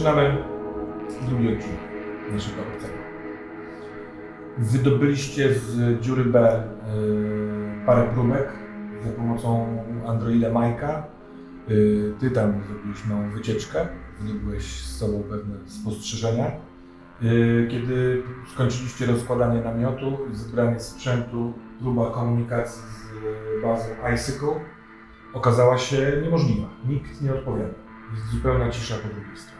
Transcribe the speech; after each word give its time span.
Zaczynamy 0.00 0.36
drugi 1.28 1.48
odcinek 1.48 1.80
naszego 2.32 2.62
obcego. 2.62 2.94
Wydobyliście 4.58 5.54
z 5.54 6.00
dziury 6.00 6.24
B 6.24 6.62
y, 7.82 7.86
parę 7.86 8.10
próbek 8.14 8.48
za 9.04 9.12
pomocą 9.12 9.66
androida 10.06 10.52
Majka. 10.52 11.06
Y, 11.70 12.14
ty 12.20 12.30
tam 12.30 12.52
zrobiłeś 12.68 13.06
małą 13.06 13.30
wycieczkę, 13.30 13.88
wydobyłeś 14.20 14.64
z 14.64 14.98
sobą 14.98 15.22
pewne 15.22 15.54
spostrzeżenia. 15.66 16.46
Y, 17.22 17.68
kiedy 17.70 18.22
skończyliście 18.54 19.06
rozkładanie 19.06 19.60
namiotu 19.60 20.18
zebranie 20.32 20.80
sprzętu, 20.80 21.52
próba 21.80 22.10
komunikacji 22.10 22.82
z 22.82 23.62
bazą 23.62 23.88
Icicle 24.14 24.60
okazała 25.34 25.78
się 25.78 26.12
niemożliwa. 26.22 26.68
Nikt 26.88 27.22
nie 27.22 27.34
odpowiada. 27.34 27.74
Jest 28.14 28.26
zupełna 28.26 28.70
cisza 28.70 28.94
po 28.94 29.08
drugiej 29.08 29.36
stronie. 29.36 29.59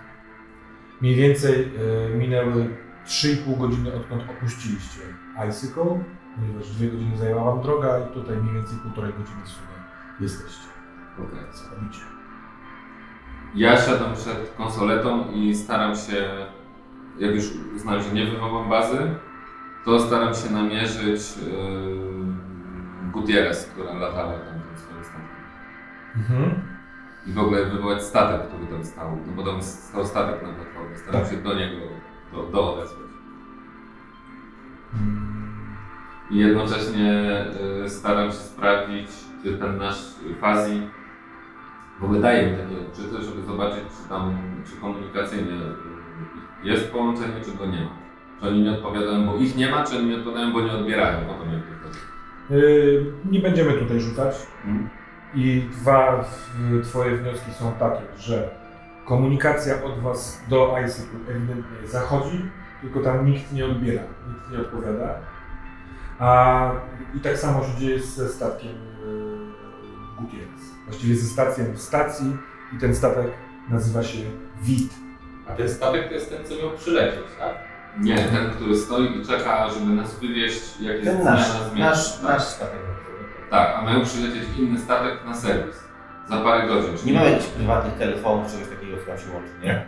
Mniej 1.01 1.15
więcej 1.15 1.73
y, 2.13 2.17
minęły 2.17 2.77
3,5 3.07 3.59
godziny 3.59 3.95
odkąd 3.95 4.23
opuściliście 4.31 5.01
Icicle, 5.49 6.05
ponieważ 6.37 6.71
2 6.71 6.91
godziny 6.91 7.17
zajęła 7.17 7.45
wam 7.45 7.63
droga 7.63 7.99
i 7.99 8.15
tutaj 8.15 8.37
mniej 8.37 8.55
więcej 8.55 8.79
półtorej 8.79 9.13
godziny 9.13 9.43
w 9.45 9.49
sumie 9.49 9.71
jesteście. 10.21 10.69
Okej. 11.19 11.39
Robicie? 11.71 12.01
Ja 13.55 13.77
siadam 13.77 14.15
przed 14.15 14.55
konsoletą 14.57 15.33
i 15.33 15.55
staram 15.55 15.97
się, 15.97 16.29
jak 17.19 17.35
już 17.35 17.45
uznałem, 17.77 18.03
że 18.03 18.13
nie 18.13 18.27
wywołam 18.27 18.71
bazy, 18.71 18.99
to 19.85 20.01
staram 20.01 20.35
się 20.35 20.51
namierzyć 20.51 21.37
yy, 21.37 23.13
Gutierrez, 23.13 23.67
która 23.67 23.93
latała 23.95 24.33
tam 24.33 24.61
tym 24.61 24.79
swoim 24.79 25.05
statkiem. 25.05 25.31
Mhm. 26.17 26.80
I 27.27 27.33
w 27.33 27.39
ogóle 27.39 27.65
wywołać 27.67 28.03
statek, 28.03 28.49
który 28.49 28.67
tam 28.67 28.85
stał, 28.85 29.19
no 29.27 29.33
bo 29.33 29.43
tam 29.43 29.63
stał 29.63 30.07
statek 30.07 30.43
na 30.43 30.49
platformie. 30.49 30.99
Staram 30.99 31.21
Tak. 31.23 31.31
się 31.31 31.37
do 31.37 31.55
niego 31.55 31.77
do, 32.33 32.43
do 32.43 32.75
odezwać. 32.75 33.01
Mm, 34.95 35.77
I 36.31 36.39
jednocześnie 36.39 37.45
y, 37.85 37.89
staram 37.91 38.29
się 38.31 38.37
sprawdzić, 38.37 39.09
czy 39.45 39.59
ten 39.59 39.77
nasz 39.79 39.99
Fazi 40.41 40.83
w 42.01 42.05
ogóle 42.05 42.21
daje 42.21 42.51
mi 42.51 42.57
takie 42.59 42.81
odczyty, 42.89 43.25
żeby 43.25 43.43
zobaczyć, 43.43 43.85
czy 44.03 44.09
tam, 44.09 44.39
czy 44.67 44.81
komunikacyjnie 44.81 45.53
y, 45.53 46.69
jest 46.69 46.93
połączenie, 46.93 47.41
czy 47.45 47.53
go 47.59 47.67
nie 47.67 47.81
ma. 47.85 47.91
Czy 48.41 48.49
oni 48.49 48.63
nie 48.63 48.71
odpowiadają, 48.73 49.27
bo 49.27 49.37
ich 49.37 49.57
nie 49.57 49.71
ma, 49.71 49.85
czy 49.85 49.97
oni 49.99 50.07
nie 50.07 50.17
odpowiadają, 50.17 50.53
bo 50.53 50.61
nie 50.61 50.73
odbierają. 50.73 51.31
O 51.31 51.35
to 51.35 51.45
mnie 51.47 51.61
chodzi. 51.83 51.99
y, 52.51 53.13
nie 53.31 53.41
będziemy 53.41 53.73
tutaj 53.73 54.01
rzucać. 54.01 54.35
Mhm. 54.67 54.89
I 55.35 55.69
dwa 55.73 56.25
twoje 56.85 57.17
wnioski 57.17 57.53
są 57.53 57.73
takie, 57.73 58.03
że 58.19 58.51
komunikacja 59.05 59.83
od 59.85 60.01
was 60.01 60.41
do 60.49 60.75
ICQ 60.77 61.03
ewidentnie 61.29 61.89
zachodzi, 61.89 62.51
tylko 62.81 63.01
tam 63.01 63.27
nikt 63.27 63.53
nie 63.53 63.65
odbiera, 63.65 64.03
nikt 64.29 64.51
nie 64.53 64.59
odpowiada. 64.59 65.15
A 66.19 66.71
i 67.15 67.21
tak 67.21 67.39
samo 67.39 67.65
się 67.65 67.79
dzieje 67.79 68.01
ze 68.01 68.29
statkiem 68.29 68.73
yy, 68.73 69.51
Gutierrez. 70.21 70.61
Właściwie 70.89 71.17
ze 71.17 71.27
stacją 71.27 71.65
w 71.75 71.81
stacji 71.81 72.37
i 72.77 72.79
ten 72.79 72.95
statek 72.95 73.27
nazywa 73.69 74.03
się 74.03 74.19
WIT. 74.63 74.93
A 75.49 75.53
ten 75.53 75.69
statek 75.69 76.09
to 76.09 76.15
jest 76.15 76.31
ten, 76.31 76.45
co 76.45 76.55
miał 76.55 76.77
przylecieć, 76.77 77.25
tak? 77.39 77.55
Nie, 77.99 78.17
ten, 78.17 78.51
który 78.51 78.77
stoi 78.77 79.21
i 79.21 79.27
czeka, 79.27 79.69
żeby 79.71 79.87
nas 79.93 80.19
wywieźć, 80.21 80.81
jak 80.81 80.95
jest 80.97 81.07
Ten 81.07 81.17
zmiana 81.23 81.37
nasz, 81.39 81.63
zmiana. 81.73 81.91
nasz, 81.91 82.13
tak. 82.13 82.23
nasz 82.23 82.43
statek. 82.43 82.81
Tak, 83.51 83.75
a 83.79 83.83
mają 83.83 84.05
przylecieć 84.05 84.43
inny 84.59 84.79
statek 84.81 85.25
na 85.25 85.35
serwis. 85.35 85.77
Za 86.29 86.41
parę 86.41 86.69
godzin. 86.69 86.91
Nie 87.07 87.13
mamy 87.13 87.31
jakichś 87.31 87.49
prywatnych 87.51 87.95
telefonów, 87.95 88.53
czegoś 88.53 88.69
takiego, 88.69 88.97
co 88.99 89.07
tam 89.07 89.19
się 89.19 89.35
łączy, 89.35 89.51
nie? 89.63 89.87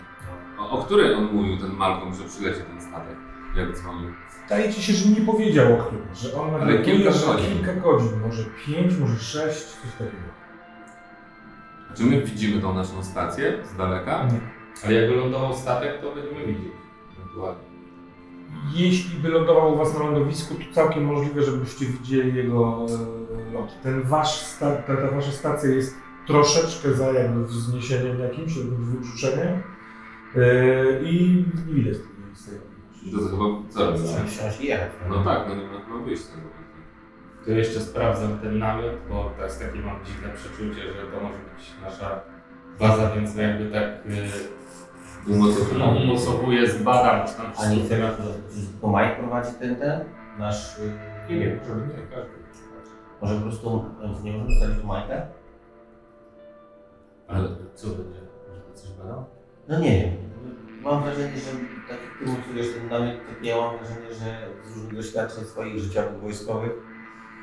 O, 0.59 0.71
o 0.71 0.85
której 0.85 1.15
on 1.15 1.25
mówił, 1.33 1.57
ten 1.59 1.71
Malcolm, 1.71 2.15
że 2.15 2.25
przyleci 2.25 2.61
ten 2.61 2.81
statek? 2.81 3.17
Jak 3.57 3.77
dzwonił? 3.77 4.11
Wydaje 4.43 4.73
ci 4.73 4.83
się, 4.83 4.93
że 4.93 5.09
nie 5.09 5.27
powiedział 5.27 5.75
o 5.75 5.77
którym, 5.77 6.07
że 6.15 6.35
on 6.41 6.55
Ale 6.55 6.59
nawiasuje, 6.65 6.85
kilka 6.97 7.11
że 7.13 7.27
godzin. 7.27 7.53
kilka 7.57 7.75
godzin, 7.75 8.21
może 8.27 8.43
pięć, 8.67 8.97
może 8.99 9.19
sześć, 9.19 9.59
coś 9.65 9.91
takiego. 9.93 10.33
Czy 11.97 12.03
my 12.03 12.23
widzimy 12.23 12.63
tą 12.63 12.75
naszą 12.75 13.05
stację 13.05 13.59
z 13.65 13.77
daleka? 13.77 14.25
Nie. 14.33 14.41
Ale 14.85 14.93
jak 14.95 15.11
wylądował 15.11 15.55
statek, 15.55 16.01
to 16.01 16.15
będziemy 16.15 16.47
widzieć. 16.47 16.73
Ewentualnie. 17.19 17.72
Jeśli 18.75 19.19
by 19.19 19.29
lądował 19.29 19.75
u 19.75 19.77
Was 19.77 19.95
na 19.95 20.01
lądowisku, 20.01 20.55
to 20.55 20.75
całkiem 20.75 21.05
możliwe, 21.05 21.43
żebyście 21.43 21.87
widzieli 21.87 22.35
jego 22.35 22.87
e, 23.51 23.53
lot. 23.53 23.83
Ten 23.83 24.03
wasz 24.03 24.41
sta, 24.41 24.77
ta, 24.77 24.97
ta 24.97 25.11
Wasza 25.11 25.33
stacja 25.33 25.71
jest 25.71 25.97
troszeczkę 26.27 26.95
za 26.95 27.13
jakby 27.13 27.45
wzniesieniem 27.47 28.19
jakimś, 28.19 28.57
jakimś 28.57 28.87
wybrzuszeniem 28.87 29.63
e, 30.37 31.03
i 31.03 31.45
nie 31.67 31.75
widać 31.75 31.97
tej, 31.97 32.35
z 32.35 32.49
odległości. 32.49 33.11
To 33.11 33.29
chyba 33.29 33.45
co 33.71 33.87
robisz? 33.87 34.03
Musimy 34.03 34.29
wsiąść 34.29 34.61
i 34.61 34.67
jechać. 34.67 34.91
No 35.09 35.25
tak, 35.25 35.49
no 35.49 35.55
nie 35.55 35.67
ma 35.67 35.81
chyba 35.81 35.99
wyjścia. 35.99 36.33
To 37.45 37.51
jeszcze 37.51 37.81
sprawdzam 37.81 38.39
ten 38.39 38.59
namiot, 38.59 38.95
bo 39.09 39.33
teraz 39.37 39.59
takie 39.59 39.81
mam 39.81 40.05
dziwne 40.05 40.29
przeczucie, 40.35 40.83
że 40.83 41.03
to 41.03 41.21
może 41.21 41.39
być 41.55 41.73
nasza 41.83 42.21
baza, 42.81 43.11
więc 43.11 43.37
jakby 43.37 43.71
tak 43.71 43.85
yy, 44.07 44.15
Umocowuję, 45.27 46.71
zbadam, 46.71 47.27
czy 47.29 47.35
tam 47.35 47.47
A 47.59 47.69
nie 47.75 47.85
chcemy, 47.85 48.11
bo 48.83 48.89
Mike 48.89 49.17
prowadzi 49.19 49.53
ten, 49.61 49.77
ten, 49.77 50.01
nasz... 50.39 50.79
y, 50.79 50.93
Nie 51.31 51.39
wiem, 51.41 51.59
może 51.69 51.75
być 51.81 51.97
nie 51.97 52.07
każdy. 52.17 52.31
Może 53.23 53.35
po 53.37 53.41
prostu 53.43 53.85
y, 54.21 54.23
nie 54.25 54.33
możemy 54.33 54.55
wstawić 54.55 54.79
tu 54.81 54.87
Mike'a? 54.87 55.21
Ale 57.29 57.49
co 57.75 57.87
będzie? 57.89 58.21
Może 58.49 58.61
to 58.61 58.75
coś 58.75 58.91
badał? 58.91 59.25
No 59.69 59.81
nie 59.81 59.91
wiem. 60.01 60.11
Mam 60.83 61.03
wrażenie, 61.03 61.37
że 61.37 61.51
tak 61.89 61.99
jak 62.03 62.19
ty 62.19 62.51
mówisz 62.51 62.75
ten 62.75 62.89
namiot, 62.89 63.17
tak 63.29 63.45
ja 63.45 63.57
mam 63.57 63.77
wrażenie, 63.79 64.13
że 64.15 64.49
z 64.65 64.75
różnych 64.77 64.95
doświadczeń 64.97 65.45
swoich 65.45 65.79
życiowych 65.79 66.21
wojskowych, 66.21 66.73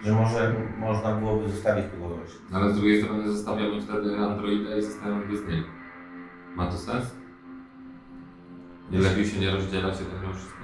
że 0.04 0.14
może 0.14 0.56
można 0.78 1.16
byłoby 1.16 1.50
zostawić 1.50 1.86
tu 1.86 2.02
kogoś. 2.02 2.30
No 2.52 2.58
ale 2.60 2.72
z 2.74 2.76
drugiej 2.76 3.04
strony 3.04 3.32
zostawiamy 3.32 3.82
wtedy 3.82 4.18
Androida 4.18 4.76
i 4.78 4.82
zostajemy 4.82 5.26
bez 5.28 5.48
niego. 5.48 5.68
Ma 6.56 6.66
to 6.72 6.78
sens? 6.78 7.06
Nie 8.92 9.00
lepiej 9.00 9.28
się 9.28 9.40
nie 9.40 9.52
rozdzielać 9.52 10.00
jednak 10.00 10.22
mimo 10.22 10.34
wszystko? 10.34 10.64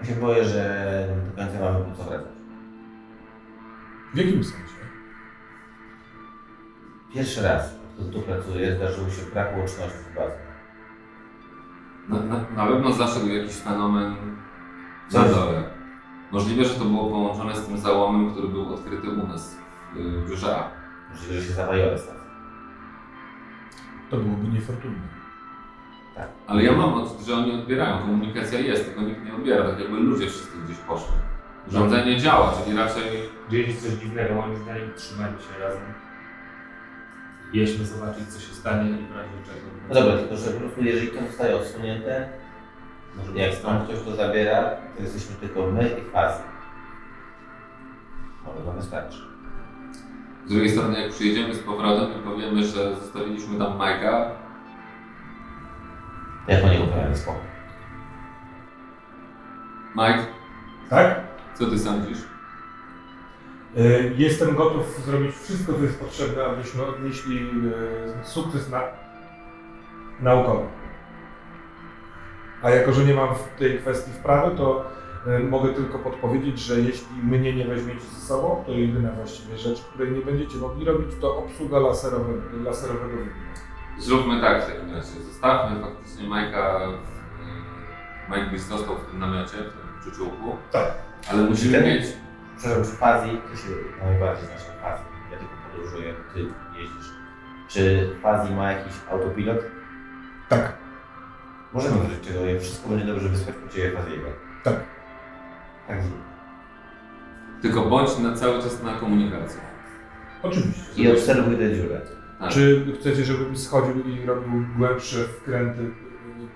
Ja 0.00 0.06
się 0.06 0.14
boję, 0.14 0.44
że 0.44 1.06
do 1.30 1.42
końca 1.42 1.60
mamy 1.60 1.84
po 1.84 1.96
co 1.96 2.04
wracać. 2.04 2.32
W 4.14 4.16
jakim 4.16 4.44
sensie? 4.44 4.74
Pierwszy 7.14 7.42
raz, 7.42 7.74
odkąd 7.92 8.12
tu 8.12 8.22
pracuję, 8.22 8.76
zdarzył 8.76 9.10
się 9.10 9.22
brak 9.32 9.56
łączności 9.56 9.98
z 10.12 10.16
bazą. 10.16 10.34
Na, 12.08 12.20
na, 12.20 12.50
na 12.56 12.66
pewno 12.66 12.92
zaszedł 12.92 13.28
jakiś 13.28 13.54
fenomen 13.56 14.14
dole. 15.12 15.62
Możliwe, 16.32 16.64
że 16.64 16.74
to 16.74 16.84
było 16.84 17.10
połączone 17.10 17.56
z 17.56 17.66
tym 17.66 17.78
załomem, 17.78 18.30
który 18.32 18.48
był 18.48 18.74
odkryty 18.74 19.10
u 19.10 19.26
nas 19.26 19.56
w 19.94 20.44
A. 20.44 20.70
Możliwe, 21.10 21.40
że 21.40 21.46
się 21.46 21.52
zawaliła 21.52 21.98
stacja. 21.98 22.24
To 24.10 24.16
byłoby 24.16 24.48
niefortunne. 24.48 25.23
Ale 26.46 26.62
ja 26.62 26.72
mam 26.72 26.94
odczucie, 26.94 27.24
że 27.24 27.34
oni 27.34 27.52
odbierają. 27.52 27.98
Komunikacja 27.98 28.58
jest, 28.58 28.84
tylko 28.84 29.00
nikt 29.00 29.24
nie 29.24 29.34
odbiera. 29.34 29.70
Tak 29.70 29.80
jakby 29.80 29.96
ludzie 29.96 30.26
wszyscy 30.26 30.58
gdzieś 30.64 30.76
poszli. 30.76 31.14
Urządzenie 31.68 32.16
działa, 32.20 32.52
czyli 32.64 32.76
raczej 32.76 33.02
Dzieje 33.50 33.66
się 33.66 33.80
coś 33.80 33.92
dziwnego, 33.92 34.34
moim 34.34 34.56
zdaniem 34.56 34.90
trzymajmy 34.96 35.38
się 35.38 35.58
razem. 35.60 35.82
Jedźmy 37.52 37.86
zobaczyć, 37.86 38.28
co 38.28 38.40
się 38.40 38.54
stanie 38.54 38.90
i 38.90 39.06
w 39.06 39.16
razie 39.16 39.30
czego. 39.46 39.66
No 39.88 39.94
dobra, 39.94 40.18
tylko 40.18 40.36
że 40.36 40.50
po 40.50 40.60
prostu 40.60 40.84
jeżeli 40.84 41.08
to 41.08 41.26
zostaje 41.26 41.56
odsunięte, 41.56 42.28
może 43.16 43.38
jak 43.38 43.50
być 43.50 43.60
tam 43.60 43.84
ktoś 43.84 44.02
to 44.02 44.16
zabiera, 44.16 44.70
to 44.96 45.02
jesteśmy 45.02 45.36
tylko 45.36 45.66
my 45.66 45.90
i 46.00 46.10
fazy. 46.10 46.42
Może 48.44 48.64
nam 48.64 48.76
wystarczy. 48.76 49.18
Z 50.46 50.48
drugiej 50.48 50.70
strony, 50.70 51.00
jak 51.00 51.12
przyjedziemy 51.12 51.54
z 51.54 51.58
powrotem 51.58 52.20
i 52.20 52.24
powiemy, 52.24 52.64
że 52.64 52.96
zostawiliśmy 52.96 53.58
tam 53.58 53.76
Majka, 53.76 54.30
Jak 56.48 56.62
po 56.62 56.68
niego 56.68 56.86
pojawi 56.86 57.16
spokój. 57.16 57.40
Mike, 59.96 60.24
Tak? 60.90 61.20
co 61.54 61.66
ty 61.66 61.78
sądzisz? 61.78 62.18
E, 63.76 63.80
Jestem 64.16 64.54
gotów 64.54 65.00
zrobić 65.06 65.34
wszystko, 65.36 65.72
co 65.72 65.82
jest 65.82 66.00
potrzebne, 66.00 66.44
abyśmy 66.44 66.86
odnieśli 66.86 67.38
e, 68.20 68.24
sukces 68.24 68.70
na, 68.70 68.82
naukowy. 70.20 70.64
A 72.62 72.70
jako, 72.70 72.92
że 72.92 73.04
nie 73.04 73.14
mam 73.14 73.34
w 73.34 73.58
tej 73.58 73.78
kwestii 73.78 74.12
wprawy, 74.12 74.56
to 74.56 74.84
e, 75.26 75.38
mogę 75.38 75.68
tylko 75.74 75.98
podpowiedzieć, 75.98 76.58
że 76.58 76.80
jeśli 76.80 77.16
mnie 77.22 77.52
nie 77.52 77.64
weźmiecie 77.64 78.00
ze 78.00 78.20
sobą, 78.26 78.62
to 78.66 78.72
jedyna 78.72 79.12
właściwie 79.12 79.58
rzecz, 79.58 79.80
której 79.82 80.12
nie 80.12 80.20
będziecie 80.24 80.56
mogli 80.58 80.84
robić, 80.84 81.08
to 81.20 81.36
obsługa 81.36 81.78
laserowe, 81.78 82.32
laserowego 82.64 83.16
wybuchu. 83.16 83.30
Zróbmy 83.98 84.40
tak 84.40 84.62
w 84.62 84.66
takim 84.66 84.90
razie. 84.94 85.20
Zostawmy 85.28 85.80
faktycznie 85.80 86.28
Majka. 86.28 86.78
w- 86.88 87.14
Mike 88.30 88.50
by 88.50 88.58
został 88.58 88.96
w 88.98 89.06
tym 89.10 89.20
namiocie, 89.20 89.56
w 89.56 89.72
tym 89.72 90.00
przyczółku. 90.00 90.56
Tak. 90.72 90.92
Ale 91.32 91.42
musimy 91.42 91.72
Ten- 91.78 91.84
mieć. 91.86 92.04
Przepraszam, 92.58 92.84
czy 92.84 92.90
Fazi, 92.90 93.30
ty 93.50 93.56
się 93.56 93.68
najbardziej 94.04 94.46
znasz 94.46 94.68
na 94.68 94.74
Fazi. 94.82 95.02
Ja 95.32 95.38
tylko 95.38 95.54
podróżuję, 95.72 96.14
ty 96.34 96.40
jeździsz. 96.80 97.12
Czy 97.68 98.10
Fazi 98.22 98.54
ma 98.54 98.72
jakiś 98.72 98.92
autopilot? 99.10 99.58
Tak, 100.48 100.72
Możemy 101.72 101.98
wrócić 101.98 102.28
czego, 102.28 102.46
jak 102.46 102.60
wszystko 102.60 102.88
będzie 102.88 103.04
dobrze 103.06 103.28
wysłać 103.28 103.56
po 103.56 103.68
Ciebie 103.74 103.90
Faziego. 103.98 104.26
tak. 104.64 104.74
Tak. 105.88 105.98
Tylko 107.62 107.82
bądź 107.82 108.18
na 108.18 108.32
cały 108.36 108.62
czas 108.62 108.82
na 108.82 108.94
komunikacji. 108.94 109.60
Oczywiście. 110.42 110.82
I 111.02 111.12
obserwuj 111.12 111.56
tę 111.56 111.74
dziurę. 111.76 112.00
Tak. 112.38 112.52
Czy 112.52 112.86
chcecie, 113.00 113.24
żebym 113.24 113.56
schodził 113.56 114.08
i 114.08 114.26
robił 114.26 114.64
głębsze 114.78 115.24
wkręty 115.24 115.90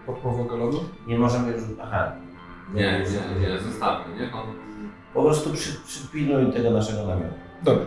pod 0.06 0.19
powogę 0.19 0.56
lodu? 0.56 0.80
Nie 1.06 1.19
możemy 1.19 1.52
już... 1.52 1.62
Aha. 1.82 2.12
Nie, 2.75 3.04
nie, 3.40 3.48
nie, 3.48 3.58
zostawmy. 3.58 4.16
Niech 4.16 4.34
on... 4.36 4.46
Po 5.14 5.22
prostu 5.22 5.52
przy, 5.52 5.80
przypilnuj 5.86 6.52
tego 6.52 6.70
naszego 6.70 7.06
namiotu. 7.06 7.34
Dobrze. 7.62 7.86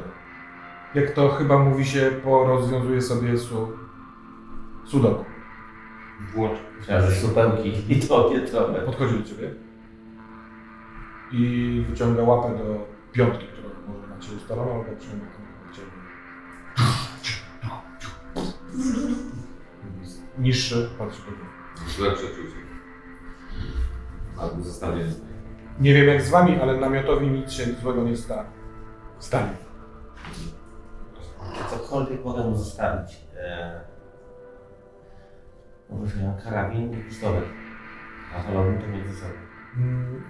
Jak 0.96 1.12
to 1.12 1.30
chyba 1.30 1.58
mówi 1.60 1.86
się, 1.86 2.12
porozwiązuje 2.24 3.02
sobie 3.02 3.38
su... 3.38 3.72
sudoku. 4.86 5.26
Włącz. 6.36 6.58
Że 6.88 7.12
supełki 7.12 7.94
i 7.94 8.00
to 8.00 8.24
pietrowe. 8.24 8.80
Podchodzi 8.80 9.20
do 9.20 9.24
ciebie 9.24 9.52
i 11.32 11.86
wyciąga 11.90 12.24
łapę 12.24 12.58
do 12.58 12.88
piątki, 13.12 13.46
którą 13.48 13.70
może 13.88 14.08
macie 14.08 14.36
ustaloną, 14.38 14.72
albo 14.72 15.00
przynajmniej 15.00 15.30
Niższy, 20.38 20.90
górę. 20.98 21.38
Złe 21.98 22.12
przeczucie. 22.12 22.56
Albo 24.40 24.64
zostawienie. 24.64 25.12
Nie 25.80 25.94
wiem 25.94 26.08
jak 26.08 26.22
z 26.22 26.30
wami, 26.30 26.60
ale 26.62 26.78
namiotowi 26.78 27.28
nic 27.28 27.52
się 27.52 27.66
złego 27.66 28.04
nie 28.04 28.18
sta... 28.18 28.46
stanie. 29.20 29.54
Cokolwiek 31.70 32.26
mogę 32.26 32.44
mu 32.44 32.58
zostawić. 32.58 33.22
E... 33.38 33.82
No 35.90 35.98
właśnie, 35.98 36.24
mam 36.28 36.38
karabin 36.42 36.94
i 36.94 37.04
pistolet. 37.04 37.44
A 38.36 38.44
wolałbym 38.52 38.82
to 38.82 38.88
mieć 38.88 39.08
ze 39.08 39.14
sobą. 39.16 39.34
Mm, 39.78 40.24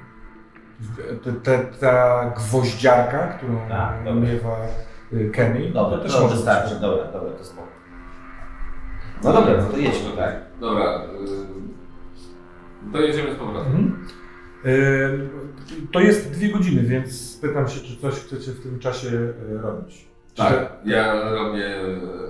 te- 1.24 1.34
te- 1.34 1.66
Ta 1.80 2.26
gwoździarka, 2.38 3.28
którą 3.28 3.70
Tak, 3.70 4.06
miewa 4.16 4.58
y, 5.14 5.30
Kenny, 5.34 5.72
Dobra, 5.72 5.98
to 5.98 6.04
to 6.04 6.04
też 6.10 6.22
może 6.22 6.36
wystarczy. 6.36 6.76
Dobra, 6.80 7.12
dobra, 7.12 7.32
to 7.38 7.44
spoko. 7.46 7.68
No 9.24 9.34
dobra, 9.34 9.54
no 9.58 9.70
to 9.72 9.78
jedźmy, 9.78 10.12
tak? 10.18 10.36
Dobra. 10.60 11.02
To 12.94 13.02
jedziemy 13.02 13.34
z 13.36 13.38
powrotem. 13.38 13.72
Mhm. 13.72 14.08
Y, 14.66 15.30
To 15.92 16.00
jest 16.00 16.32
dwie 16.32 16.50
godziny, 16.50 16.84
więc 16.84 17.38
pytam 17.42 17.68
się, 17.68 17.82
czy 17.82 17.98
coś 17.98 18.14
chcecie 18.14 18.52
w 18.52 18.64
tym 18.64 18.80
czasie 18.80 19.08
y, 19.08 19.34
robić. 19.62 20.08
Czy 20.34 20.44
Tak, 20.44 20.74
ja 20.86 21.30
robię 21.32 21.76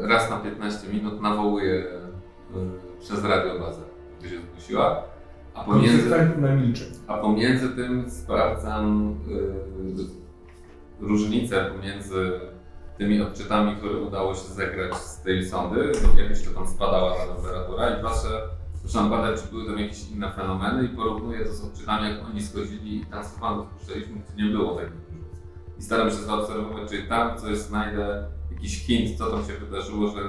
raz 0.01 0.29
na 0.29 0.37
15 0.37 0.87
minut, 0.93 1.21
nawołuję 1.21 1.73
yy, 1.75 1.85
przez 2.99 3.23
radio 3.23 3.59
bazę, 3.59 3.81
gdy 4.19 4.29
się 4.29 4.35
zgłosiła. 4.41 5.03
A 5.53 5.63
pomiędzy, 5.63 6.09
a 7.07 7.17
pomiędzy 7.17 7.69
tym 7.69 8.09
sprawdzam 8.09 9.15
yy, 10.99 11.07
różnicę 11.07 11.65
pomiędzy 11.77 12.39
tymi 13.01 13.21
odczytami, 13.21 13.75
które 13.75 13.97
udało 13.97 14.35
się 14.35 14.53
zegrać 14.53 14.95
z 14.95 15.21
tej 15.21 15.45
sondy, 15.45 15.91
jak 16.17 16.29
jeszcze 16.29 16.49
tam 16.49 16.67
spadała 16.67 17.15
ta 17.15 17.33
temperatura 17.33 17.89
i 17.89 18.03
patrzę, 18.03 18.41
zaczynam 18.83 19.09
badać, 19.09 19.41
czy 19.41 19.49
były 19.49 19.65
tam 19.65 19.79
jakieś 19.79 20.09
inne 20.09 20.31
fenomeny 20.31 20.85
i 20.85 20.89
porównuję 20.89 21.45
to 21.45 21.53
z 21.53 21.63
odczytami, 21.63 22.09
jak 22.09 22.25
oni 22.25 22.41
schodzili 22.41 22.97
i 22.97 23.05
tam 23.05 23.23
z 23.23 23.37
fanów 23.37 23.67
puszczaliśmy, 23.67 24.15
gdzie 24.15 24.43
nie 24.43 24.51
było 24.51 24.75
takich. 24.75 24.93
I 25.79 25.83
staram 25.83 26.09
się 26.09 26.15
zaobserwować, 26.15 26.89
czy 26.89 27.03
tam 27.03 27.37
coś 27.37 27.57
znajdę, 27.57 28.27
jakiś 28.51 28.85
hint, 28.85 29.17
co 29.17 29.31
tam 29.31 29.45
się 29.45 29.53
wydarzyło, 29.53 30.07
że, 30.07 30.21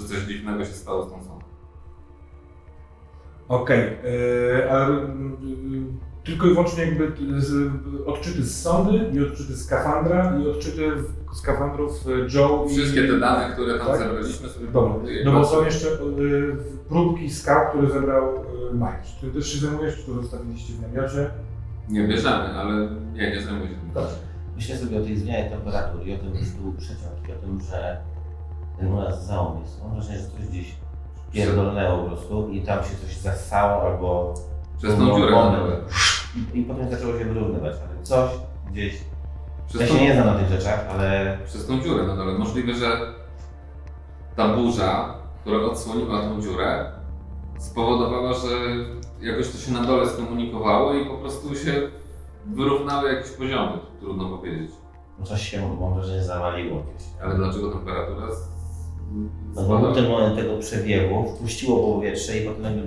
że 0.00 0.08
coś 0.08 0.18
dziwnego 0.18 0.64
się 0.64 0.72
stało 0.72 1.06
z 1.06 1.10
tą 1.10 1.24
sondą. 1.24 1.44
Okej, 3.48 3.80
y, 3.80 4.70
ale 4.70 4.94
y, 4.94 5.06
tylko 6.26 6.46
i 6.46 6.50
wyłącznie 6.50 6.84
jakby 6.84 7.12
z, 7.40 7.70
odczyty 8.06 8.42
z 8.42 8.62
sondy 8.62 9.10
i 9.12 9.22
odczyty 9.22 9.54
z 9.54 9.64
skafandra 9.64 10.38
i 10.44 10.48
odczyty 10.48 10.90
w- 10.96 11.36
skafandrów 11.36 12.06
y, 12.06 12.26
Joe 12.38 12.66
Wszystkie 12.68 13.04
i... 13.04 13.08
te 13.08 13.18
dane, 13.18 13.52
które 13.52 13.78
tam 13.78 13.86
Tak? 13.86 13.98
zebraliśmy 13.98 14.48
sobie 14.48 14.66
Dobra, 14.66 14.94
no 15.24 15.32
bo 15.32 15.44
są 15.44 15.64
jeszcze 15.64 15.88
y, 15.88 16.56
próbki 16.88 17.30
skał, 17.30 17.68
które 17.70 17.90
zebrał 17.90 18.34
y, 18.36 18.74
Mike. 18.74 19.02
Czy 19.20 19.26
ty 19.26 19.32
też 19.32 19.52
się 19.52 19.58
zajmujesz, 19.66 19.96
czy 19.96 20.06
to 20.06 20.14
zostawiliście 20.22 20.72
w 20.72 20.82
namiocie? 20.82 21.30
Nie 21.88 22.08
bierzemy, 22.08 22.44
ale 22.58 22.88
nie, 23.12 23.30
nie 23.30 23.42
zajmuję 23.42 23.68
się 23.68 23.74
tym. 23.74 23.90
Dobrze. 23.94 24.14
Myślę 24.56 24.76
sobie 24.76 24.98
o 25.00 25.04
tej 25.04 25.16
zmianie 25.18 25.50
temperatury 25.50 26.04
i 26.04 26.14
o 26.14 26.18
tym, 26.18 26.34
że 26.36 26.60
był 26.62 26.72
przeciąg 26.72 27.28
i 27.28 27.32
o 27.32 27.36
tym, 27.36 27.60
że 27.70 28.00
ten 28.78 28.88
u 28.92 28.96
nas 28.96 29.26
załom 29.26 29.60
jest. 29.62 29.82
Mam 29.82 29.92
wrażenie, 29.94 30.18
że 30.18 30.24
coś 30.24 30.46
gdzieś 30.48 30.76
pierdolnęło 31.32 32.02
po 32.02 32.08
prostu 32.08 32.48
i 32.48 32.60
tam 32.62 32.78
się 32.84 32.90
coś 33.06 33.16
zassało 33.16 33.82
albo... 33.82 34.34
Przez 34.78 34.96
tą 34.96 35.16
dziurę. 35.16 35.32
I, 36.54 36.62
potem 36.62 36.90
zaczęło 36.90 37.18
się 37.18 37.24
wyrównywać, 37.24 37.76
coś 38.02 38.30
gdzieś... 38.70 38.94
Przez 39.68 39.80
Ja 39.80 39.86
tą- 39.86 39.94
się 39.94 40.02
nie 40.02 40.12
znam 40.14 40.26
na 40.26 40.34
tych 40.34 40.48
rzeczach, 40.48 40.86
ale... 40.90 41.38
przez 41.44 41.66
tą 41.66 41.80
dziurę 41.80 42.06
na 42.06 42.16
dole. 42.16 42.38
Możliwe, 42.38 42.74
że 42.74 42.86
ta 44.36 44.56
burza, 44.56 45.14
która 45.40 45.58
odsłoniła 45.58 46.20
tą 46.20 46.40
dziurę, 46.42 46.92
spowodowała, 47.58 48.32
że 48.34 48.48
jakoś 49.20 49.48
to 49.50 49.58
się 49.58 49.72
na 49.72 49.84
dole 49.84 50.08
skomunikowało 50.08 50.94
i 50.94 51.06
po 51.06 51.14
prostu 51.14 51.54
się 51.54 51.72
wyrównały 52.46 53.12
jakieś 53.12 53.30
poziomy, 53.30 53.78
trudno 54.00 54.36
powiedzieć. 54.38 54.70
no 55.18 55.26
Coś 55.26 55.42
się, 55.50 55.76
mam 55.80 55.94
wrażenie, 55.94 56.22
zawaliło 56.22 56.82
gdzieś. 56.82 57.08
Ale 57.22 57.34
dlaczego 57.34 57.70
temperatura 57.70 58.26
No 59.54 59.62
bo 59.62 59.78
był 59.78 59.94
ten 59.94 60.08
moment 60.08 60.36
tego 60.36 60.58
przewiewu, 60.58 61.24
wpuściło 61.28 61.94
powietrze 61.94 62.38
i 62.38 62.46
potem 62.46 62.62
nagle... 62.62 62.82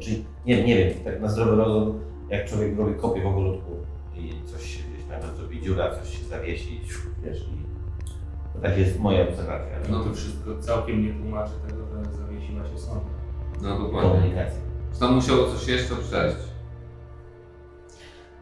Czyli, 0.00 0.24
nie, 0.46 0.64
nie 0.64 0.76
wiem, 0.76 1.04
tak 1.04 1.20
na 1.20 1.28
zdrowy 1.28 1.56
rozum, 1.56 2.00
jak 2.30 2.48
człowiek 2.48 2.78
robi 2.78 2.94
kopię 2.94 3.22
w 3.22 3.26
ogólutku 3.26 3.70
i 4.16 4.32
coś 4.46 4.76
się 4.76 4.82
gdzieś 4.82 5.06
nawet 5.06 5.36
zrobi 5.36 5.60
dziura, 5.60 5.96
coś 5.96 6.18
się 6.18 6.24
zawiesi, 6.24 6.80
wiesz, 7.24 7.40
i 7.40 7.66
to 8.54 8.60
tak 8.62 8.78
jest 8.78 8.98
moja 8.98 9.28
obserwacja. 9.28 9.78
No 9.90 10.04
to 10.04 10.14
wszystko 10.14 10.58
całkiem 10.60 11.02
nie 11.02 11.12
tłumaczy 11.12 11.52
tego, 11.68 11.82
że 11.86 12.16
zawiesiła 12.16 12.66
się 12.66 12.78
sonda. 12.78 13.10
No 13.62 13.78
dokładnie. 13.78 14.10
komunikacja. 14.10 14.60
Czy 14.94 15.00
tam 15.00 15.14
musiało 15.14 15.46
coś 15.46 15.68
jeszcze 15.68 15.96
przejść? 15.96 16.36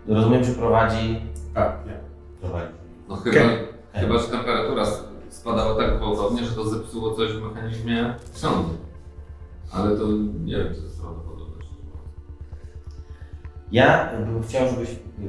Rozumiem, 0.08 0.44
że 0.44 0.52
prowadzi... 0.52 1.20
Tak, 1.54 1.86
nie. 1.86 1.98
prowadzi. 2.40 2.72
No 3.08 3.16
chyba, 3.16 3.40
chyba 3.92 4.18
że 4.18 4.28
temperatura 4.28 4.84
spadała 5.28 5.74
tak 5.74 5.96
gwałtownie, 5.96 6.44
że 6.44 6.54
to 6.54 6.64
zepsuło 6.68 7.14
coś 7.14 7.32
w 7.32 7.42
mechanizmie 7.42 8.14
sądu. 8.32 8.70
Ale 9.72 9.96
to 9.96 10.06
nie 10.44 10.56
wiem, 10.56 10.74
czy 10.74 10.80
to 10.80 10.86
jest. 10.86 10.98
Ja 13.72 14.10
bym 14.26 14.42
chciał, 14.42 14.68
żebyś 14.68 14.88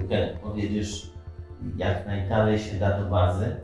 Ken, 0.10 0.30
odjedziesz 0.44 1.12
jak 1.78 2.08
najdalej 2.08 2.60
się 2.60 2.80
da 2.80 3.00
do 3.00 3.10
bazy. 3.10 3.56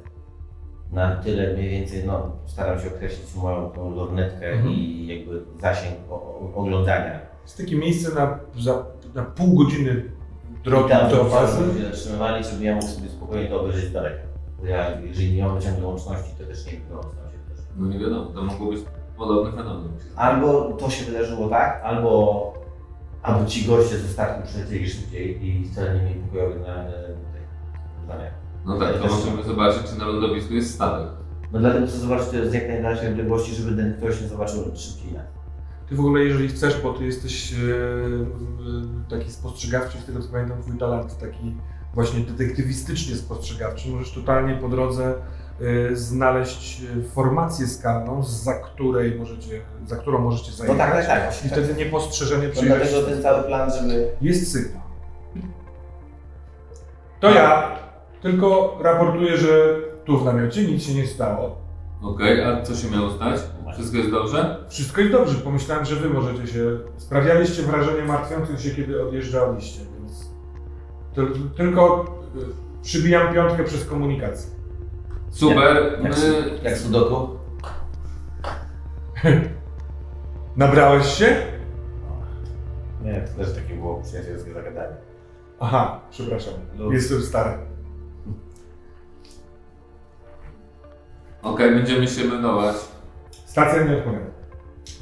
Na 0.91 1.15
tyle 1.15 1.53
mniej 1.53 1.69
więcej, 1.69 2.03
no 2.07 2.31
staram 2.45 2.79
się 2.79 2.87
określić 2.87 3.35
moją 3.35 3.69
tą 3.69 3.95
lornetkę 3.95 4.47
Mhm. 4.51 4.73
i 4.73 5.07
jakby 5.07 5.41
zasięg 5.61 5.95
o, 6.09 6.13
o, 6.13 6.51
oglądania. 6.55 7.19
Jest 7.43 7.57
takie 7.57 7.75
miejsce 7.75 8.15
na, 8.15 8.39
za, 8.59 8.85
na 9.15 9.23
pół 9.23 9.55
godziny 9.63 10.03
I 10.61 10.63
drogi 10.63 10.89
tam 10.89 11.09
do 11.11 11.23
bazy. 11.23 11.65
żeby 11.65 11.79
się 11.79 11.85
zatrzymywali, 11.85 12.43
żeby 12.43 12.63
ja 12.63 12.75
mógł 12.75 12.87
sobie 12.87 13.09
spokojnie 13.09 13.49
to 13.49 13.61
obejrzeć 13.61 13.83
z 13.85 13.91
daleka. 13.93 14.23
Bo 14.59 14.65
ja, 14.65 14.99
jeżeli 15.01 15.33
nie 15.33 15.45
mam 15.45 15.61
ciągle 15.61 15.87
łączności, 15.87 16.31
to 16.37 16.43
też 16.45 16.65
nie 16.65 16.71
wiem, 16.71 16.81
co 16.89 17.01
się 17.03 17.09
wydarzy. 17.09 17.63
No 17.77 17.87
nie 17.87 17.99
wiadomo, 17.99 18.25
to 18.25 18.43
mogło 18.43 18.71
być 18.71 18.81
podobny 19.17 19.51
fenomen. 19.51 19.91
Albo 20.15 20.63
to 20.73 20.89
się 20.89 21.05
wydarzyło 21.05 21.49
tak, 21.49 21.81
albo, 21.83 22.53
albo 23.25 23.45
ci 23.45 23.65
goście 23.65 23.97
ze 23.97 24.07
statku 24.07 24.47
przylecieli 24.47 24.89
szybciej 24.89 25.47
i 25.47 25.69
wcale 25.69 25.95
nie 25.95 26.01
mieli 26.01 26.19
pokojowych 26.19 26.61
na, 26.61 26.75
na, 26.75 26.83
na 26.83 27.31
tych 27.33 27.47
zamiarach. 28.07 28.33
No 28.65 28.79
tak, 28.79 28.97
to 28.97 29.07
możemy 29.07 29.43
zobaczyć, 29.43 29.83
czy 29.89 29.99
na 29.99 30.05
lądowisku 30.05 30.53
jest 30.53 30.73
statek. 30.73 31.07
No 31.51 31.59
dlatego 31.59 31.87
chcę 31.87 31.97
zobaczyć 31.97 32.27
to 32.27 32.49
z 32.49 32.53
jak 32.53 32.67
najdalszej 32.67 33.09
odległości, 33.09 33.55
żeby 33.55 33.75
ten 33.75 33.97
ktoś 33.97 34.21
nie 34.21 34.27
zobaczył 34.27 34.63
szybciej 34.75 35.13
nas. 35.13 35.25
Ty 35.89 35.95
w 35.95 35.99
ogóle, 35.99 36.23
jeżeli 36.23 36.47
chcesz, 36.47 36.81
bo 36.81 36.93
ty 36.93 37.05
jesteś 37.05 37.53
e, 37.53 37.57
taki 39.09 39.31
spostrzegawczy, 39.31 39.97
z 39.97 40.05
tego 40.05 40.21
co 40.21 40.29
pamiętam, 40.29 40.61
twój 40.61 40.77
talent 40.77 41.17
taki 41.17 41.55
właśnie 41.93 42.19
detektywistycznie 42.19 43.15
spostrzegawczy, 43.15 43.89
możesz 43.89 44.11
totalnie 44.11 44.55
po 44.55 44.69
drodze 44.69 45.13
znaleźć 45.93 46.81
e, 46.83 47.03
formację 47.03 47.67
skalną, 47.67 48.23
za 48.23 48.53
której 48.53 49.15
możecie, 49.19 49.61
za 49.87 49.95
którą 49.95 50.19
możecie 50.19 50.51
No 50.51 50.57
zajechać. 50.57 50.77
tak, 50.77 51.05
tak, 51.07 51.07
tak. 51.35 51.45
I 51.45 51.49
wtedy 51.49 51.73
niepostrzeżenie 51.73 52.47
No 52.47 52.51
przyjdziesz. 52.53 52.77
dlatego 52.91 53.07
ten 53.07 53.21
cały 53.21 53.43
plan, 53.43 53.71
żeby... 53.73 54.11
Jest 54.21 54.51
sygnał. 54.51 54.81
To 57.19 57.29
ja, 57.29 57.71
tylko 58.21 58.77
raportuję, 58.81 59.37
że 59.37 59.75
tu 60.05 60.17
w 60.17 60.25
namiocie 60.25 60.63
nic 60.63 60.83
się 60.83 60.93
nie 60.93 61.07
stało. 61.07 61.57
Okej, 62.01 62.43
a 62.43 62.61
co 62.61 62.75
się 62.75 62.91
miało 62.91 63.11
stać? 63.11 63.39
Wszystko 63.73 63.97
jest 63.97 64.11
dobrze? 64.11 64.57
Wszystko 64.69 65.01
jest 65.01 65.13
dobrze. 65.13 65.35
Pomyślałem, 65.39 65.85
że 65.85 65.95
wy 65.95 66.09
możecie 66.09 66.47
się. 66.47 66.59
Sprawialiście 66.97 67.63
wrażenie 67.63 68.01
martwiących 68.03 68.59
się, 68.61 68.69
kiedy 68.75 69.03
odjeżdżaliście, 69.03 69.79
więc. 69.99 70.29
tyl- 71.15 71.49
Tylko 71.57 72.05
y, 72.37 72.81
przybijam 72.83 73.33
piątkę 73.33 73.63
przez 73.63 73.85
komunikację. 73.85 74.54
Super, 75.35 75.99
Jak, 76.03 76.17
my... 76.17 76.59
jak 76.63 76.77
sudoku? 76.77 77.29
Nabrałeś 80.55 81.05
się? 81.07 81.35
Nie, 83.03 83.21
to 83.21 83.43
też 83.43 83.55
takie 83.55 83.75
było 83.75 84.01
przyjacielskie 84.01 84.53
zagadanie. 84.53 84.95
Aha, 85.59 86.01
przepraszam. 86.11 86.53
Luz. 86.77 86.93
Jestem 86.93 87.21
stary. 87.21 87.57
Okej, 91.41 91.75
będziemy 91.75 92.07
się 92.07 92.25
meldować. 92.25 92.75
Stacja 93.45 93.83
nie 93.83 93.97
odpowiada. 93.97 94.25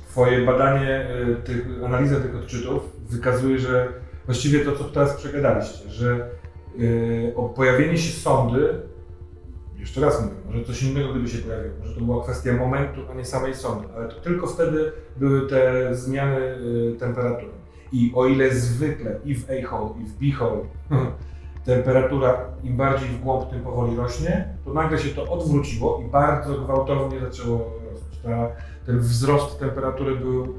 Twoje 0.09 0.45
badanie, 0.45 1.07
y, 1.31 1.35
tych, 1.35 1.65
analiza 1.85 2.19
tych 2.19 2.35
odczytów 2.35 2.83
wykazuje, 3.09 3.59
że 3.59 3.87
właściwie 4.25 4.65
to, 4.65 4.75
co 4.75 4.83
teraz 4.83 5.13
przegadaliście, 5.13 5.89
że 5.89 6.29
y, 6.79 7.33
o 7.35 7.49
pojawienie 7.49 7.97
się 7.97 8.19
sondy, 8.21 8.92
jeszcze 9.83 10.01
raz 10.01 10.21
mówię, 10.21 10.35
może 10.45 10.63
coś 10.63 10.83
innego 10.83 11.09
gdyby 11.09 11.29
się 11.29 11.37
pojawiło, 11.37 11.75
może 11.79 11.93
to 11.95 12.01
była 12.01 12.23
kwestia 12.23 12.53
momentu, 12.53 13.01
a 13.11 13.13
nie 13.13 13.25
samej 13.25 13.55
sondy, 13.55 13.87
ale 13.95 14.07
to 14.07 14.21
tylko 14.21 14.47
wtedy 14.47 14.91
były 15.17 15.49
te 15.49 15.95
zmiany 15.95 16.37
y, 16.37 16.95
temperatury. 16.99 17.51
I 17.91 18.11
o 18.15 18.25
ile 18.25 18.55
zwykle 18.55 19.19
i 19.25 19.35
w 19.35 19.45
A-hole, 19.49 19.93
i 20.01 20.05
w 20.05 20.13
B-hole 20.13 20.61
temperatura 21.65 22.45
im 22.63 22.77
bardziej 22.77 23.09
w 23.09 23.21
głąb, 23.21 23.49
tym 23.49 23.61
powoli 23.61 23.95
rośnie, 23.95 24.57
to 24.65 24.73
nagle 24.73 24.99
się 24.99 25.09
to 25.09 25.31
odwróciło 25.31 26.01
i 26.07 26.09
bardzo 26.09 26.59
gwałtownie 26.59 27.19
zaczęło 27.19 27.57
rosnąć. 27.91 28.17
Ta, 28.23 28.47
ten 28.85 28.99
wzrost 28.99 29.59
temperatury 29.59 30.15
był 30.15 30.55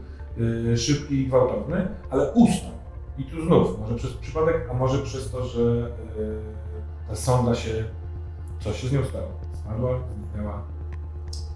y, 0.72 0.78
szybki 0.78 1.14
i 1.14 1.26
gwałtowny, 1.26 1.88
ale 2.10 2.32
ustał. 2.32 2.70
I 3.18 3.24
tu 3.24 3.44
znów, 3.44 3.78
może 3.80 3.94
przez 3.94 4.12
przypadek, 4.12 4.68
a 4.70 4.74
może 4.74 4.98
przez 4.98 5.30
to, 5.30 5.44
że 5.44 5.60
y, 5.60 6.38
ta 7.08 7.16
sonda 7.16 7.54
się, 7.54 7.84
coś 8.64 8.80
się 8.80 8.88
z 8.88 8.92
nią 8.92 9.04
stało. 9.04 9.26
Spadła, 9.52 9.90
zniknęła. 10.16 10.62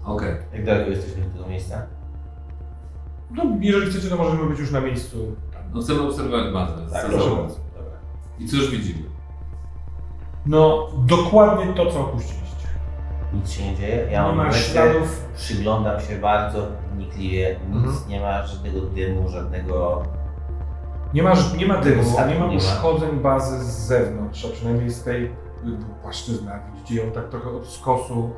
Okej. 0.05 0.35
Jak 0.53 0.65
daleko 0.65 0.89
jesteśmy 0.89 1.23
do 1.23 1.29
tego 1.29 1.49
miejsca? 1.49 1.81
No, 3.31 3.43
jeżeli 3.61 3.91
chcecie, 3.91 4.07
to 4.09 4.15
możemy 4.17 4.49
być 4.49 4.59
już 4.59 4.71
na 4.71 4.81
miejscu. 4.81 5.35
Tam. 5.53 5.61
No 5.73 5.81
chcemy 5.81 6.01
obserwować 6.01 6.53
bazę. 6.53 6.73
Tak, 6.93 7.05
proszę 7.05 7.29
bardzo. 7.29 7.55
Dobra. 7.77 7.91
I 8.39 8.47
cóż 8.47 8.71
widzimy? 8.71 9.09
No, 10.45 10.87
dokładnie 10.97 11.73
to, 11.73 11.91
co 11.91 11.99
opuściliście. 11.99 12.67
Nic 13.33 13.49
się 13.51 13.63
nie 13.71 13.75
dzieje. 13.77 14.07
Ja 14.11 14.21
nie 14.21 14.27
mam 14.27 14.37
ma 14.47 14.51
śladów. 14.51 15.25
Przyglądam 15.35 15.99
się 16.01 16.15
bardzo 16.15 16.67
wnikliwie. 16.93 17.59
Nic 17.69 17.75
Mhm. 17.85 18.09
nie 18.09 18.21
ma, 18.21 18.47
żadnego 18.47 18.81
dymu, 18.81 19.29
żadnego... 19.29 20.03
Nie 21.13 21.23
ma, 21.23 21.33
nie 21.57 21.65
ma 21.67 21.77
dymu, 21.81 22.03
Statku 22.03 22.29
nie 22.33 22.39
ma 22.39 22.45
nie 22.45 22.51
ma. 22.51 22.57
uszkodzeń 22.57 23.19
bazy 23.19 23.63
z 23.63 23.67
zewnątrz, 23.87 24.45
a 24.45 24.49
przynajmniej 24.49 24.89
z 24.89 25.03
tej 25.03 25.31
y, 25.67 26.01
płaszczyzny. 26.01 26.51
jak 26.51 26.61
Widzicie 26.75 27.03
ją 27.05 27.11
tak 27.11 27.29
trochę 27.29 27.49
od 27.49 27.67
skosu, 27.67 28.29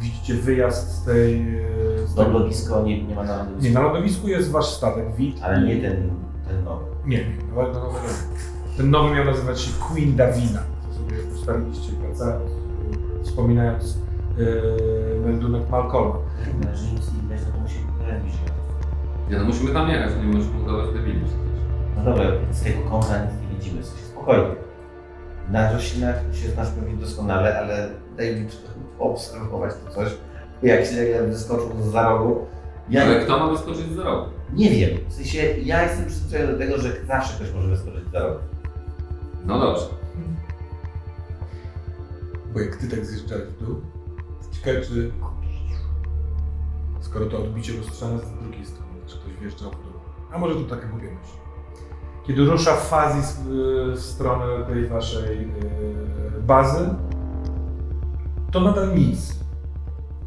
widzicie 0.00 0.34
wyjazd 0.34 0.90
z 0.90 1.04
tej... 1.04 1.56
y, 1.58 2.06
Z 2.06 2.14
tego- 2.14 2.30
Lądowisko 2.30 2.82
nie, 2.82 3.04
nie 3.04 3.14
ma 3.14 3.22
na 3.24 3.32
Nie, 3.32 3.38
lądowisku. 3.38 3.74
na 3.74 3.80
lądowisku 3.80 4.28
jest 4.28 4.50
wasz 4.50 4.66
statek, 4.66 5.14
WIT. 5.16 5.42
Ale 5.42 5.60
nie 5.62 5.76
ten, 5.80 6.10
ten 6.48 6.64
nowy. 6.64 6.84
Nie, 7.06 7.18
nie, 7.18 7.36
nowego, 7.48 7.72
nowego. 7.80 8.04
nie. 8.04 8.76
Ten 8.76 8.90
nowy 8.90 9.14
miał 9.14 9.24
nazywać 9.24 9.60
się 9.60 9.70
Queen 9.80 10.16
Davina, 10.16 10.60
co 10.88 10.98
sobie 10.98 11.16
ustaliliście 11.34 11.92
wracając, 11.92 12.50
wspominając 13.24 13.98
yy, 14.38 15.20
meldunek 15.26 15.70
Malcolma. 15.70 16.14
Że 16.74 16.92
nic 16.92 17.12
nie 17.14 17.22
no 17.28 17.52
to 17.52 17.58
musi 17.60 17.74
być 17.78 18.06
telewizja. 18.06 18.40
Nie 19.30 19.38
no, 19.38 19.44
musimy 19.44 19.72
tam 19.72 19.88
jechać, 19.90 20.10
nie 20.16 20.32
możemy 20.38 20.62
udawać 20.62 20.86
przecież. 20.94 21.30
No 21.96 22.04
dobra, 22.04 22.24
z 22.50 22.62
tego 22.62 22.90
kąta 22.90 23.24
nic 23.24 23.32
nie 23.42 23.56
widzimy, 23.58 23.82
coś 23.82 23.92
spokojnie. 24.00 24.44
Na 25.50 25.72
roślinach 25.72 26.16
się 26.32 26.48
znasz 26.48 26.68
pewnie 26.70 26.96
doskonale, 26.96 27.58
ale 27.58 27.88
daj 28.16 28.36
mi 28.36 28.48
obserwować 28.98 29.74
to 29.84 29.94
coś. 29.94 30.08
Jak 30.62 30.86
się 30.86 30.96
nagle 30.96 31.22
wyskoczył 31.26 31.90
za 31.92 32.08
rogu. 32.08 32.46
Ja 32.90 33.02
Ale 33.04 33.20
kto 33.24 33.38
ma 33.38 33.48
wyskoczyć 33.48 33.92
z 33.92 33.98
rogu? 33.98 34.30
nie 34.52 34.70
wiem, 34.70 34.90
w 35.08 35.12
sensie 35.12 35.38
ja 35.62 35.82
jestem 35.82 36.06
przyzwyczajony 36.06 36.52
do 36.52 36.58
tego, 36.58 36.78
że 36.78 36.88
zawsze 37.06 37.34
ktoś 37.34 37.54
może 37.54 37.68
wyskoczyć 37.68 38.04
za 38.12 38.18
rogu. 38.18 38.38
No 39.46 39.58
dobrze. 39.58 39.86
Bo 42.54 42.60
jak 42.60 42.76
ty 42.76 42.88
tak 42.88 43.06
zjeżdżałeś 43.06 43.44
w 43.44 43.64
dół, 43.64 43.80
ciekawe 44.52 44.80
czy... 44.86 45.10
Skoro 47.00 47.26
to 47.26 47.38
odbicie 47.38 47.72
lustrzane 47.72 48.18
z 48.18 48.42
drugiej 48.42 48.66
strony, 48.66 48.92
czy 49.06 49.18
ktoś 49.18 49.32
wjeżdżał 49.40 49.70
w 49.70 49.74
dół. 49.74 50.00
A 50.32 50.38
może 50.38 50.54
to 50.54 50.76
taka 50.76 50.86
głupia 50.86 51.06
myśl. 51.06 51.37
Kiedy 52.28 52.44
rusza 52.44 52.74
w 52.76 52.88
fazji 52.88 53.22
z- 53.22 53.38
y, 53.38 53.96
w 53.96 54.00
stronę 54.00 54.64
tej 54.66 54.86
waszej 54.86 55.38
y, 55.42 55.48
bazy, 56.46 56.88
to 58.52 58.60
nadal 58.60 58.94
nic. 58.94 59.38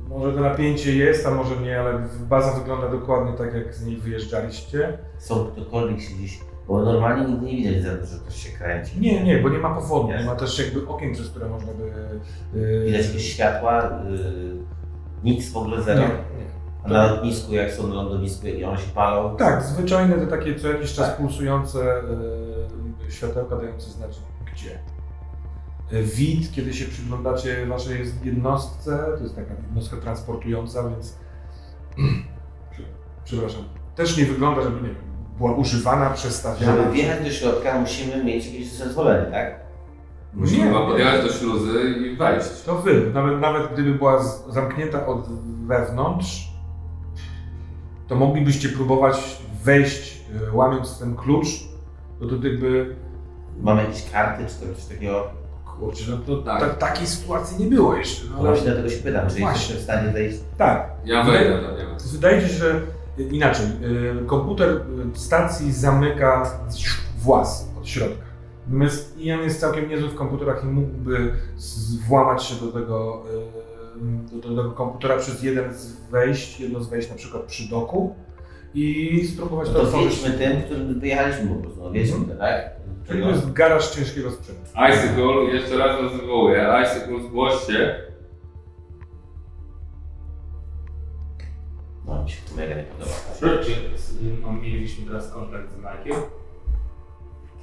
Może 0.09 0.33
to 0.33 0.39
napięcie 0.41 0.95
jest, 0.95 1.27
a 1.27 1.31
może 1.31 1.57
nie, 1.57 1.79
ale 1.79 2.07
baza 2.29 2.59
wygląda 2.59 2.89
dokładnie 2.89 3.33
tak, 3.37 3.53
jak 3.53 3.75
z 3.75 3.85
niej 3.85 3.97
wyjeżdżaliście. 3.97 4.97
Są 5.17 5.45
ktokolwiek 5.45 6.01
się 6.01 6.15
gdzieś, 6.15 6.39
bo 6.67 6.81
normalnie 6.81 7.27
nigdy 7.33 7.45
nie 7.45 7.57
widać, 7.57 7.81
za- 7.83 8.05
że 8.05 8.19
ktoś 8.19 8.35
się 8.35 8.57
kręci. 8.57 8.99
Nie, 8.99 9.23
nie, 9.23 9.37
bo 9.37 9.49
nie 9.49 9.57
ma 9.57 9.75
powodu, 9.75 10.07
nie 10.07 10.25
ma 10.25 10.35
też 10.35 10.59
jakby 10.59 10.87
okien, 10.87 11.13
przez 11.13 11.29
które 11.29 11.49
można 11.49 11.71
by... 11.73 11.83
y, 12.59 12.85
Widać 12.85 13.05
jakieś 13.07 13.33
światła, 13.33 13.81
yy, 14.09 14.55
nic 15.23 15.51
w 15.51 15.57
ogóle 15.57 15.81
zero. 15.81 16.01
Nie, 16.01 16.07
nie. 16.07 16.50
A 16.83 16.87
na 16.89 17.05
lotnisku, 17.11 17.53
jak 17.53 17.71
są 17.71 17.87
na 17.87 17.93
lądowisku 17.95 18.47
i 18.47 18.63
one 18.63 18.77
się 18.77 18.89
palą, 18.95 19.37
Tak, 19.37 19.63
zwyczajne 19.63 20.15
te 20.15 20.27
takie 20.27 20.55
co 20.55 20.67
jakiś 20.67 20.93
czas 20.93 21.07
Tak. 21.07 21.17
pulsujące 21.17 22.01
y, 23.07 23.11
światełka 23.11 23.55
dające 23.55 23.89
znać 23.91 24.19
gdzie. 24.53 24.79
Y, 25.93 26.03
Wid, 26.03 26.51
kiedy 26.51 26.73
się 26.73 26.85
przyglądacie 26.85 27.65
waszej 27.65 27.99
jednostce, 28.23 29.05
to 29.17 29.23
jest 29.23 29.35
taka 29.35 29.53
jednostka 29.53 29.97
transportująca, 29.97 30.89
więc 30.89 31.17
przepraszam, 33.25 33.61
też 33.95 34.17
nie 34.17 34.25
wygląda, 34.25 34.61
żeby 34.61 34.75
nie 34.81 34.87
wiem, 34.87 34.95
była 35.37 35.51
używana, 35.55 36.09
przestawiana. 36.09 36.77
żeby 36.77 36.91
wjechać 36.91 37.23
do 37.23 37.29
środka 37.31 37.79
musimy 37.79 38.23
mieć 38.23 38.45
jakieś 38.45 38.71
zezwolenie, 38.71 39.31
tak? 39.31 39.59
Musimy 40.33 40.57
Nie. 40.57 40.63
chyba 40.71 40.85
podjechać 40.85 41.21
do 41.21 41.33
śluzy 41.33 41.79
i 41.89 42.15
wejść. 42.15 42.61
To 42.65 42.75
wy, 42.75 43.11
nawet, 43.13 43.39
nawet 43.39 43.73
gdyby 43.73 43.93
była 43.95 44.23
zamknięta 44.49 45.05
od 45.07 45.27
wewnątrz, 45.67 46.50
to 48.11 48.15
moglibyście 48.15 48.69
próbować 48.69 49.41
wejść, 49.63 50.21
y, 50.51 50.55
łamiąc 50.55 50.99
ten 50.99 51.15
klucz, 51.15 51.47
no 52.21 52.27
to 52.27 52.35
jakby 52.47 52.95
Mamy 53.61 53.81
jakieś 53.83 54.11
karty 54.11 54.43
czy 54.45 54.53
to- 54.67 54.75
coś 54.75 54.85
takiego. 54.85 55.23
Kurczę, 55.79 56.03
no 56.11 56.17
to 56.17 56.37
Tak. 56.41 56.59
ta, 56.59 56.69
takiej 56.69 57.07
sytuacji 57.07 57.63
nie 57.63 57.69
było 57.75 57.95
jeszcze. 57.95 58.25
No, 58.29 58.37
No 58.37 58.43
właśnie 58.43 58.65
dlatego 58.65 58.89
się 58.89 58.97
pytam, 58.97 59.29
czy 59.29 59.39
jesteśmy 59.41 59.75
w 59.75 59.81
stanie 59.83 60.11
wejść. 60.11 60.37
tak, 60.57 60.91
Ja 61.05 61.23
wejdę 61.23 61.61
do 61.61 61.71
niego. 61.77 61.91
wydaje 62.11 62.41
się, 62.41 62.47
że 62.47 62.81
inaczej. 63.31 63.65
y, 64.21 64.25
Komputer 64.25 64.69
y, 64.69 64.81
stacji 65.19 65.71
zamyka 65.73 66.51
włas 67.17 67.69
od 67.79 67.87
środka. 67.87 68.23
Natomiast 68.67 69.17
Ian 69.17 69.39
jest 69.39 69.59
całkiem 69.59 69.89
niezły 69.89 70.09
w 70.09 70.15
komputerach 70.15 70.63
i 70.63 70.67
mógłby 70.67 71.33
włamać 72.07 72.43
się 72.43 72.55
do 72.65 72.71
tego, 72.71 73.23
do, 74.01 74.49
do 74.49 74.55
tego 74.63 74.71
komputera 74.71 75.17
przez 75.17 75.43
jeden 75.43 75.73
z 75.73 75.93
wejść, 76.09 76.59
jedno 76.59 76.81
z 76.83 76.89
wejść 76.89 77.09
na 77.09 77.15
przykład 77.15 77.43
przy 77.43 77.69
doku 77.69 78.15
i 78.73 79.27
spróbować 79.27 79.67
No 79.67 79.73
to 79.73 79.79
to 79.79 79.85
otworzyć. 79.85 80.19
wjedźmy 80.19 80.37
tym, 80.37 80.61
którym 80.61 80.99
wyjechaliśmy 80.99 81.47
po 81.55 81.55
prostu. 81.55 81.83
No 81.83 81.91
wiedźmy 81.91 82.17
Mhm. 82.17 82.37
to, 82.37 82.43
tak? 82.45 82.69
Czyli 83.07 83.23
to 83.23 83.29
jest 83.29 83.51
garaż 83.53 83.89
ciężkiego 83.95 84.31
sprzętu. 84.31 84.61
Icicle, 84.89 85.53
jeszcze 85.53 85.77
raz 85.77 86.01
was 86.01 86.21
wywołuję. 86.21 86.67
Icicle, 86.83 87.23
zgłoś 87.27 87.53
się. 87.67 87.95
No 92.05 92.23
mi 92.23 92.29
się 92.29 92.37
to 92.49 92.55
mega 92.55 92.75
nie 92.75 92.83
podoba. 92.83 93.11
Czy 93.39 93.71
no, 94.43 94.51
mieliśmy 94.53 95.05
teraz 95.05 95.31
kontakt 95.31 95.71
z 95.71 95.75
Mike'iem? 95.77 96.15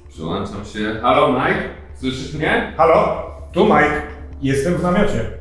Przyłączam 0.09 0.65
się. 0.65 0.99
Halo 1.01 1.31
Mike, 1.33 1.69
słyszysz 1.95 2.33
mnie? 2.33 2.73
Halo, 2.77 3.31
tu 3.53 3.65
Mike, 3.65 4.01
jestem 4.41 4.73
w 4.75 4.83
namiocie. 4.83 5.38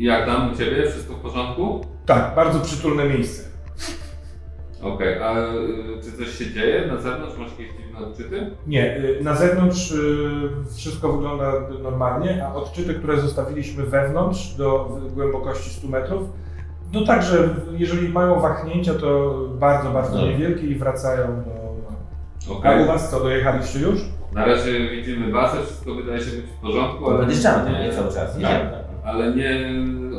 Jak 0.00 0.26
tam 0.26 0.52
u 0.52 0.56
Ciebie? 0.56 0.90
Wszystko 0.90 1.14
w 1.14 1.20
porządku? 1.20 1.80
Tak, 2.06 2.32
bardzo 2.36 2.60
przytulne 2.60 3.04
miejsce. 3.04 3.50
Okej, 4.82 5.22
a 5.22 5.38
y, 5.38 6.02
czy 6.04 6.12
coś 6.18 6.38
się 6.38 6.52
dzieje 6.52 6.86
na 6.86 6.96
zewnątrz? 7.00 7.38
Masz 7.38 7.50
jakieś 7.50 7.68
dziwne 7.76 7.98
odczyty? 8.06 8.50
Nie, 8.66 8.96
y, 8.96 9.20
na 9.22 9.34
zewnątrz 9.34 9.90
y, 9.92 10.30
wszystko 10.76 11.12
wygląda 11.12 11.52
normalnie, 11.82 12.46
a 12.46 12.54
odczyty, 12.54 12.94
które 12.94 13.20
zostawiliśmy 13.20 13.86
wewnątrz 13.86 14.54
do 14.54 14.98
głębokości 15.14 15.70
100 15.70 15.88
metrów, 15.88 16.22
no 16.92 17.04
także 17.04 17.48
jeżeli 17.78 18.08
mają 18.08 18.40
wahnięcia, 18.40 18.94
to 18.94 19.34
bardzo, 19.58 19.90
bardzo 19.90 20.16
No. 20.18 20.26
niewielkie 20.26 20.66
i 20.66 20.74
wracają 20.74 21.26
do... 21.26 21.50
A 22.50 22.58
Okej. 22.58 22.84
u 22.84 22.86
Was 22.86 23.10
co, 23.10 23.20
dojechaliście 23.20 23.78
już? 23.78 24.00
Na 24.32 24.44
razie 24.44 24.90
widzimy 24.90 25.32
bazę, 25.32 25.56
wszystko 25.62 25.94
wydaje 25.94 26.20
się 26.20 26.30
być 26.30 26.46
w 26.46 26.60
porządku, 26.62 27.10
ale 27.10 27.18
podjeżdżamy 27.18 27.64
tam 27.70 27.82
nie 27.82 27.92
cały 27.92 28.06
czas. 28.06 28.14
Tak, 28.32 28.34
jedziemy. 28.40 28.70
Ale 29.04 29.34
nie 29.36 29.70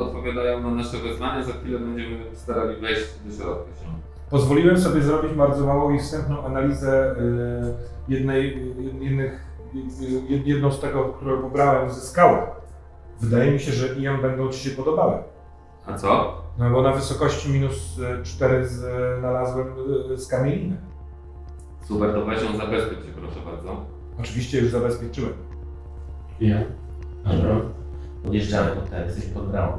odpowiadają 0.02 0.60
na 0.64 0.70
nasze 0.72 0.98
wezwania. 0.98 1.44
Za 1.44 1.52
chwilę 1.54 1.80
będziemy 1.80 2.18
starali 2.36 2.82
wejść 2.82 3.02
do 3.26 3.34
środka 3.44 3.72
się. 3.76 3.86
Pozwoliłem 4.30 4.78
sobie 4.80 5.02
zrobić 5.02 5.34
bardzo 5.34 5.66
małą 5.66 5.94
i 5.94 6.00
wstępną 6.00 6.46
analizę 6.46 7.12
y, 7.12 8.12
jednej, 8.14 8.58
jednych, 9.02 9.46
jed- 10.30 10.46
jedną 10.48 10.72
z 10.72 10.80
tego, 10.80 11.04
którą 11.06 11.42
pobrałem 11.42 11.90
ze 11.92 12.02
skały. 12.02 12.38
Wydaje 13.22 13.52
mi 13.52 13.60
się, 13.60 13.72
że 13.72 13.96
Ian 14.00 14.22
będą 14.22 14.50
Ci 14.50 14.70
się 14.70 14.76
podobały. 14.76 15.14
A 15.86 15.98
co? 15.98 16.42
No 16.58 16.70
bo 16.70 16.82
na 16.82 16.92
wysokości 16.94 17.50
minus 17.52 18.00
4 18.24 18.68
znalazłem 19.20 19.68
y, 20.14 20.18
skamieliny. 20.18 20.78
Super, 21.88 22.14
to 22.14 22.26
weź 22.26 22.44
ją 22.44 22.58
zabezpiecz 22.58 23.00
proszę 23.22 23.40
bardzo. 23.46 23.86
Oczywiście 24.20 24.60
już 24.62 24.70
zabezpieczyłem. 24.72 25.34
Ja. 26.42 26.58
Dobra. 27.26 27.56
Podjeżdżamy 28.24 28.72
pod 28.72 28.90
ten, 28.90 29.06
jesteś 29.06 29.26
pod 29.26 29.52
bramą. 29.52 29.74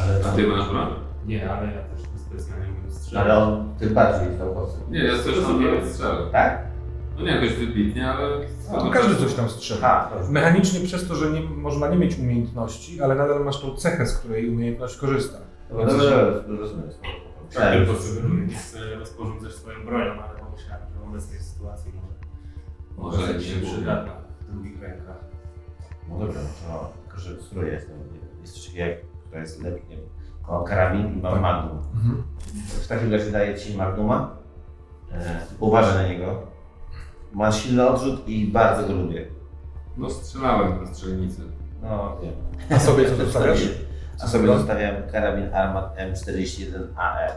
Ale, 0.00 0.20
A 0.26 0.36
ty 0.36 0.46
masz 0.46 0.68
broń? 0.68 0.88
Nie, 1.26 1.50
ale 1.52 1.66
ja 1.72 1.82
też 1.82 2.00
specjalnie 2.16 2.66
umiem 2.78 2.90
strzelać. 2.92 3.24
ale 3.24 3.38
on 3.44 3.74
tym 3.78 3.94
bardziej 3.94 4.26
jest 4.26 4.38
naukowcy. 4.38 4.78
Nie, 4.90 5.04
ja 5.04 5.12
coś 5.22 5.34
tam 5.40 5.60
nie 5.60 5.86
strzelę. 5.86 6.30
Tak? 6.32 6.66
No 7.18 7.24
nie 7.24 7.30
jakoś 7.34 7.52
wybitnie, 7.54 8.10
ale... 8.10 8.28
No, 8.72 8.90
każdy 8.90 9.16
coś 9.16 9.34
tam 9.34 9.48
strzela. 9.48 10.10
Dobrze. 10.14 10.32
Mechanicznie 10.32 10.80
przez 10.80 11.08
to, 11.08 11.14
że 11.14 11.30
nie, 11.30 11.40
można 11.40 11.88
nie 11.88 11.96
mieć 11.96 12.18
umiejętności, 12.18 13.02
ale 13.02 13.14
nadal 13.14 13.44
masz 13.44 13.60
tą 13.60 13.76
cechę, 13.76 14.06
z 14.06 14.18
której 14.18 14.50
umiejętność 14.50 14.96
korzysta. 14.96 15.38
Dobra, 15.70 15.86
dobrze, 15.86 16.44
rozumiem. 16.48 16.88
Tak, 17.54 17.72
tylko 17.72 17.94
sugeruję, 17.94 18.48
chcę 18.48 18.94
rozporządzać 18.94 19.52
swoją 19.52 19.84
bronią, 19.86 20.10
ale 20.12 20.38
pomyślałem, 20.38 20.86
że 20.94 21.00
w 21.00 21.08
obecnej 21.08 21.40
sytuacji 21.40 21.92
może, 21.94 22.14
Może 22.96 23.18
może 23.20 23.40
się 23.40 23.40
się 23.50 23.56
przyda. 23.60 23.72
przydatna 23.72 24.12
w 24.40 24.52
drugich 24.52 24.82
rękach. 24.82 25.16
No 26.08 26.18
dobrze, 26.18 26.38
no, 26.68 26.90
tylko 27.10 27.20
że 27.20 27.42
skóra 27.42 27.66
jest, 27.66 27.88
no, 27.88 27.94
nie- 28.12 28.40
jest 28.42 28.54
coś 28.54 28.74
jak- 28.74 29.00
która 29.26 29.40
jest 29.40 29.62
lepiej, 29.62 29.82
nie 29.88 29.96
wiem. 29.96 30.06
Mam 30.48 30.64
karabin 30.64 31.18
i 31.18 31.22
mam 31.22 31.40
magnum. 31.40 31.78
Mhm. 31.94 32.22
W 32.82 32.88
takim 32.88 33.12
razie 33.12 33.30
daję 33.30 33.58
Ci 33.58 33.76
magnuma. 33.76 34.36
E, 35.12 35.40
uważaj 35.60 35.94
na 35.94 36.08
niego. 36.08 36.42
Ma 37.32 37.52
silny 37.52 37.88
odrzut 37.88 38.28
i 38.28 38.46
bardzo 38.46 38.86
go 38.88 38.92
lubię. 38.94 39.26
No 39.96 40.10
strzelałem 40.10 40.78
do 40.86 40.94
strzelnicy. 40.94 41.42
No 41.82 42.16
wiem. 42.22 42.32
A 42.70 42.78
sobie 42.78 43.08
co 43.08 43.16
zostawiasz? 43.24 43.60
A 44.22 44.26
sobie 44.26 44.46
zostawiam 44.46 44.94
karabin 45.12 45.54
Armat 45.54 45.96
M41AE. 45.98 47.30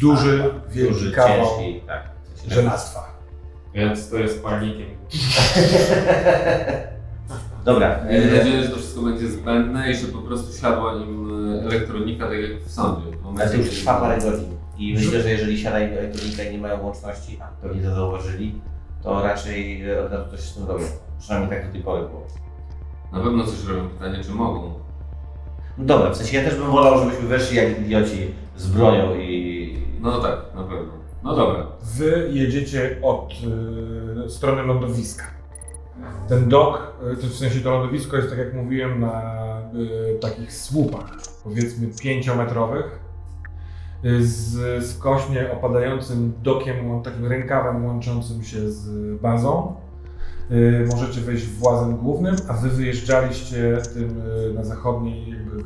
Duży, 0.00 0.50
wielki 0.70 0.92
Duży, 0.92 1.12
kawał 1.12 1.46
ciężki, 1.46 1.80
tak. 1.86 2.02
żelastwa. 2.48 3.14
Ja 3.74 3.96
stoję 3.96 4.28
z 4.28 4.38
palnikiem. 4.38 4.88
Dobra. 7.64 7.98
Mam 8.04 8.08
E, 8.08 8.36
nadzieję, 8.38 8.62
że 8.62 8.68
to 8.68 8.76
wszystko 8.76 9.02
będzie 9.02 9.28
zbędne 9.28 9.90
i 9.90 9.96
że 9.96 10.06
po 10.06 10.18
prostu 10.18 10.60
siadła 10.60 10.94
nim 10.94 11.30
e, 11.58 11.62
elektronika, 11.62 12.24
tak 12.28 12.38
jak 12.38 12.60
w 12.62 12.70
sądzie. 12.72 13.06
Ale 13.40 13.50
to 13.50 13.56
już 13.56 13.70
trwa 13.70 13.94
parę 14.00 14.18
godzin. 14.20 14.48
I 14.78 14.94
myślę, 14.94 15.22
że 15.22 15.30
jeżeli 15.30 15.58
siadają 15.58 15.90
do 15.94 15.98
elektronika 16.00 16.42
i 16.42 16.52
nie 16.52 16.58
mają 16.58 16.82
łączności, 16.82 17.38
a 17.42 17.46
pewnie 17.62 17.82
to 17.82 17.94
zauważyli, 17.94 18.54
to 19.02 19.22
raczej 19.22 19.90
e, 19.90 20.04
od 20.06 20.12
razu 20.12 20.30
coś 20.30 20.40
z 20.40 20.54
tym 20.54 20.66
robią. 20.66 20.84
Przynajmniej 21.18 21.50
tak 21.50 21.66
do 21.66 21.72
tej 21.72 21.82
pory 21.82 22.02
było. 22.08 22.26
Na 23.12 23.20
pewno 23.20 23.44
coś 23.44 23.64
robią. 23.68 23.88
Pytanie, 23.88 24.24
czy 24.24 24.30
mogą. 24.32 24.72
No 25.78 25.84
dobra, 25.84 26.10
w 26.10 26.16
sensie 26.16 26.36
ja 26.36 26.44
też 26.44 26.58
bym 26.58 26.70
wolał, 26.70 26.98
żebyśmy 26.98 27.28
weszli 27.28 27.56
jak 27.56 27.80
idioci 27.80 28.34
z 28.56 28.66
bronią 28.66 29.14
i... 29.14 29.78
No 30.00 30.20
tak, 30.20 30.36
na 30.54 30.62
pewno. 30.62 30.92
No 31.22 31.36
dobra. 31.36 31.66
Wy 31.82 32.28
jedziecie 32.32 32.96
od 33.02 33.32
y, 34.26 34.30
strony 34.30 34.62
lądowiska. 34.62 35.24
Ten 36.28 36.48
dok, 36.48 36.96
to 37.20 37.26
w 37.26 37.34
sensie 37.34 37.60
to 37.60 37.70
lądowisko 37.70 38.16
jest 38.16 38.28
tak 38.28 38.38
jak 38.38 38.54
mówiłem 38.54 39.00
na 39.00 39.44
y, 39.74 40.18
takich 40.20 40.52
słupach, 40.52 41.10
powiedzmy 41.44 41.86
pięciometrowych, 42.02 43.00
y, 44.04 44.26
z 44.26 44.86
skośnie 44.86 45.52
opadającym 45.52 46.32
dokiem, 46.42 47.02
takim 47.02 47.26
rękawem 47.26 47.84
łączącym 47.84 48.44
się 48.44 48.70
z 48.70 49.20
bazą. 49.20 49.76
Y, 50.50 50.86
możecie 50.90 51.20
wejść 51.20 51.46
włazem 51.46 51.96
głównym, 51.96 52.36
a 52.48 52.52
wy 52.52 52.68
wyjeżdżaliście 52.68 53.78
tym 53.94 54.22
na 54.54 54.64
zachodniej 54.64 55.30
jakby 55.30 55.64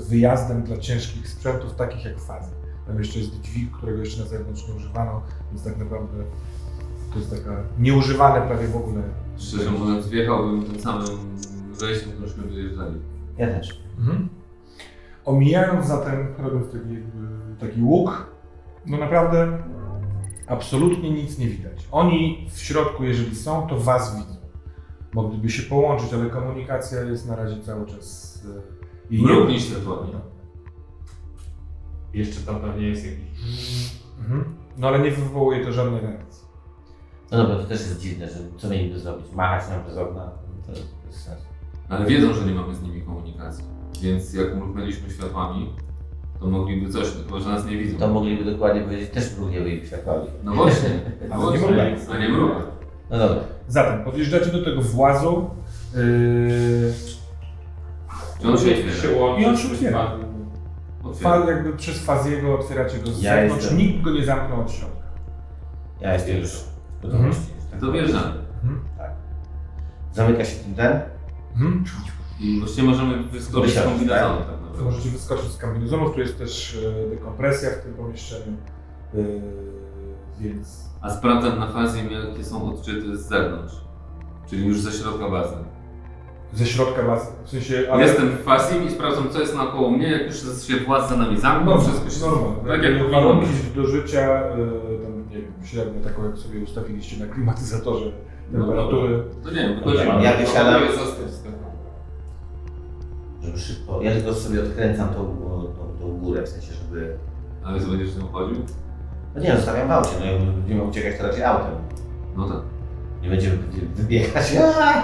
wyjazdem 0.00 0.62
dla 0.62 0.76
ciężkich 0.76 1.28
sprzętów, 1.28 1.74
takich 1.74 2.04
jak 2.04 2.20
fazy. 2.20 2.50
Tam 2.86 2.98
jeszcze 2.98 3.18
jest 3.18 3.40
dźwig, 3.40 3.72
którego 3.76 3.98
jeszcze 3.98 4.22
na 4.22 4.28
zewnątrz 4.28 4.68
nie 4.68 4.74
używano, 4.74 5.22
więc 5.50 5.64
tak 5.64 5.78
naprawdę 5.78 6.24
to 7.16 7.20
jest 7.20 7.44
taka 7.44 7.56
nieużywane 7.78 8.46
prawie 8.46 8.68
w 8.68 8.76
ogóle. 8.76 9.02
Szczerze 9.36 9.70
mówiąc, 9.70 10.06
wjechałbym 10.08 10.64
tym 10.64 10.80
samym 10.80 11.06
wejściem, 11.80 12.12
któreśmy 12.12 12.42
wyjeżdżali. 12.42 13.00
Ja 13.38 13.46
też. 13.46 13.82
Mhm. 13.98 14.28
Omijając 15.24 15.86
zatem, 15.86 16.26
robiąc 16.38 16.66
taki, 16.72 16.96
taki 17.60 17.82
łuk, 17.82 18.26
no 18.86 18.96
naprawdę 18.98 19.58
absolutnie 20.46 21.10
nic 21.10 21.38
nie 21.38 21.46
widać. 21.48 21.88
Oni 21.92 22.46
w 22.50 22.58
środku, 22.58 23.04
jeżeli 23.04 23.36
są, 23.36 23.66
to 23.66 23.80
was 23.80 24.16
widzą. 24.16 24.36
Mogliby 25.14 25.50
się 25.50 25.62
połączyć, 25.62 26.14
ale 26.14 26.30
komunikacja 26.30 27.00
jest 27.00 27.28
na 27.28 27.36
razie 27.36 27.62
cały 27.62 27.86
czas... 27.86 28.38
e, 29.10 29.14
jej 29.14 29.22
nie- 29.22 29.32
Mrugnij 29.32 29.60
światłami. 29.60 30.12
Jeszcze 32.14 32.40
tam 32.40 32.60
pewnie 32.60 32.88
jest 32.88 33.04
jakiś... 33.06 33.40
Mhm. 34.20 34.44
No 34.78 34.88
ale 34.88 34.98
nie 34.98 35.10
wywołuje 35.10 35.64
to 35.64 35.72
żadnej 35.72 36.00
reakcji. 36.00 36.45
No 37.30 37.38
dobra, 37.38 37.56
to 37.56 37.64
też 37.64 37.80
jest 37.80 38.00
dziwne, 38.00 38.28
że 38.28 38.34
co 38.58 38.68
mieliby 38.68 38.98
zrobić? 38.98 39.26
Machać 39.32 39.70
nam 39.70 39.84
przez 39.84 39.96
okna? 39.98 40.30
To 40.66 40.72
jest 40.72 40.86
bez 41.06 41.14
sensu. 41.16 41.44
Ale 41.88 42.06
wiedzą, 42.06 42.32
że 42.34 42.46
nie 42.46 42.54
mamy 42.54 42.74
z 42.74 42.82
nimi 42.82 43.02
komunikacji. 43.02 43.64
Więc 44.02 44.34
jak 44.34 44.56
mrugnęliśmy 44.56 45.10
światłami, 45.10 45.72
to 46.40 46.46
mogliby 46.46 46.90
coś, 46.92 47.10
tylko 47.10 47.40
że 47.40 47.48
nas 47.50 47.66
nie 47.66 47.76
widzą. 47.76 47.98
To 47.98 48.08
mogliby 48.08 48.52
dokładnie 48.52 48.80
powiedzieć, 48.82 49.10
też 49.10 49.36
mrugniemy 49.38 49.68
im 49.70 49.86
światłami. 49.86 50.26
No 50.44 50.52
właśnie. 50.54 50.88
Ale 51.30 51.44
No 51.44 51.52
nie 51.52 51.58
właśnie. 51.58 51.66
mruga. 51.68 52.14
A 52.14 52.18
nie 52.18 52.28
mruga. 52.28 52.54
No 53.10 53.18
dobra. 53.18 53.36
Zatem 53.68 54.04
podjeżdżacie 54.04 54.46
do 54.52 54.64
tego 54.64 54.82
włazu. 54.82 55.50
Yy, 55.94 56.92
Czy 58.42 58.48
on 58.48 58.58
się 58.58 58.64
się 58.64 58.72
otwiera? 58.92 59.18
łączy 59.20 59.42
I 59.42 59.46
on 59.46 59.56
się 59.56 59.72
otwiera. 59.72 60.10
Fal 61.14 61.46
jakby 61.46 61.72
przez 61.72 61.98
Faziego 62.04 62.54
otwieracie 62.58 62.98
go 62.98 63.10
z 63.10 63.22
Ja 63.22 63.34
zewnątrz, 63.36 63.62
jestem- 63.62 63.78
nikt 63.78 64.02
go 64.02 64.10
nie 64.10 64.24
zamknął 64.24 64.60
od 64.60 64.70
środka. 64.72 65.06
Ja 66.00 66.14
jestem 66.14 66.36
już 66.36 66.64
tak 67.70 67.80
To 67.80 67.92
wjeżdżamy. 67.92 68.32
Tak. 68.98 69.10
Zamyka 70.12 70.44
się 70.44 70.56
ten 70.56 70.74
ten. 70.74 71.00
Mhm. 71.54 71.84
I 72.40 72.58
właściwie 72.58 72.88
możemy 72.88 73.22
wyskoczyć 73.22 73.74
z 73.74 73.82
kombinezonu 73.82 74.38
tak? 74.38 74.46
tak 74.46 74.78
To 74.78 74.84
możecie 74.84 75.08
wyskoczyć 75.08 75.50
z 75.52 75.58
kombinezonów, 75.58 76.14
tu 76.14 76.20
jest 76.20 76.38
też 76.38 76.78
e, 77.06 77.10
dekompresja 77.10 77.70
w 77.70 77.84
tym 77.84 77.94
pomieszczeniu, 77.94 78.56
e, 79.14 79.18
więc 80.40 80.84
A 81.00 81.10
sprawdzam 81.10 81.58
na 81.58 81.72
fazie, 81.72 81.98
jakie 82.04 82.44
są 82.44 82.72
odczyty 82.74 83.16
z 83.16 83.20
zewnątrz. 83.28 83.74
Czyli 84.50 84.66
już 84.66 84.80
ze 84.80 84.92
środka 84.92 85.28
bazy. 85.30 85.54
ze 86.54 86.66
środka 86.66 87.02
bazy, 87.02 87.26
w 87.44 87.50
sensie... 87.50 87.88
Ale 87.92 88.02
Jestem 88.02 88.28
w 88.28 88.42
fazie 88.42 88.84
i 88.84 88.90
sprawdzam, 88.90 89.30
co 89.30 89.40
jest 89.40 89.54
naokoło 89.54 89.90
mnie. 89.90 90.10
Jak 90.10 90.26
już 90.26 90.66
się 90.66 90.76
właz 90.76 91.08
za 91.08 91.16
nami 91.16 91.40
zamknął, 91.40 91.74
No, 91.74 91.80
wszystko 91.80 92.10
się... 92.10 92.20
normalnie. 92.20 92.68
Tak 92.68 92.82
jak 92.82 92.98
powinno 92.98 93.20
warunki 93.20 93.48
do 93.76 93.86
życia, 93.86 94.20
e, 94.20 94.56
średnio 95.66 96.00
taką 96.00 96.24
jak 96.24 96.38
sobie 96.38 96.60
ustawiliście 96.60 97.26
na 97.26 97.34
klimatyzatorze 97.34 98.12
temperatury. 98.52 99.22
To 99.44 99.50
nie 99.50 99.56
wiem, 99.56 99.74
wychodzimy. 99.74 100.22
Ja 100.22 100.36
wysiadam. 100.36 100.82
Żeby 103.42 103.58
szybko. 103.58 104.02
Ja 104.02 104.12
tylko 104.12 104.34
sobie 104.34 104.62
odkręcam 104.62 105.08
tą, 105.08 105.14
tą, 105.14 105.72
tą 106.00 106.18
górę, 106.18 106.42
w 106.42 106.48
sensie, 106.48 106.72
żeby. 106.72 107.16
Ale 107.64 107.80
co 107.80 107.86
będziesz 107.88 108.10
z 108.10 108.18
nią 108.18 108.26
chodził? 108.26 108.56
No 109.34 109.42
nie, 109.42 109.56
zostawiam 109.56 109.88
w 109.88 109.90
aucie, 109.90 110.10
no 110.20 110.26
jak 110.26 110.42
będziemy 110.42 110.82
uciekać 110.82 111.18
to 111.18 111.26
raczej 111.26 111.42
autem. 111.42 111.74
No 112.36 112.48
tak. 112.48 112.60
Nie 113.22 113.28
będziemy 113.28 113.58
wybiegać 113.94 114.52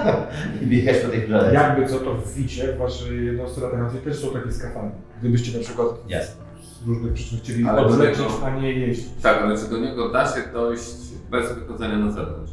i 0.63 0.67
biegać 0.67 0.97
po 0.97 1.09
tej 1.09 1.23
planecie. 1.23 1.55
Jakby 1.55 1.87
co 1.87 1.99
to 1.99 2.15
w 2.15 2.33
wicie, 2.33 2.73
w 2.73 2.79
waszej 2.79 3.27
jednostce 3.27 3.61
latającej 3.61 4.01
też 4.01 4.19
są 4.19 4.29
takie 4.33 4.53
skafandry. 4.53 4.99
Gdybyście 5.21 5.59
na 5.59 5.65
przykład 5.65 5.89
Jasne. 6.09 6.43
Z 6.63 6.87
różnych 6.87 7.13
przyczyn 7.13 7.39
chcieli 7.39 7.69
Ale 7.69 7.83
odlecieć, 7.87 8.27
a 8.45 8.51
nie 8.51 8.73
jeździć. 8.73 9.07
Tak, 9.23 9.43
ale 9.43 9.59
czy 9.59 9.71
do 9.71 9.79
niego 9.79 10.09
da 10.09 10.27
się 10.27 10.43
dojść 10.53 10.95
bez 11.31 11.53
wychodzenia 11.53 11.99
na 11.99 12.13
zewnątrz? 12.13 12.53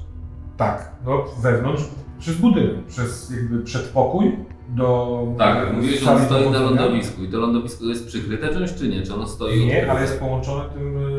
Tak, 0.58 0.91
no 1.06 1.26
wewnątrz, 1.41 1.84
przez 2.19 2.36
budynek, 2.36 2.86
przez 2.88 3.32
jakby 3.32 3.60
przedpokój 3.60 4.38
do 4.69 5.28
Tak, 5.38 5.74
mówiłeś, 5.74 6.00
że 6.00 6.12
on 6.12 6.26
stoi 6.26 6.50
na 6.50 6.60
lądowisku. 6.60 7.24
I 7.24 7.28
to 7.28 7.38
lądowisko 7.38 7.86
jest 7.86 8.08
przykryte 8.08 8.50
czymś, 8.50 8.74
czy 8.74 8.88
nie? 8.88 9.02
Czy 9.02 9.13
ono 9.13 9.28
stoi... 9.28 9.65
Nie, 9.65 9.91
ale 9.91 10.02
jest 10.02 10.19
połączone 10.19 10.69
tym, 10.74 10.98
y, 10.98 11.18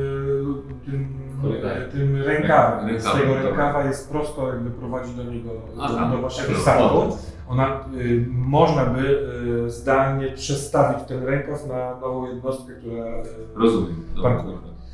tym, 1.42 1.50
Korytarzem. 1.50 1.90
tym 1.90 2.22
rękawem. 2.22 3.00
Z 3.00 3.04
Rękawem, 3.06 3.20
tego 3.20 3.34
rękawa 3.34 3.84
jest 3.84 4.10
prosto, 4.10 4.48
jakby 4.48 4.70
prowadzi 4.70 5.14
do 5.14 5.22
niego, 5.24 5.50
Aha, 5.80 6.08
do, 6.10 6.16
do 6.16 6.22
waszego 6.22 6.58
statku. 6.58 7.16
Ona, 7.48 7.84
y, 7.94 8.26
można 8.28 8.84
by 8.86 9.00
y, 9.66 9.70
zdalnie 9.70 10.28
przestawić 10.32 11.08
ten 11.08 11.24
rękaw 11.24 11.66
na 11.66 11.94
nową 12.00 12.26
jednostkę, 12.26 12.72
która... 12.72 13.06
Y, 13.06 13.22
Rozumiem. 13.54 14.04
Dobra. 14.16 14.44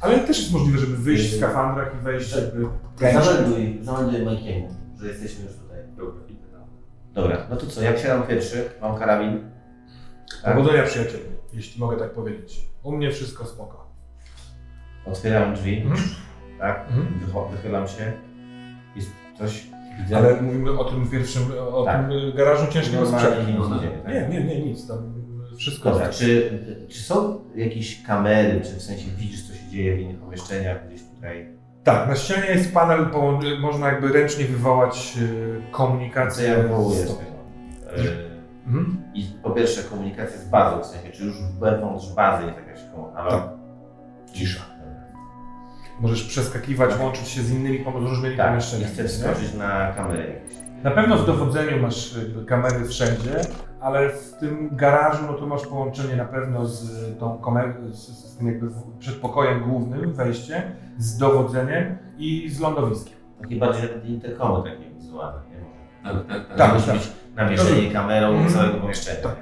ale 0.01 0.19
też 0.19 0.39
jest 0.39 0.53
możliwe, 0.53 0.79
żeby 0.79 0.97
wyjść 0.97 1.33
w 1.33 1.37
skafandrach 1.37 1.95
i 2.01 2.05
wejść 2.05 2.37
jakby... 2.37 2.67
Zamelduj, 3.13 3.79
zamelduj 3.83 4.23
Majkiemu, 4.25 4.69
że 5.01 5.07
jesteśmy 5.09 5.45
już 5.45 5.55
tutaj. 5.57 5.79
Dobra, 5.97 6.21
idę 6.29 6.47
tam. 6.53 6.61
Dobra, 7.15 7.39
no 7.51 7.57
to 7.57 7.67
co, 7.67 7.83
jak 7.83 7.99
siadam 7.99 8.23
pierwszy, 8.23 8.65
mam 8.83 8.97
karabin. 8.99 9.51
Tak? 10.43 10.57
Powodzenia 10.57 10.83
przyjacielu, 10.83 11.25
jeśli 11.53 11.81
mogę 11.81 11.97
tak 11.97 12.11
powiedzieć. 12.11 12.69
U 12.83 12.93
mnie 12.93 13.11
wszystko 13.11 13.45
spoko. 13.47 13.87
Otwieram 15.07 15.55
drzwi, 15.55 15.77
Mhm. 15.83 15.99
Tak? 16.59 16.87
Mhm. 16.89 17.07
Wychylam 17.51 17.89
się. 17.89 18.13
Jest 18.97 19.11
coś. 19.39 19.67
Widzę. 20.03 20.17
Ale 20.17 20.41
mówimy 20.43 20.79
o 20.79 20.85
tym 20.85 21.11
pierwszym, 21.11 21.43
o 21.73 21.85
Tak. 21.85 22.09
tym 22.09 22.11
garażu 22.37 22.73
ciężkiego 22.73 23.07
sprzętu. 23.07 23.41
nic 23.53 23.71
nie 23.71 23.81
dzieje, 23.81 23.99
tak? 24.05 24.13
Nie, 24.15 24.29
nie, 24.29 24.45
nie, 24.45 24.61
nic. 24.65 24.89
Tam 24.89 25.15
wszystko 25.57 25.91
Dobra, 25.91 26.07
jest. 26.07 26.19
czy, 26.19 26.59
czy 26.89 27.03
są 27.03 27.41
jakieś 27.55 28.03
kamery, 28.03 28.61
czy 28.61 28.75
w 28.77 28.83
sensie 28.83 29.11
widzisz, 29.19 29.49
co 29.49 29.55
się 29.55 29.69
dzieje 29.71 29.97
w 29.97 30.01
innych 30.01 30.19
pomieszczeniach, 30.19 30.87
gdzieś 30.89 31.01
tutaj 31.15 31.49
Tak, 31.85 32.09
na 32.09 32.15
ścianie 32.17 32.47
jest 32.47 32.75
panel, 32.75 33.07
połączy- 33.07 33.59
można 33.61 33.89
jakby 33.89 34.13
ręcznie 34.13 34.45
wywołać 34.45 35.13
Co 35.13 35.77
komunikację. 35.77 36.49
ja 36.49 36.55
wywołuję 36.63 37.01
tego? 37.03 37.21
E, 38.03 38.27
Mhm. 38.67 39.03
I 39.15 39.25
po 39.43 39.51
pierwsze 39.51 39.83
komunikacja 39.83 40.39
z 40.39 40.49
bazą, 40.49 40.83
w 40.83 40.87
sensie, 40.87 41.11
czy 41.13 41.25
już 41.25 41.37
wewnątrz 41.61 42.13
bazy 42.15 42.47
jest 42.47 42.57
jakaś 42.59 42.81
komunikacja? 42.95 43.31
Tak. 43.31 43.49
Cisza. 44.33 44.63
Możesz 46.01 46.25
przeskakiwać, 46.25 46.91
łączyć 47.01 47.29
się 47.29 47.43
z 47.43 47.51
innymi 47.53 47.85
różnymi 47.95 48.37
Tak, 48.37 48.49
pomieszczeniami. 48.49 48.93
chcę 48.93 49.05
wskoczyć 49.05 49.55
na 49.55 49.93
kamerę 49.93 50.27
jakieś. 50.31 50.57
Na 50.83 50.91
pewno 50.91 51.17
w 51.17 51.27
dowodzeniu 51.27 51.83
masz 51.83 52.17
jakby 52.19 52.45
kamery 52.45 52.85
wszędzie, 52.85 53.41
ale 53.81 54.11
w 54.11 54.33
tym 54.41 54.69
garażu 54.77 55.25
no 55.27 55.33
to 55.33 55.47
masz 55.47 55.67
połączenie 55.67 56.17
na 56.17 56.25
pewno 56.25 56.67
z 56.67 57.19
tą 57.19 57.39
kamerą, 57.39 57.73
z, 57.93 58.09
z 58.09 58.37
tym 58.37 58.47
jakby 58.47 58.67
przedpokojem 58.99 59.61
głównym, 59.61 60.13
wejście, 60.13 60.63
z 60.99 61.19
dowodzeniem 61.19 61.99
i 62.19 62.49
z 62.51 62.61
lądowiskiem. 62.61 63.17
Takie 63.43 63.57
bardziej 63.57 63.89
interkomy 64.05 64.71
takie 64.71 64.91
wizualne, 64.95 65.41
nie? 65.51 65.57
Może. 66.13 66.25
Tak, 66.25 66.29
tak, 66.39 66.49
tak. 66.49 66.59
Tak. 66.59 66.75
Musi 66.75 66.91
być 66.93 67.13
namieszanie 67.37 67.91
kamerą 67.91 68.29
Mhm. 68.29 68.51
całego 68.55 68.79
pomieszczenia. 68.81 69.21
Tak. 69.23 69.37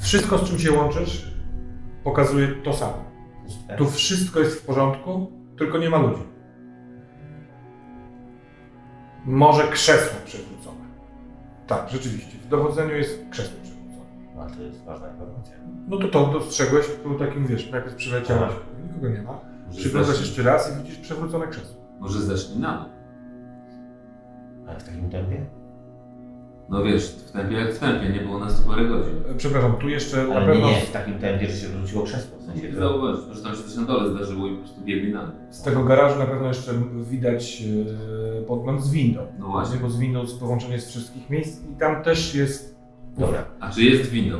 Wszystko, 0.00 0.38
z 0.38 0.48
czym 0.48 0.58
się 0.58 0.72
łączysz, 0.72 1.34
pokazuje 2.04 2.48
to 2.48 2.72
samo. 2.72 3.09
Tu 3.78 3.86
wszystko 3.86 4.40
jest 4.40 4.60
w 4.60 4.66
porządku, 4.66 5.32
tylko 5.58 5.78
nie 5.78 5.90
ma 5.90 5.98
ludzi. 5.98 6.22
Może 9.24 9.68
krzesło 9.68 10.18
przewrócone. 10.24 10.84
Tak, 11.66 11.88
rzeczywiście. 11.90 12.38
W 12.38 12.48
dowodzeniu 12.48 12.94
jest 12.96 13.24
krzesło 13.30 13.58
przewrócone. 13.62 14.06
No, 14.36 14.46
to 14.56 14.62
jest 14.62 14.84
ważna 14.84 15.08
informacja. 15.10 15.56
No 15.88 15.98
to 15.98 16.08
to 16.08 16.26
dostrzegłeś, 16.26 16.86
był 17.02 17.18
takim, 17.18 17.46
wiesz, 17.46 17.70
najpierw 17.70 17.94
przyleciałeś, 17.94 18.52
nikogo 18.86 19.08
nie 19.08 19.22
ma. 19.22 19.40
Przyglądasz 19.70 20.20
jeszcze 20.20 20.42
raz 20.42 20.72
i 20.72 20.82
widzisz 20.82 20.98
przewrócone 20.98 21.46
krzesło. 21.46 21.80
Może 22.00 22.20
zacznij 22.20 22.58
na. 22.58 22.88
Ale 24.68 24.80
w 24.80 24.84
takim 24.84 25.10
tempie? 25.10 25.46
No 26.70 26.82
wiesz, 26.82 27.12
w 27.12 27.30
tempie 27.32 27.54
jak 27.56 27.74
w 27.74 27.78
tempie, 27.78 28.08
nie 28.08 28.20
było 28.20 28.38
nas 28.38 28.62
tu 28.62 28.68
parę 28.68 28.84
godzin. 28.88 29.14
E, 29.30 29.34
Przepraszam, 29.34 29.76
tu 29.76 29.88
jeszcze 29.88 30.16
na 30.26 30.34
Ale 30.34 30.46
nie, 30.46 30.52
pewno 30.52 30.70
nie 30.70 30.80
w 30.80 30.90
takim 30.92 31.18
tempie, 31.18 31.46
że 31.50 31.56
się 31.56 31.68
wróciło 31.68 32.02
krzesło. 32.04 32.38
W 32.38 32.42
sensie, 32.42 32.62
Nie 32.62 32.72
że... 32.72 32.78
zauważyć, 32.80 33.26
może 33.28 33.42
tam 33.42 33.54
się 33.56 33.62
coś 33.62 33.74
na 33.76 33.82
dole 33.84 34.10
zdarzyło 34.10 34.46
i 34.48 34.50
po 34.50 34.58
prostu 34.58 34.80
biegli 34.80 35.12
na 35.12 35.32
z 35.50 35.62
tego 35.62 35.84
garażu 35.84 36.18
na 36.18 36.26
pewno 36.26 36.48
jeszcze 36.48 36.72
widać 37.10 37.62
e, 38.38 38.42
podgląd 38.42 38.84
z 38.84 38.90
windą. 38.90 39.20
No 39.38 39.46
właśnie. 39.48 39.76
Bo 39.80 39.90
z 39.90 39.98
windą 39.98 40.20
jest 40.22 40.40
połączenie 40.40 40.80
z 40.80 40.88
wszystkich 40.88 41.30
miejsc 41.30 41.62
i 41.70 41.76
tam 41.76 42.02
też 42.02 42.34
jest... 42.34 42.76
Dobra. 43.18 43.44
A 43.60 43.70
czy 43.70 43.82
jest 43.82 44.10
windą? 44.10 44.38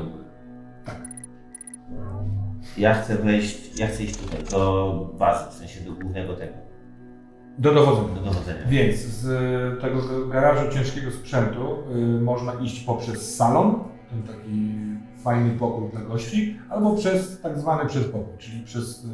Ja 2.79 2.95
chcę 2.95 3.17
wejść, 3.17 3.79
ja 3.81 3.87
chcę 3.87 4.03
iść 4.05 4.17
tutaj, 4.17 4.39
do 4.51 5.11
bazy, 5.19 5.51
w 5.51 5.55
sensie 5.55 5.81
do 5.81 5.93
głównego 5.93 6.35
tego, 6.35 6.53
Do 7.59 7.75
dowodzenia. 7.75 8.15
do 8.15 8.21
dowodzenia. 8.21 8.67
Więc 8.69 8.97
z 8.97 9.81
tego 9.81 9.99
garażu 10.29 10.73
ciężkiego 10.73 11.11
sprzętu 11.11 11.77
y, 11.97 12.21
można 12.21 12.53
iść 12.55 12.81
poprzez 12.85 13.37
salon, 13.37 13.75
ten 14.11 14.23
taki 14.23 14.75
fajny 15.23 15.51
pokój 15.59 15.91
dla 15.91 16.01
gości, 16.01 16.57
albo 16.69 16.97
przez 16.97 17.41
tak 17.41 17.59
zwany 17.59 17.89
przedpokój, 17.89 18.39
czyli 18.39 18.63
przez 18.65 19.05
y, 19.05 19.09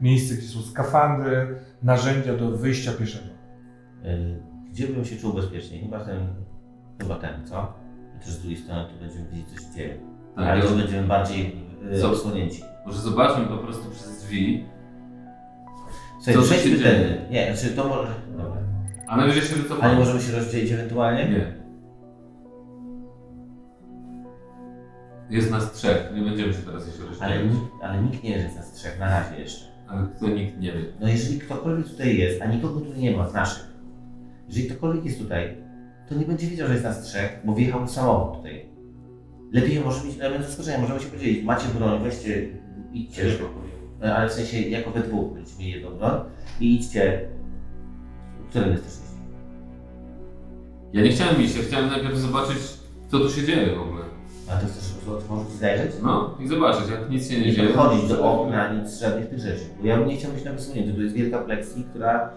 miejsce, 0.00 0.34
gdzie 0.34 0.46
są 0.48 0.62
skafandry, 0.62 1.58
narzędzia 1.82 2.36
do 2.36 2.50
wyjścia 2.50 2.92
pieszego. 2.92 3.28
Y, 4.04 4.40
Gdzie 4.70 4.86
bym 4.88 5.04
się 5.04 5.16
czuł 5.16 5.32
bezpiecznie? 5.32 5.80
Chyba 5.80 6.00
ten, 6.04 6.18
chyba 7.00 7.14
ten, 7.16 7.46
co? 7.46 7.72
Chociaż 8.18 8.30
z 8.34 8.40
drugiej 8.40 8.58
strony 8.58 8.84
tu 8.88 9.00
będziemy 9.00 9.24
widzieć, 9.30 9.48
co 9.48 9.60
się 9.60 9.74
dzieje. 9.76 9.98
Tak, 10.36 10.44
Ale 10.46 10.60
już 10.60 10.72
będziemy 10.74 11.08
bardziej 11.08 11.56
y, 12.00 12.06
odsłonięci. 12.06 12.62
Może 12.86 12.98
zobaczmy 13.00 13.44
po 13.46 13.56
prostu 13.56 13.90
przez 13.90 14.22
drzwi, 14.24 14.64
Słuchaj, 16.20 16.34
Co 16.34 16.54
się 16.54 16.62
dzieje? 16.70 16.82
tędy. 16.82 17.18
Nie, 17.30 17.56
znaczy 17.56 17.76
to 17.76 17.88
może... 17.88 18.08
Dobra. 18.36 18.62
a 19.06 19.16
najwyżej 19.16 19.42
się 19.42 19.54
Ale 19.54 19.62
wycofamy. 19.62 19.94
możemy 19.98 20.20
się 20.20 20.32
rozdzielić 20.32 20.72
ewentualnie? 20.72 21.28
Nie. 21.28 21.60
Jest 25.30 25.50
nas 25.50 25.72
trzech, 25.72 26.12
nie 26.14 26.22
będziemy 26.22 26.52
się 26.52 26.58
teraz 26.62 26.86
jeszcze 26.86 27.02
Ale, 27.20 27.34
rozdzielić. 27.34 27.52
nikt- 27.60 27.82
ale 27.82 28.02
nikt 28.02 28.22
nie 28.24 28.30
jest 28.30 28.56
nas 28.56 28.72
trzech 28.72 28.98
na 29.00 29.06
razie 29.20 29.40
jeszcze. 29.42 29.64
Ale 29.88 30.06
to 30.20 30.28
nikt 30.28 30.58
nie 30.60 30.72
wie. 30.72 30.84
No 31.00 31.08
jeżeli 31.08 31.38
ktokolwiek 31.38 31.88
tutaj 31.88 32.16
jest, 32.18 32.42
a 32.42 32.46
nikogo 32.46 32.80
tu 32.80 32.92
nie 33.00 33.16
ma 33.16 33.28
z 33.28 33.34
naszych, 33.34 33.66
jeżeli 34.48 34.66
ktokolwiek 34.68 35.04
jest 35.04 35.18
tutaj, 35.18 35.56
to 36.08 36.14
nie 36.14 36.26
będzie 36.26 36.46
wiedział, 36.46 36.66
że 36.66 36.72
jest 36.72 36.84
nas 36.84 37.02
trzech, 37.02 37.40
bo 37.44 37.54
wjechał 37.54 37.88
samochód 37.88 38.36
tutaj. 38.36 38.68
Lepiej 39.52 39.80
może 39.80 40.04
mieć 40.04 40.20
element 40.20 40.44
zaskoczenia, 40.46 40.78
możemy 40.78 41.00
się 41.00 41.06
podzielić. 41.06 41.44
Macie 41.44 41.68
broń, 41.78 42.02
weźcie, 42.02 42.48
idźcie, 42.92 43.22
E, 43.22 43.26
ale 44.02 44.28
w 44.28 44.32
sensie 44.32 44.60
jako 44.60 44.90
we 44.90 45.00
dwóch 45.00 45.32
będziecie 45.34 45.58
mieli 45.58 45.72
jedną 45.72 45.90
broń 45.90 46.20
i 46.60 46.74
idźcie, 46.74 47.28
którym 48.50 48.70
jesteście? 48.72 49.00
Ja 50.92 51.02
nie 51.02 51.08
chciałem 51.10 51.42
iść, 51.42 51.56
ja 51.56 51.62
chciałem 51.62 51.90
najpierw 51.90 52.16
zobaczyć, 52.16 52.58
co 53.08 53.18
tu 53.18 53.30
się 53.30 53.44
dzieje 53.46 53.76
w 53.76 53.80
ogóle. 53.80 54.04
A 54.48 54.52
to 54.56 54.66
chcesz 54.66 55.08
otworzyć 55.08 55.54
i 55.54 55.58
zajrzeć? 55.58 55.92
No 56.02 56.34
i 56.40 56.48
zobaczyć, 56.48 56.90
jak 56.90 57.10
nic 57.10 57.28
się 57.30 57.40
nie, 57.40 57.46
Nie 57.46 57.52
dzieje. 57.52 57.68
podchodzić 57.68 58.08
do 58.08 58.32
okna, 58.32 58.72
nic, 58.74 58.98
żadnych 59.00 59.28
tych 59.28 59.38
rzeczy. 59.38 59.64
Bo 59.80 59.86
ja 59.86 59.96
nie 60.00 60.16
chciałbym 60.16 60.36
być 60.36 60.44
na 60.44 60.52
wysunięty. 60.52 60.94
Tu 60.94 61.02
jest 61.02 61.14
wielka 61.14 61.38
plexi, 61.38 61.84
która, 61.90 62.30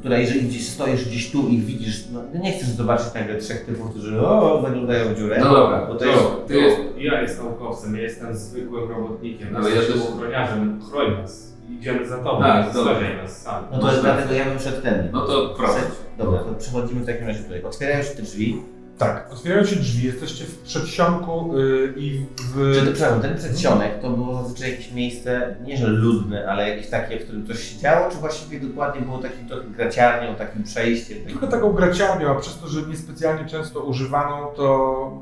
która 0.00 0.18
jeżeli 0.18 0.40
gdzieś 0.48 0.68
stoisz 0.68 1.04
gdzieś 1.08 1.30
tu 1.30 1.48
i 1.48 1.58
widzisz, 1.58 2.04
no 2.12 2.40
nie 2.40 2.52
chcesz 2.52 2.68
zobaczyć 2.68 3.14
nagle 3.14 3.36
trzech 3.36 3.64
typów, 3.66 3.90
którzy 3.90 4.20
o, 4.20 4.62
zaglądają 4.62 5.14
w 5.14 5.18
dziurę. 5.18 5.38
No 5.40 5.52
dobra, 5.54 5.86
bo 5.86 5.92
to 5.94 5.98
to, 5.98 6.04
jest... 6.04 6.24
ty 6.46 6.54
jest, 6.56 6.76
Ja 6.98 7.22
jestem 7.22 7.44
naukowcem, 7.44 7.96
ja 7.96 8.02
jestem 8.02 8.36
zwykłym 8.36 8.90
robotnikiem, 8.90 9.48
Ale 9.56 9.66
ale 9.66 9.74
ja 9.74 9.80
też- 9.82 9.96
ochroniarzem, 10.14 10.80
chroń 10.90 11.12
nas. 11.22 11.48
Idziemy 11.70 12.08
za 12.08 12.18
tobą, 12.18 12.40
Tak, 12.40 12.64
tak, 12.64 12.74
zostawiaj 12.74 13.16
nas 13.16 13.42
sami. 13.42 13.66
No 13.72 13.78
to 13.78 13.90
jest 13.90 14.02
dlatego 14.02 14.34
ja 14.34 14.44
bym 14.44 14.58
szedł 14.58 14.82
tędy. 14.82 15.08
no 15.12 15.26
to 15.26 15.54
proszę. 15.56 15.80
Dobra, 16.18 16.38
to 16.38 16.54
przechodzimy 16.54 17.00
w 17.00 17.06
takim 17.06 17.26
razie 17.26 17.42
tutaj. 17.42 17.62
Otwierają 17.62 18.02
się 18.02 18.10
te 18.14 18.22
drzwi. 18.22 18.62
Tak, 18.98 19.32
otwierają 19.32 19.64
się 19.64 19.76
drzwi, 19.76 20.06
jesteście 20.06 20.44
w 20.44 20.58
przedsionku 20.58 21.58
y, 21.58 21.94
i 21.96 22.26
w... 22.54 22.74
Czy 22.74 22.86
to, 22.86 22.92
przepraszam, 22.92 23.20
ten 23.20 23.36
przedsionek 23.36 24.00
to 24.02 24.10
było 24.10 24.42
zazwyczaj 24.42 24.70
jakieś 24.70 24.92
miejsce, 24.92 25.56
nie 25.64 25.76
że 25.76 25.86
ludne, 25.86 26.48
ale 26.48 26.70
jakieś 26.70 26.90
takie, 26.90 27.20
w 27.20 27.24
którym 27.24 27.46
coś 27.46 27.62
się 27.62 27.78
działo, 27.78 28.10
czy 28.10 28.16
właściwie 28.16 28.60
dokładnie 28.60 29.00
było 29.00 29.18
takim 29.18 29.48
trochę 29.48 29.64
graciarnią, 29.64 30.34
takim 30.34 30.62
przejściem? 30.64 31.18
Takim... 31.18 31.38
Trochę 31.38 31.52
taką 31.52 31.72
graciarnią, 31.72 32.30
a 32.30 32.34
przez 32.34 32.58
to, 32.58 32.68
że 32.68 32.82
niespecjalnie 32.82 33.48
często 33.48 33.80
używaną, 33.80 34.46
to 34.56 35.20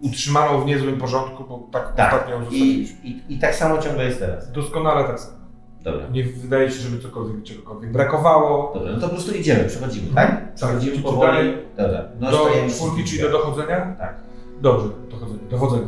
y, 0.00 0.06
utrzymaną 0.06 0.60
w 0.60 0.66
niezłym 0.66 0.98
porządku, 0.98 1.44
bo 1.44 1.68
tak, 1.72 1.94
Tak, 1.94 2.12
ostatnio 2.12 2.34
ją 2.34 2.50
I, 2.50 2.88
i, 3.04 3.22
I 3.34 3.38
tak 3.38 3.54
samo 3.54 3.78
ciągle 3.78 4.04
jest 4.04 4.18
teraz. 4.18 4.52
Doskonale 4.52 5.04
tak 5.04 5.20
samo. 5.20 5.43
Dobra. 5.84 6.08
Nie 6.08 6.24
wydaje 6.24 6.70
się, 6.70 6.80
żeby 6.80 7.02
cokolwiek, 7.02 7.42
czegokolwiek 7.42 7.92
brakowało. 7.92 8.72
Dobra, 8.74 8.92
no 8.92 9.00
to 9.00 9.08
po 9.08 9.14
prostu 9.14 9.34
idziemy, 9.34 9.64
przechodzimy, 9.64 10.14
tak? 10.14 10.54
Przechodzimy 10.54 10.96
Czy 10.96 11.02
powoli. 11.02 11.20
dalej? 11.32 11.56
Dobra, 11.76 12.04
no 12.20 12.30
Do 12.30 12.48
czwórki, 12.68 13.04
czyli 13.04 13.22
do 13.22 13.30
dochodzenia? 13.30 13.96
Tak. 13.98 14.14
Dobrze, 14.60 14.88
dochodzenie, 15.10 15.40
dowodzenie. 15.50 15.86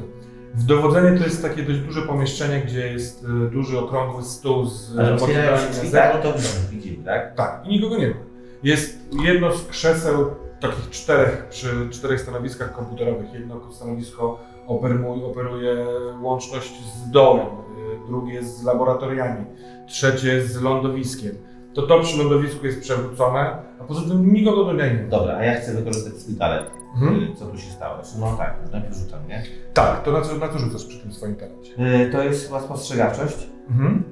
W 0.54 0.64
dowodzenie 0.64 1.18
to 1.18 1.24
jest 1.24 1.42
takie 1.42 1.62
dość 1.62 1.78
duże 1.78 2.02
pomieszczenie, 2.02 2.60
gdzie 2.60 2.92
jest 2.92 3.24
y, 3.24 3.50
duży, 3.50 3.78
okrągły 3.78 4.22
stół 4.22 4.64
z 4.66 4.98
Ale 4.98 5.14
otwierają 5.14 5.56
się 5.56 5.90
tak? 5.92 6.14
No 6.24 6.32
to 6.32 6.38
widzimy, 6.70 7.04
tak? 7.04 7.34
Tak, 7.34 7.62
i 7.66 7.68
nikogo 7.68 7.98
nie 7.98 8.08
ma. 8.08 8.14
Jest 8.62 8.98
jedno 9.24 9.52
z 9.52 9.66
krzeseł, 9.68 10.30
takich 10.60 10.90
czterech, 10.90 11.46
przy 11.50 11.88
czterech 11.90 12.20
stanowiskach 12.20 12.72
komputerowych. 12.72 13.32
Jedno 13.32 13.72
stanowisko 13.72 14.40
operuje, 14.66 15.24
operuje 15.26 15.86
łączność 16.22 16.72
z 16.84 17.10
dołem, 17.10 17.46
y, 17.46 18.06
drugie 18.06 18.42
z 18.44 18.64
laboratoriami, 18.64 19.44
trzecie 19.86 20.42
z 20.46 20.62
lądowiskiem. 20.62 21.34
To 21.74 21.82
to 21.86 22.00
przy 22.00 22.18
lądowisku 22.18 22.66
jest 22.66 22.80
przewrócone, 22.80 23.56
a 23.80 23.84
poza 23.84 24.00
tym 24.00 24.32
nikogo 24.34 24.64
do 24.64 24.72
niej 24.72 24.96
nie 24.96 25.02
ma. 25.02 25.08
Dobra, 25.08 25.36
a 25.36 25.44
ja 25.44 25.60
chcę 25.60 25.74
wykorzystać 25.74 26.14
swój 26.14 26.34
talent. 26.34 26.70
Mhm. 26.94 27.22
Y, 27.22 27.34
Co 27.36 27.46
tu 27.46 27.58
się 27.58 27.70
stało? 27.70 28.02
No 28.20 28.36
tak, 28.36 28.56
najpierw 28.72 28.96
rzucam, 28.96 29.28
nie? 29.28 29.42
Tak, 29.74 30.02
to 30.04 30.12
na 30.12 30.20
co, 30.20 30.36
na 30.36 30.48
co 30.48 30.58
rzucasz 30.58 30.84
przy 30.84 30.98
tym 30.98 31.12
swoim 31.12 31.36
talencie? 31.36 31.72
Y, 32.06 32.10
To 32.12 32.22
jest 32.22 32.46
chyba 32.46 32.60
spostrzegawczość. 32.60 33.36
Mhm. 33.70 34.04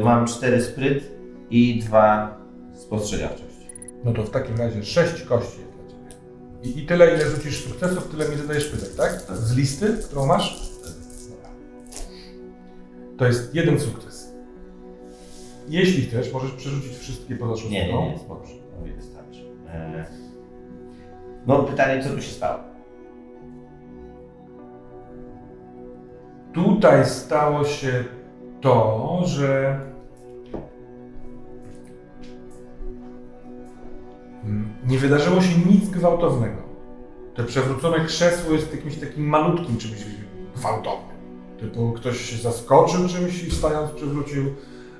Y, 0.00 0.04
Mam 0.04 0.26
cztery 0.26 0.62
spryt 0.62 1.04
i 1.50 1.78
dwa 1.78 2.36
spostrzegawczość. 2.74 3.48
No 4.04 4.12
to 4.12 4.22
w 4.24 4.30
takim 4.30 4.56
razie 4.56 4.84
sześć 4.84 5.22
kości 5.22 5.58
jest 5.60 5.72
dla 5.72 5.88
Ciebie. 5.90 6.16
I, 6.80 6.82
I 6.82 6.86
tyle, 6.86 7.14
ile 7.14 7.30
rzucisz 7.30 7.64
sukcesów, 7.64 8.08
tyle 8.10 8.28
mi 8.28 8.36
zadajesz 8.36 8.64
pytań, 8.68 8.88
tak? 8.96 9.36
Z 9.36 9.56
listy, 9.56 9.96
którą 10.04 10.26
masz? 10.26 10.68
Dobra. 11.30 11.48
To 13.18 13.26
jest 13.26 13.54
jeden 13.54 13.80
sukces. 13.80 14.07
Jeśli 15.68 16.02
chcesz, 16.02 16.32
możesz 16.32 16.52
przerzucić 16.52 16.96
wszystkie 16.96 17.36
poza 17.36 17.52
szóstką. 17.52 17.70
Nie, 17.70 17.92
nie, 17.92 18.10
nie, 18.10 18.18
spoko. 18.18 18.44
Mówię, 18.80 18.92
wystarczy. 18.92 19.40
E, 19.68 20.06
No 21.46 21.62
pytanie, 21.62 22.02
co 22.04 22.10
tu 22.10 22.22
się 22.22 22.32
stało? 22.32 22.58
Tutaj 26.52 27.06
stało 27.06 27.64
się 27.64 28.04
to, 28.60 29.22
że 29.24 29.80
mm, 34.44 34.68
nie 34.86 34.98
wydarzyło 34.98 35.40
się 35.40 35.58
nic 35.70 35.88
gwałtownego. 35.88 36.62
To 37.34 37.44
przewrócone 37.44 38.04
krzesło 38.04 38.52
jest 38.52 38.74
jakimś 38.74 38.96
takim 38.96 39.28
malutkim 39.28 39.76
czymś 39.78 39.94
gwałtownym. 40.56 41.16
Typu 41.60 41.92
ktoś 41.92 42.20
się 42.20 42.36
zaskoczył 42.36 43.08
czymś 43.08 43.42
i 43.44 43.50
wstając 43.50 43.90
przewrócił, 43.90 44.44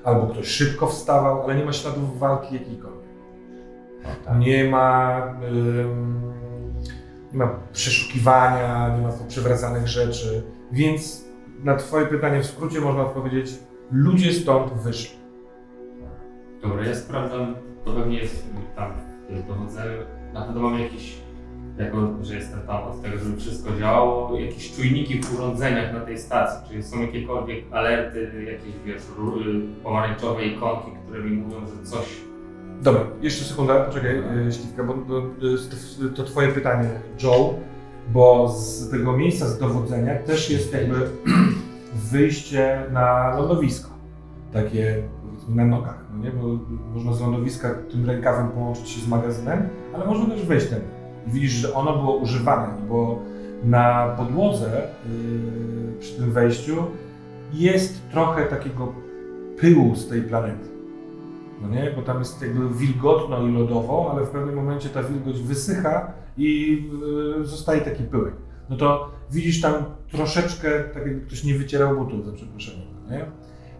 albo 0.09 0.27
ktoś 0.27 0.47
szybko 0.47 0.87
wstawał, 0.87 1.43
ale 1.43 1.55
nie 1.55 1.65
ma 1.65 1.73
śladów 1.73 2.19
walki 2.19 2.53
jakiejkolwiek. 2.53 3.09
No, 4.03 4.09
tak. 4.25 4.39
Nie 4.39 4.69
ma, 4.69 5.21
ym, 5.51 6.21
nie 7.33 7.39
ma 7.39 7.59
przeszukiwania, 7.73 8.97
nie 8.97 9.01
ma 9.01 9.09
przewracanych 9.27 9.87
rzeczy, 9.87 10.43
więc 10.71 11.25
na 11.63 11.75
Twoje 11.75 12.05
pytanie 12.05 12.41
w 12.41 12.45
skrócie 12.45 12.81
można 12.81 13.01
odpowiedzieć, 13.01 13.51
ludzie 13.91 14.33
stąd 14.33 14.73
wyszli. 14.73 15.19
Dobra, 16.61 16.85
ja 16.85 16.95
sprawdzam, 16.95 17.55
to 17.85 17.93
pewnie 17.93 18.17
jest 18.19 18.47
tam 18.75 18.93
w 19.29 19.47
dowodzeniu. 19.47 20.03
Na 20.33 20.41
pewno 20.41 20.61
mamy 20.61 20.81
jakieś, 20.81 21.17
jako 21.79 21.97
że 22.21 22.35
jestem 22.35 22.59
tam 22.59 22.83
od 22.83 23.01
tego, 23.01 23.17
żeby 23.17 23.37
wszystko 23.37 23.69
działało, 23.79 24.39
jakieś 24.39 24.75
czujniki 24.75 25.21
w 25.21 25.33
urządzeniach 25.33 25.93
na 25.93 25.99
tej 25.99 26.17
stacji. 26.17 26.69
Czy 26.69 26.83
są 26.83 27.01
jakiekolwiek 27.01 27.63
alerty, 27.71 28.45
jakieś 28.51 28.73
wiesz, 28.85 29.01
y, 29.01 29.83
pomarańczowe 29.83 30.45
ikonki, 30.45 30.91
które 31.05 31.23
mi 31.23 31.37
mówią, 31.37 31.59
że 31.59 31.83
coś. 31.83 32.05
Dobra, 32.81 33.01
jeszcze 33.21 33.45
sekunda, 33.45 33.83
poczekaj, 33.83 34.15
yy, 34.45 34.51
Śliwka, 34.51 34.83
bo 34.83 34.93
y, 36.05 36.09
to 36.15 36.23
Twoje 36.23 36.47
pytanie, 36.47 36.89
Joe, 37.23 37.53
bo 38.13 38.49
z 38.49 38.89
tego 38.91 39.17
miejsca 39.17 39.47
z 39.47 39.59
dowodzenia 39.59 40.15
też 40.15 40.49
jest 40.49 40.73
jakby 40.73 40.95
wyjście 42.11 42.83
na 42.91 43.35
lądowisko. 43.37 43.89
Takie 44.53 45.03
na 45.49 45.65
nogach, 45.65 46.05
no 46.13 46.23
nie? 46.23 46.31
Bo 46.31 46.47
można 46.93 47.13
z 47.13 47.21
lądowiska 47.21 47.69
tym 47.91 48.05
rękawem 48.05 48.49
połączyć 48.49 48.89
się 48.89 49.01
z 49.01 49.07
magazynem, 49.07 49.69
ale 49.93 50.05
można 50.05 50.25
też 50.25 50.45
wejść 50.45 50.67
ten. 50.67 50.98
Widzisz, 51.33 51.51
że 51.51 51.73
ono 51.73 51.97
było 51.97 52.17
używane, 52.17 52.67
bo 52.89 53.19
na 53.63 54.15
podłodze 54.17 54.87
yy, 55.05 55.99
przy 55.99 56.15
tym 56.15 56.31
wejściu 56.31 56.75
jest 57.53 58.09
trochę 58.11 58.45
takiego 58.45 58.93
pyłu 59.59 59.95
z 59.95 60.09
tej 60.09 60.21
planety. 60.21 60.69
No 61.61 61.69
nie? 61.69 61.91
Bo 61.95 62.01
tam 62.01 62.19
jest 62.19 62.41
jakby 62.41 62.69
wilgotno 62.69 63.47
i 63.47 63.51
lodowo, 63.51 64.11
ale 64.11 64.25
w 64.25 64.29
pewnym 64.29 64.55
momencie 64.55 64.89
ta 64.89 65.03
wilgoć 65.03 65.41
wysycha 65.41 66.13
i 66.37 66.83
yy, 67.37 67.45
zostaje 67.45 67.81
taki 67.81 68.03
pyłek. 68.03 68.33
No 68.69 68.77
to 68.77 69.11
widzisz 69.31 69.61
tam 69.61 69.73
troszeczkę, 70.11 70.83
tak 70.93 71.05
jakby 71.05 71.21
ktoś 71.21 71.43
nie 71.43 71.53
wycierał 71.53 71.97
butów, 71.97 72.25
za 72.25 72.31
przeproszeniem, 72.31 72.87
no 73.05 73.15
nie? 73.15 73.25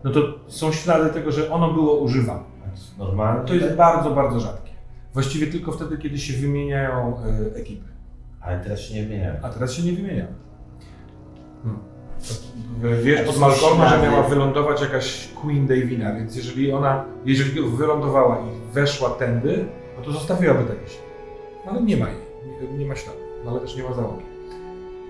No 0.03 0.11
to 0.11 0.21
są 0.47 0.71
ślady 0.71 1.09
tego, 1.09 1.31
że 1.31 1.51
ono 1.51 1.73
było 1.73 1.97
używane. 1.97 2.43
To 2.63 2.71
jest 2.71 2.97
normalne. 2.97 3.45
To 3.45 3.53
jest 3.53 3.75
bardzo, 3.75 4.11
bardzo 4.11 4.39
rzadkie. 4.39 4.68
Właściwie 5.13 5.47
tylko 5.47 5.71
wtedy, 5.71 5.97
kiedy 5.97 6.17
się 6.17 6.33
wymieniają 6.41 7.23
y, 7.53 7.55
ekipy. 7.55 7.87
Ale 8.41 8.59
teraz 8.59 8.79
się 8.79 8.95
nie 8.95 9.05
zmieniają. 9.05 9.35
A 9.41 9.49
teraz 9.49 9.73
się 9.73 9.83
nie 9.83 9.93
wymienia. 9.93 10.27
Hmm. 11.63 11.79
Wiesz 13.03 13.23
To 13.23 13.29
od 13.29 13.35
są 13.35 13.41
Malcolma, 13.41 13.89
że 13.89 14.01
miała 14.01 14.23
wylądować 14.23 14.81
jakaś 14.81 15.27
Queen 15.27 15.67
Davina, 15.67 16.15
więc 16.15 16.35
jeżeli 16.35 16.71
ona, 16.71 17.05
jeżeli 17.25 17.61
wylądowała 17.77 18.37
i 18.39 18.73
weszła 18.73 19.09
tędy, 19.09 19.65
no 19.97 20.03
to 20.03 20.11
zostawiłaby 20.11 20.63
takie 20.63 20.89
ślady. 20.89 21.09
Ale 21.69 21.81
nie 21.81 21.97
ma 21.97 22.09
jej, 22.09 22.17
nie, 22.71 22.77
nie 22.77 22.85
ma 22.85 22.95
śladu, 22.95 23.19
no 23.45 23.51
ale 23.51 23.59
też 23.59 23.75
nie 23.75 23.83
ma 23.83 23.93
załogi. 23.93 24.23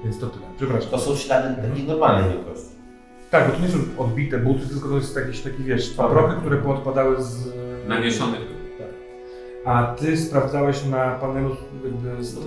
Więc 0.03 0.19
to 0.19 0.27
tyle. 0.27 0.45
Przepraszam. 0.57 0.91
To 0.91 0.99
są 0.99 1.15
ślady 1.15 1.69
takiej 1.69 1.87
normalnej 1.87 2.31
wielkości. 2.33 2.69
Tak, 3.31 3.47
bo 3.47 3.53
to 3.53 3.61
nie 3.61 3.67
są 3.67 3.77
odbite 3.97 4.39
buty, 4.39 4.67
tylko 4.67 4.89
to 4.89 4.95
jest 4.95 5.15
jakiś 5.15 5.41
taki, 5.41 5.63
wiesz, 5.63 5.89
paprochy, 5.89 6.35
które 6.41 6.57
poodpadały 6.57 7.23
z... 7.23 7.53
Naniesiony. 7.87 8.37
A 9.65 9.83
ty 9.83 10.17
sprawdzałeś 10.17 10.85
na 10.85 11.11
panelu 11.11 11.55
jakby 11.85 12.23
z... 12.23 12.37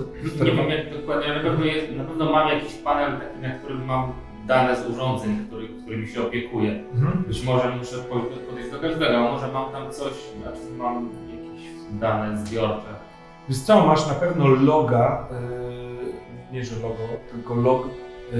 Nie 0.45 0.53
wiem 0.53 0.69
jak 0.71 1.01
dokładnie, 1.01 1.27
ale 1.27 1.43
na 1.43 1.51
pewno, 1.51 1.65
jest, 1.65 1.93
na 1.97 2.05
pewno 2.05 2.33
mam 2.33 2.49
jakiś 2.49 2.75
panel 2.75 3.13
taki, 3.13 3.39
na 3.43 3.51
którym 3.51 3.85
mam 3.85 4.13
dane 4.47 4.77
z 4.77 4.87
urządzeń, 4.91 5.45
który, 5.47 5.69
którymi 5.69 6.09
się 6.09 6.23
opiekuję. 6.23 6.85
Mhm. 6.95 7.25
Być 7.29 7.45
może 7.45 7.77
muszę 7.79 7.97
po- 7.97 8.49
podejść 8.51 8.71
do 8.71 8.79
każdego, 8.79 9.19
a 9.19 9.33
może 9.33 9.49
mam 9.49 9.73
tam 9.73 9.93
coś, 9.93 10.13
znaczy 10.43 10.59
mam 10.79 11.09
jakieś 11.31 11.67
dane 12.01 12.47
zbiorcze. 12.47 12.89
Wiesz 13.49 13.59
co, 13.59 13.87
masz 13.87 14.09
na 14.09 14.15
pewno 14.15 14.49
loga, 14.49 15.29
yy, 15.31 16.13
nie 16.53 16.65
że 16.65 16.77
logo, 16.77 16.97
tylko 17.33 17.55
log 17.55 17.89
yy, 18.33 18.39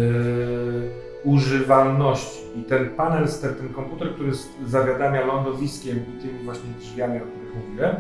używalności. 1.25 2.43
I 2.57 2.63
ten 2.63 2.91
panel, 2.91 3.29
ten, 3.43 3.55
ten 3.55 3.69
komputer, 3.69 4.15
który 4.15 4.31
zawiadamia 4.67 5.27
lądowiskiem 5.27 5.97
i 5.97 6.23
tymi 6.23 6.45
właśnie 6.45 6.71
drzwiami, 6.81 7.19
o 7.19 7.21
których 7.21 7.55
mówiłem, 7.69 7.95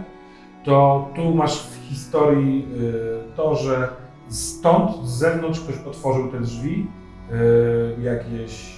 to 0.64 1.08
tu 1.14 1.34
masz 1.34 1.62
w 1.62 1.88
historii 1.88 2.68
yy, 2.70 3.18
to, 3.36 3.56
że 3.56 3.88
stąd, 4.28 5.04
z 5.04 5.18
zewnątrz 5.18 5.60
ktoś 5.60 5.86
otworzył 5.86 6.28
te 6.28 6.40
drzwi 6.40 6.86
yy, 7.30 8.02
jakieś 8.02 8.76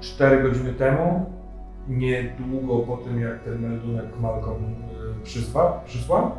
4 0.00 0.42
godziny 0.42 0.72
temu, 0.72 1.30
niedługo 1.88 2.78
po 2.78 2.96
tym, 2.96 3.20
jak 3.20 3.42
ten 3.42 3.60
meldunek 3.60 4.20
Malcolm 4.20 4.64
yy, 4.64 5.24
przysłał. 5.24 5.72
przysłał. 5.86 6.30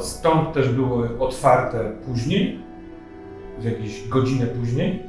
Stąd 0.00 0.52
też 0.52 0.68
były 0.68 1.18
otwarte 1.18 1.92
później, 2.06 2.60
jakieś 3.62 4.08
godzinę 4.08 4.46
później. 4.46 5.02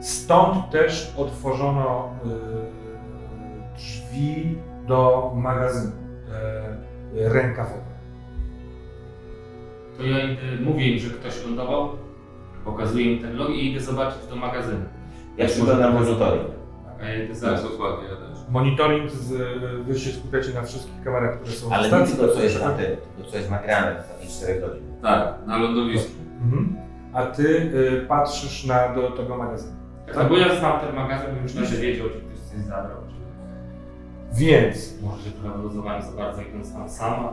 Stąd 0.00 0.70
też 0.70 1.14
otworzono 1.16 2.10
y, 2.26 3.76
drzwi 3.76 4.58
do 4.92 5.32
magazynu 5.34 5.92
e, 7.16 7.28
rękawowe. 7.28 7.92
To 9.96 10.02
ja 10.02 10.18
idę, 10.24 10.42
mówię 10.64 10.92
im, 10.92 10.98
że 10.98 11.10
ktoś 11.10 11.44
lądował, 11.44 11.88
pokazuję 12.64 13.12
im 13.12 13.22
ten 13.22 13.36
log 13.36 13.50
i 13.50 13.70
idę 13.70 13.80
zobaczyć 13.80 14.26
do 14.30 14.36
magazynu. 14.36 14.84
Ja 15.36 15.46
przyglądam 15.46 15.94
monitoring. 15.94 16.48
A 17.00 17.04
ja 17.04 17.14
idę 17.14 17.26
Tak, 17.28 17.36
zaraz. 17.36 17.62
dokładnie, 17.62 18.08
ja 18.08 18.16
też. 18.16 18.38
Monitoring, 18.50 19.10
z, 19.10 19.32
wy 19.86 19.98
się 19.98 20.10
skupiacie 20.10 20.54
na 20.54 20.62
wszystkich 20.62 21.02
kamerach, 21.04 21.36
które 21.36 21.52
są 21.52 21.70
Ale 21.72 21.90
na 21.90 22.00
nie 22.00 22.06
tylko 22.06 22.28
co 22.28 22.42
jest 22.42 22.60
na 22.60 22.70
tym, 22.70 22.96
tylko 23.16 23.30
co 23.30 23.36
jest 23.36 23.50
nagrane 23.50 23.94
w 23.94 23.98
ostatnich 23.98 24.30
4 24.30 24.60
godzin. 24.60 24.82
Tak, 25.02 25.34
na 25.46 25.58
lądowisku. 25.58 26.12
Mhm. 26.42 26.76
A 27.12 27.26
ty 27.26 27.48
y, 28.02 28.06
patrzysz 28.08 28.64
na, 28.64 28.94
do 28.94 29.10
tego 29.10 29.36
magazynu. 29.36 29.76
Tak, 30.14 30.28
bo 30.28 30.36
ja 30.36 30.58
znam 30.58 30.80
ten 30.80 30.94
magazyn, 30.94 31.34
bym 31.34 31.42
już 31.42 31.54
nawet 31.54 31.70
wiedział, 31.70 32.08
czy 32.08 32.20
ktoś 32.20 32.38
coś 32.38 32.60
zabrał. 32.60 33.01
Więc 34.34 35.02
Może 35.02 35.22
się 35.24 35.30
trochę 35.30 35.58
wyluzowałem 35.58 36.02
za 36.02 36.12
bardzo, 36.12 36.42
jak 36.42 36.50
tam 36.72 36.88
sama. 36.88 37.32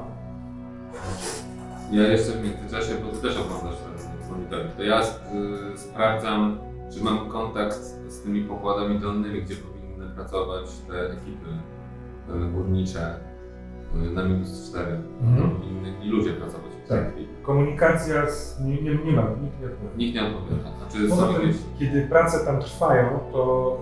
Ja 1.92 2.04
jeszcze 2.08 2.32
w 2.32 2.44
międzyczasie, 2.44 2.94
bo 3.06 3.12
ty 3.12 3.22
też 3.22 3.38
oglądasz 3.38 3.80
ten 3.80 4.30
monitoring, 4.32 4.76
to 4.76 4.84
ja 4.84 5.02
y, 5.02 5.78
sprawdzam, 5.78 6.58
czy 6.94 7.04
mam 7.04 7.30
kontakt 7.30 7.76
z 8.08 8.22
tymi 8.24 8.42
pokładami 8.44 9.00
dolnymi, 9.00 9.42
gdzie 9.42 9.56
powinny 9.56 10.16
pracować 10.16 10.66
te 10.88 11.02
ekipy 11.14 11.50
y, 12.48 12.52
górnicze 12.52 13.20
y, 13.96 14.12
na 14.12 14.24
minus 14.24 14.70
4. 14.70 15.00
Mhm. 15.22 15.52
I 16.04 16.10
ludzie 16.10 16.34
pracować 16.34 16.72
w 16.86 16.88
tej 16.90 16.98
Tak. 17.00 17.12
chwili. 17.12 17.28
komunikacja 17.44 18.30
z, 18.30 18.60
nie, 18.62 18.82
nie, 18.82 18.96
nie 19.06 19.12
ma, 19.12 19.22
nikt 19.42 19.60
nie 19.62 19.68
odpowiada. 19.68 19.98
Nikt 19.98 20.16
nie 20.16 20.24
odpowiada. 20.28 20.78
Znaczy 20.78 21.10
Poza 21.10 21.28
są 21.28 21.34
tym, 21.34 21.42
jakieś... 21.42 21.62
kiedy 21.80 22.08
prace 22.08 22.46
tam 22.46 22.60
trwają, 22.62 23.20
to 23.32 23.78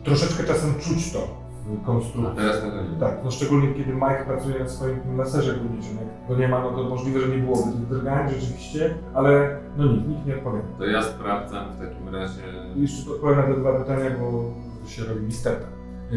y, 0.00 0.04
troszeczkę 0.04 0.44
czasem 0.44 0.74
czuć 0.80 1.12
to 1.12 1.43
w 1.66 1.84
konstrukcji. 1.86 2.36
teraz 2.36 2.62
nie 2.64 2.70
ma. 2.70 3.00
Tak, 3.00 3.18
no 3.24 3.30
szczególnie 3.30 3.74
kiedy 3.74 3.92
Mike 3.92 4.24
pracuje 4.26 4.58
na 4.58 4.68
swoim 4.68 5.16
laserze 5.16 5.54
górniczym. 5.54 5.96
Jak 5.96 6.28
go 6.28 6.36
nie 6.42 6.48
ma, 6.48 6.60
no 6.62 6.70
to 6.70 6.84
możliwe, 6.84 7.20
że 7.20 7.28
nie 7.28 7.38
byłoby 7.38 7.72
tych 7.72 7.88
drgań 7.88 8.30
rzeczywiście, 8.30 8.94
ale 9.14 9.58
no 9.76 9.84
nikt, 9.84 10.08
nikt 10.08 10.26
nie 10.26 10.36
odpowiada. 10.36 10.68
To 10.78 10.86
ja 10.86 11.02
sprawdzam 11.02 11.64
w 11.72 11.78
takim 11.78 12.14
razie... 12.14 12.42
Jeszcze 12.76 13.10
odpowiem 13.10 13.36
na 13.36 13.42
te 13.42 13.60
dwa 13.60 13.72
pytania, 13.72 14.10
bo 14.20 14.54
się 14.88 15.04
robi 15.04 15.20
misterka. 15.20 15.66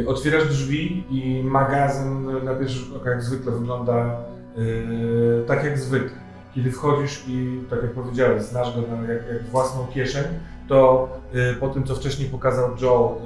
Otwierasz 0.07 0.47
drzwi 0.47 1.03
i 1.09 1.43
magazyn 1.43 2.43
na 2.43 2.55
pierwszy 2.55 2.79
rzut 2.79 2.97
oka 2.97 3.09
jak 3.09 3.23
zwykle 3.23 3.51
wygląda 3.51 4.19
y, 4.57 5.43
tak 5.47 5.63
jak 5.63 5.79
zwykle. 5.79 6.17
Kiedy 6.55 6.71
wchodzisz 6.71 7.23
i 7.27 7.61
tak 7.69 7.81
jak 7.81 7.91
powiedziałeś, 7.91 8.41
znasz 8.41 8.75
go 8.75 8.81
na, 8.81 9.13
jak, 9.13 9.27
jak 9.33 9.43
własną 9.43 9.87
kieszeń, 9.87 10.23
to 10.67 11.09
y, 11.35 11.55
po 11.59 11.69
tym 11.69 11.83
co 11.83 11.95
wcześniej 11.95 12.29
pokazał 12.29 12.69
Joe, 12.81 13.17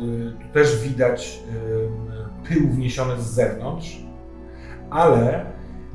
y, 0.50 0.54
też 0.54 0.78
widać 0.88 1.40
y, 2.46 2.50
pył 2.50 2.70
wniesiony 2.70 3.22
z 3.22 3.26
zewnątrz, 3.26 3.98
ale 4.90 5.46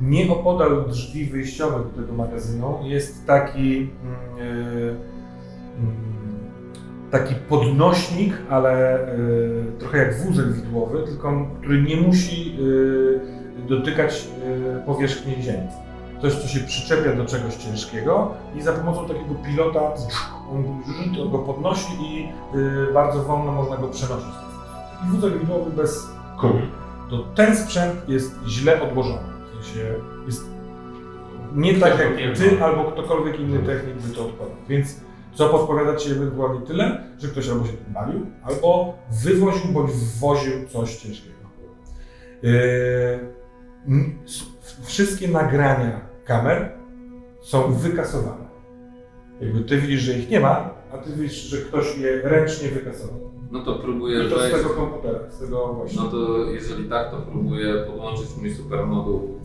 nieopodal 0.01 0.85
drzwi 0.89 1.25
wyjściowych 1.25 1.95
do 1.95 2.01
tego 2.01 2.13
magazynu 2.13 2.79
jest 2.83 3.25
taki 3.25 3.77
mm, 3.77 4.97
mm, 5.79 6.17
taki 7.11 7.35
podnośnik, 7.35 8.33
ale 8.49 8.99
trochę 9.79 9.97
jak 9.97 10.17
wózek 10.17 10.53
widłowy, 10.53 11.03
tylko 11.03 11.47
który 11.59 11.81
nie 11.81 11.97
musi 11.97 12.57
dotykać 13.69 14.27
powierzchni 14.85 15.35
ziemi. 15.41 15.67
Coś, 16.21 16.33
co 16.33 16.47
się 16.47 16.59
przyczepia 16.59 17.15
do 17.15 17.25
czegoś 17.25 17.55
ciężkiego 17.55 18.33
i 18.55 18.61
za 18.61 18.73
pomocą 18.73 19.07
takiego 19.07 19.35
pilota 19.35 19.93
on 20.51 21.31
go 21.31 21.39
podnosi 21.39 21.93
i 22.01 22.29
y, 22.57 22.93
bardzo 22.93 23.23
wolno 23.23 23.51
można 23.51 23.77
go 23.77 23.87
przenosić. 23.87 24.33
Taki 24.93 25.11
wózek 25.11 25.39
widłowy 25.39 25.71
bez 25.71 26.07
kół. 26.39 26.51
To 27.09 27.17
ten 27.35 27.57
sprzęt 27.57 28.09
jest 28.09 28.35
źle 28.47 28.81
odłożony. 28.81 29.27
W 29.51 29.65
sensie 29.65 29.93
jest 30.25 30.49
nie 31.55 31.73
tak 31.73 31.99
jak 31.99 32.37
ty 32.37 32.63
albo 32.63 32.83
ktokolwiek 32.83 33.39
inny 33.39 33.59
technik 33.59 33.95
by 33.95 34.15
to 34.15 34.25
odkładał. 34.25 34.55
Więc 34.69 34.99
Co 35.33 35.49
podpowiada 35.49 35.95
Ci 35.95 36.11
ewentualnie 36.11 36.61
tyle, 36.61 37.03
że 37.17 37.27
ktoś 37.27 37.49
albo 37.49 37.65
się 37.65 37.73
tym 37.73 37.93
bawił, 37.93 38.25
albo 38.43 38.97
wywoził 39.23 39.71
bądź 39.73 39.91
wwoził 39.91 40.53
coś 40.69 40.95
ciężkiego. 40.95 41.35
Yy, 42.43 44.09
wszystkie 44.83 45.27
nagrania 45.27 46.01
kamer 46.25 46.71
są 47.41 47.73
wykasowane. 47.73 48.46
Jakby 49.41 49.61
Ty 49.61 49.77
widzisz, 49.77 50.01
że 50.01 50.13
ich 50.13 50.29
nie 50.29 50.39
ma, 50.39 50.69
a 50.93 50.97
Ty 50.97 51.09
widzisz, 51.13 51.37
że 51.43 51.57
ktoś 51.57 51.97
je 51.97 52.21
ręcznie 52.23 52.69
wykasował. 52.69 53.31
No 53.51 53.59
to 53.65 53.75
próbuję 53.75 54.25
I 54.25 54.29
to 54.29 54.35
z 54.37 54.41
wejść. 54.41 54.57
tego 54.57 54.69
komputera, 54.69 55.19
z 55.31 55.39
tego 55.39 55.73
właśnie. 55.73 56.01
No 56.01 56.07
to 56.11 56.45
jeżeli 56.51 56.89
tak, 56.89 57.11
to 57.11 57.17
próbuję 57.31 57.73
podłączyć 57.87 58.25
mój 58.41 58.53
supermoduł 58.55 59.39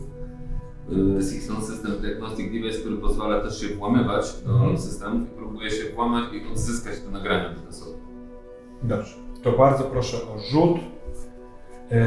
y, 1.19 1.23
Sixon 1.23 1.61
System 1.61 1.91
Diagnostic 2.01 2.51
Device, 2.51 2.79
który 2.79 2.97
pozwala 2.97 3.39
też 3.41 3.61
się 3.61 3.67
włamywać 3.75 4.33
do 4.45 4.51
Mhm. 4.53 4.77
systemów 4.77 5.21
i 5.29 5.31
próbuję 5.37 5.71
się 5.71 5.83
włamać 5.95 6.23
i 6.33 6.51
odzyskać 6.51 6.99
te 6.99 7.11
nagrania 7.11 7.49
na 7.65 7.71
sobie. 7.71 7.97
Dobrze. 8.83 9.13
To 9.43 9.51
bardzo 9.51 9.83
proszę 9.83 10.17
o 10.17 10.39
rzut. 10.39 10.77
Yy, 11.91 11.97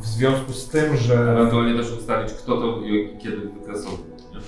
w 0.00 0.06
związku 0.06 0.52
z 0.52 0.68
tym, 0.68 0.96
że. 0.96 1.32
Ewentualnie 1.32 1.74
też 1.78 1.92
ustalić, 1.92 2.32
kto 2.32 2.56
to 2.56 2.80
i 2.80 3.18
kiedy 3.18 3.36
wykasował. 3.36 3.98
nie? 4.32 4.40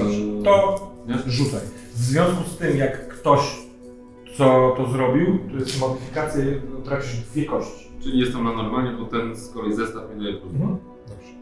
Dobrze. 0.00 0.22
Mm, 0.22 0.42
To 0.44 0.91
Nie? 1.06 1.18
rzucaj. 1.26 1.60
W 1.94 1.98
związku 1.98 2.50
z 2.50 2.56
tym, 2.56 2.76
jak 2.76 3.08
ktoś 3.08 3.62
co 4.36 4.74
to 4.76 4.90
zrobił, 4.90 5.38
to 5.50 5.56
jest 5.56 5.80
modyfikacja, 5.80 6.44
tracisz 6.84 7.20
dwie 7.20 7.44
kości. 7.44 7.90
Czyli 8.02 8.18
jestem 8.18 8.44
na 8.44 8.52
normalnie, 8.52 8.98
bo 8.98 9.04
ten 9.04 9.36
z 9.36 9.50
kolei 9.50 9.74
zestaw 9.74 10.14
mi 10.14 10.22
daje 10.22 10.36
plus. 10.36 10.52
Mhm. 10.52 10.78
Dobrze. 11.08 11.32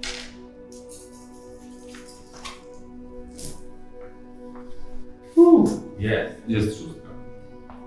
Jest. 5.98 6.48
Jest 6.48 6.78
szóstka. 6.78 7.08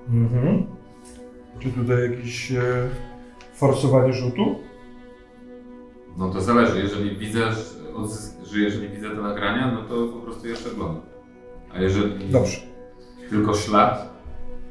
Mhm. 0.09 0.65
Czy 1.59 1.71
tutaj 1.71 2.11
jakieś 2.11 2.51
e, 2.51 2.89
forsowanie 3.53 4.13
rzutu? 4.13 4.55
No 6.17 6.29
to 6.29 6.41
zależy, 6.41 6.79
jeżeli 6.79 7.17
widzę, 7.17 7.51
że 8.43 8.59
jeżeli 8.59 8.89
widzę 8.89 9.09
te 9.09 9.21
nagrania, 9.21 9.71
no 9.71 9.81
to 9.81 10.07
po 10.07 10.19
prostu 10.19 10.47
je 10.47 10.53
przeglądam. 10.53 11.12
A 11.73 11.79
jeżeli 11.81 12.29
Dobrze. 12.31 12.57
tylko 13.29 13.53
ślad, 13.53 14.13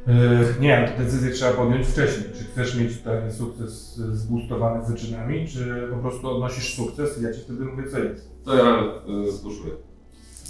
Yy, 0.07 0.15
nie, 0.61 0.79
ale 0.79 0.89
tę 0.89 1.05
decyzję 1.05 1.31
trzeba 1.31 1.53
podjąć 1.53 1.87
wcześniej. 1.87 2.25
Czy 2.35 2.45
chcesz 2.45 2.77
mieć 2.77 2.99
ten 2.99 3.33
sukces 3.33 3.97
zboostowany 3.97 4.87
wyczynami, 4.87 5.49
czy 5.49 5.89
po 5.91 5.97
prostu 5.97 6.29
odnosisz 6.31 6.75
sukces 6.75 7.21
i 7.21 7.23
ja 7.25 7.33
ci 7.35 7.41
wtedy 7.41 7.65
mówię, 7.65 7.91
co 7.91 7.99
jest. 7.99 8.31
to 8.45 8.55
ja 8.55 8.83
y, 9.29 9.33
spuszuję. 9.33 9.73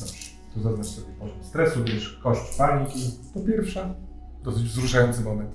Dobrze, 0.00 0.14
to 0.54 0.60
zaznacz 0.60 0.86
sobie 0.86 1.06
poziom 1.20 1.44
stresu, 1.44 1.80
bierz 1.84 2.20
kość 2.22 2.56
paniki. 2.58 3.00
To 3.34 3.40
pierwsza. 3.40 3.94
Dosyć 4.44 4.62
wzruszający 4.62 5.20
moment. 5.20 5.50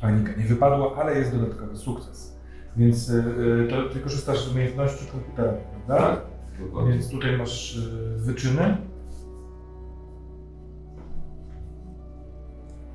Panika 0.00 0.32
nie 0.36 0.44
wypadła, 0.44 0.96
ale 0.96 1.18
jest 1.18 1.36
dodatkowy 1.36 1.76
sukces. 1.76 2.17
Więc 2.78 3.08
y, 3.08 3.24
y, 3.64 3.68
to 3.70 3.88
ty 3.88 4.00
korzystasz 4.00 4.44
z 4.44 4.52
umiejętności 4.52 5.06
komputerowej, 5.06 5.60
prawda? 5.86 6.06
Tak, 6.06 6.20
dokładnie. 6.60 6.92
Więc 6.92 7.10
tutaj 7.10 7.38
masz 7.38 7.76
y, 7.76 8.16
wyczyny. 8.16 8.76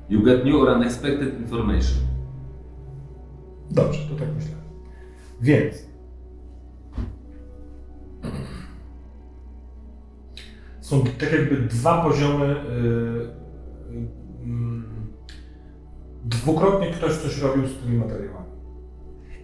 You 0.08 0.22
get 0.22 0.44
new 0.44 0.54
or 0.54 0.68
unexpected 0.68 1.40
information. 1.40 1.98
Dobrze, 3.70 4.08
to 4.08 4.14
tak 4.16 4.28
myślę. 4.34 4.54
Więc. 5.40 5.86
Są 10.80 11.04
tak 11.04 11.32
jakby 11.32 11.56
dwa 11.56 12.02
poziomy. 12.02 12.46
Yy, 12.46 13.28
yy, 14.46 14.82
dwukrotnie 16.24 16.90
ktoś 16.90 17.12
coś 17.12 17.38
robił 17.38 17.66
z 17.66 17.78
tymi 17.78 17.98
materiałami. 17.98 18.53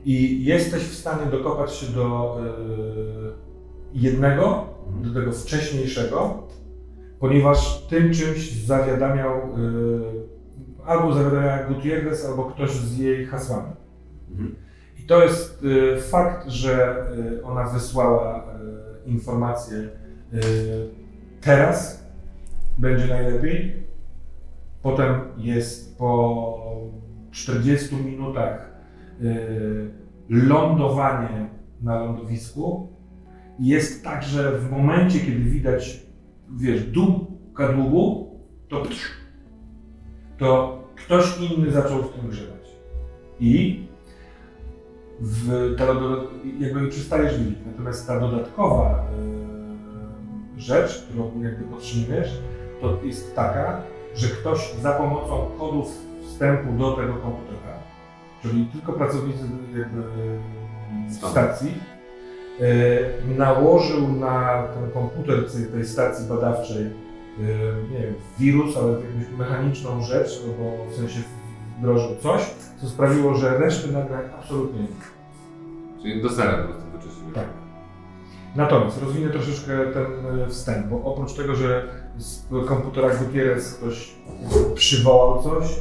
I 0.05 0.45
jesteś 0.45 0.83
w 0.83 0.95
stanie 0.95 1.27
dokopać 1.31 1.75
się 1.75 1.87
do 1.87 2.39
yy, 2.59 3.33
jednego, 3.95 4.67
do 5.03 5.15
tego 5.15 5.33
wcześniejszego, 5.33 6.43
ponieważ 7.21 7.87
tym 7.87 8.13
czymś 8.13 8.53
zawiadamiał 8.53 9.37
yy, 9.37 10.21
albo 10.87 11.13
zawiadamiała 11.13 11.65
Gutierrez, 11.65 12.25
albo 12.27 12.45
ktoś 12.45 12.71
z 12.71 12.99
jej 12.99 13.27
hasłami. 13.27 13.73
Mhm. 14.31 14.55
I 14.99 15.03
to 15.03 15.23
jest 15.23 15.65
y, 15.65 16.01
fakt, 16.01 16.49
że 16.49 17.07
ona 17.45 17.65
wysłała 17.65 18.45
informację 19.07 19.89
teraz 21.41 22.05
będzie 22.79 23.07
najlepiej. 23.07 23.83
Potem 24.83 25.21
jest 25.37 25.99
po 25.99 26.81
40 27.31 27.97
minutach 27.97 28.70
lądowanie 30.29 31.51
na 31.83 32.01
lądowisku. 32.01 32.89
Jest 33.59 34.05
tak, 34.05 34.23
że 34.23 34.59
w 34.59 34.71
momencie, 34.71 35.21
kiedy 35.21 35.41
widać, 35.41 36.03
wiesz, 36.51 36.85
dół 36.85 37.27
kadłubu, 37.55 38.31
to 38.69 38.83
to 40.39 40.81
ktoś 40.97 41.41
inny 41.41 41.71
zaczął 41.71 42.03
w 42.03 42.13
tym 42.13 42.31
grzebać. 42.31 42.61
I 43.41 43.85
w, 45.21 45.75
ta, 45.79 45.87
jakby 46.59 46.89
przestajesz 46.89 47.39
widzieć. 47.39 47.59
Natomiast 47.67 48.07
ta 48.07 48.21
dodatkowa 48.21 49.05
y, 50.57 50.61
rzecz, 50.61 51.03
którą 51.03 51.43
jakby 51.43 51.65
podtrzymujesz, 51.65 52.41
to 52.81 52.99
jest 53.05 53.37
taka, 53.37 53.83
że 54.15 54.29
ktoś 54.29 54.75
za 54.83 54.93
pomocą 54.93 55.51
kodów 55.59 55.99
wstępu 56.23 56.73
do 56.73 56.93
tego 56.93 57.15
komputera, 57.15 57.70
czyli 58.43 58.67
tylko 58.67 58.93
pracownicy 58.93 59.45
jakby 59.79 60.03
stacji, 61.11 61.75
y, 62.61 63.37
nałożył 63.39 64.09
na 64.13 64.63
ten 64.75 64.91
komputer 64.91 65.45
tej- 65.73 65.87
stacji 65.87 66.29
badawczej 66.29 66.83
y, 66.83 66.93
nie 67.93 67.99
wiem, 67.99 68.15
wirus, 68.39 68.77
ale 68.77 68.93
jakąś 68.93 69.39
mechaniczną 69.39 70.03
rzecz, 70.03 70.41
albo 70.47 70.85
w 70.93 70.97
sensie 70.97 71.21
wdrożył 71.79 72.17
coś, 72.17 72.43
co 72.81 72.89
sprawiło, 72.89 73.35
że 73.35 73.59
reszty 73.59 73.93
nagrań 73.93 74.25
absolutnie 74.39 74.81
nie. 74.81 74.89
Czyli 76.03 76.23
do 76.23 76.29
zera 76.29 76.53
po 76.53 76.65
prostu 76.65 76.83
wyczyściłem. 76.93 77.33
Tak. 77.35 77.45
Natomiast 78.57 79.03
rozwinę 79.03 79.31
troszeczkę 79.31 79.73
ten 79.93 80.07
e, 80.41 80.49
wstęp, 80.49 80.87
bo 80.87 81.03
oprócz 81.05 81.33
tego, 81.35 81.55
że 81.55 81.85
z 82.19 82.47
komputera 82.69 83.09
Gutierrez 83.15 83.75
ktoś 83.75 84.15
przywołał 84.75 85.43
coś, 85.43 85.81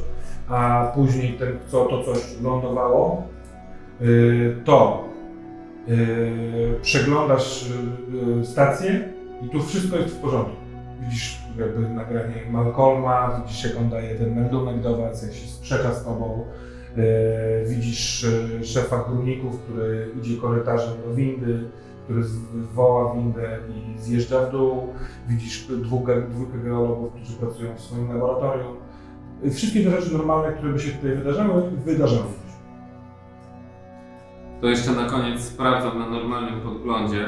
a 0.50 0.92
później 0.96 1.34
ten, 1.34 1.58
co 1.68 1.86
to 1.86 2.04
coś 2.04 2.42
lądowało, 2.42 3.24
y, 4.02 4.56
to 4.66 5.04
y, 5.90 6.80
przeglądasz 6.82 7.70
y, 8.42 8.46
stację 8.46 9.10
i 9.46 9.50
tu 9.50 9.64
wszystko 9.64 9.98
jest 9.98 10.16
w 10.16 10.22
porządku. 10.22 10.56
Widzisz 11.02 11.40
jakby 11.60 11.90
nagranie 11.90 12.36
Malcolma, 12.52 13.42
widzisz 13.42 13.64
jak 13.64 13.78
on 13.78 13.90
daje 13.90 14.16
ten 14.16 14.36
meldunek 14.36 14.82
do 14.82 14.98
was, 14.98 15.24
jak 15.24 15.34
się 15.34 15.48
sprzecza 15.48 15.94
z 15.94 16.04
tobą. 16.04 16.46
Widzisz 17.68 18.28
szefa 18.64 18.98
górników, 18.98 19.60
który 19.60 20.12
idzie 20.20 20.38
korytarzem 20.42 20.94
do 21.06 21.16
windy, 21.16 21.64
który 22.04 22.22
woła 22.74 23.16
windę 23.16 23.58
i 23.70 24.00
zjeżdża 24.02 24.46
w 24.46 24.52
dół. 24.52 24.94
Widzisz 25.28 25.68
dwóch, 25.68 26.08
geologów, 26.64 27.14
którzy 27.14 27.34
pracują 27.34 27.76
w 27.76 27.82
swoim 27.82 28.14
laboratorium. 28.14 28.78
Wszystkie 29.52 29.84
te 29.84 30.02
rzeczy 30.02 30.14
normalne, 30.18 30.54
które 30.54 30.74
by 30.74 30.80
się 30.80 30.92
tutaj 30.92 31.16
wydarzały, 31.16 31.72
wydarzały 31.72 32.22
się. 32.22 32.50
To 34.62 34.68
jeszcze 34.68 34.92
na 34.92 35.06
koniec 35.10 35.42
sprawdzam 35.42 36.00
na 36.00 36.10
normalnym 36.10 36.62
podglądzie, 36.62 37.26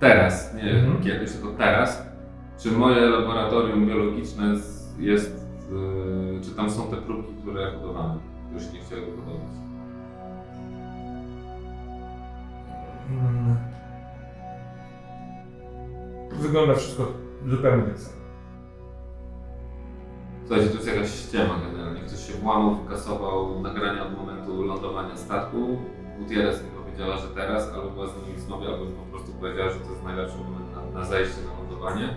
teraz, 0.00 0.54
nie 0.54 0.70
Mhm. 0.70 1.02
kiedyś, 1.02 1.32
tylko 1.32 1.48
teraz, 1.58 2.06
czy 2.58 2.70
moje 2.72 3.00
laboratorium 3.00 3.86
biologiczne 3.86 4.44
jest, 4.98 5.46
yy, 5.72 6.40
czy 6.42 6.50
tam 6.50 6.70
są 6.70 6.90
te 6.90 6.96
próbki, 6.96 7.34
które 7.42 7.70
hodowałem. 7.70 8.18
Już 8.54 8.72
nie 8.72 8.80
chciałem 8.80 9.04
hodować. 9.04 9.54
Mm. 13.10 13.56
Wygląda 16.40 16.74
wszystko 16.74 17.12
zupełnie 17.46 17.82
tak 17.82 17.98
samo. 17.98 18.23
Słuchajcie, 20.46 20.70
to 20.70 20.74
jest 20.74 20.86
jakaś 20.86 21.10
ściema 21.10 21.54
generalnie. 21.66 22.00
Ktoś 22.00 22.26
się 22.26 22.32
włamał, 22.32 22.74
wykasował 22.74 23.60
nagrania 23.60 24.06
od 24.06 24.16
momentu 24.18 24.62
lądowania 24.62 25.16
statku. 25.16 25.78
Gutierrez 26.18 26.62
mi 26.62 26.68
powiedziała, 26.70 27.16
że 27.16 27.28
teraz, 27.28 27.72
albo 27.74 27.90
była 27.90 28.06
z 28.06 28.16
nimi 28.16 28.36
w 28.36 28.40
zmowie, 28.40 28.68
albo 28.68 28.84
po 28.84 29.16
prostu 29.16 29.32
powiedziała, 29.32 29.70
że 29.70 29.80
to 29.80 29.90
jest 29.90 30.04
najlepszy 30.04 30.36
moment 30.38 30.76
na, 30.76 31.00
na 31.00 31.06
zajście 31.06 31.40
na 31.46 31.62
lądowanie. 31.62 32.14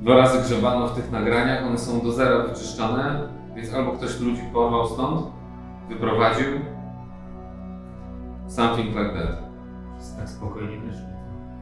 Dwa 0.00 0.16
razy 0.16 0.42
grzebano 0.42 0.88
w 0.88 0.94
tych 0.94 1.10
nagraniach, 1.10 1.66
one 1.66 1.78
są 1.78 2.00
do 2.00 2.12
zera 2.12 2.38
wyczyszczone, 2.38 3.28
więc 3.56 3.74
albo 3.74 3.92
ktoś 3.92 4.20
ludzi 4.20 4.42
porwał 4.52 4.88
stąd, 4.88 5.26
wyprowadził. 5.88 6.46
Something 8.48 8.88
like 8.88 9.12
that. 9.12 9.38
tak 10.18 10.28
spokojnie 10.28 10.78
wyszli. 10.78 11.06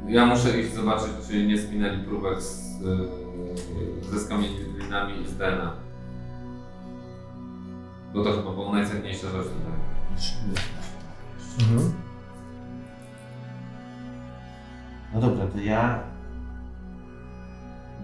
Ja 0.09 0.27
muszę 0.27 0.61
iść 0.61 0.75
zobaczyć, 0.75 1.09
czy 1.29 1.47
nie 1.47 1.59
spinali 1.59 2.05
próbek 2.05 2.43
z, 2.43 2.81
yy, 2.81 3.26
ze 4.03 4.21
skamieniolinami 4.21 5.23
i 5.23 5.27
z 5.29 5.37
DNA. 5.37 5.73
Bo 8.15 8.25
to 8.25 8.33
chyba 8.33 8.53
było 8.53 8.73
najcenniejsza 8.73 9.31
rzecz 9.31 9.47
tutaj. 9.47 9.73
Mhm. 11.61 11.93
No 15.15 15.21
dobra, 15.21 15.47
to 15.47 15.59
ja... 15.61 15.99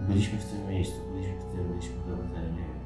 Byliśmy 0.09 0.39
w 0.39 0.45
tym 0.45 0.69
miejscu, 0.69 0.95
byliśmy 1.13 1.35
w 1.41 1.45
tym, 1.45 1.69
byliśmy 1.69 1.95
w 1.95 2.09
dowodzeniu, 2.09 2.53
nie 2.53 2.59
wiem. 2.59 2.83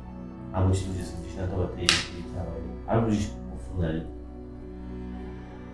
Albo 0.52 0.74
ci 0.74 0.86
ludzie 0.88 1.04
są 1.04 1.22
gdzieś 1.22 1.36
na 1.36 1.46
dole 1.46 1.68
tej, 1.68 1.86
całej, 2.34 2.62
albo 2.86 3.06
gdzieś 3.06 3.30
ufunęli, 3.56 4.00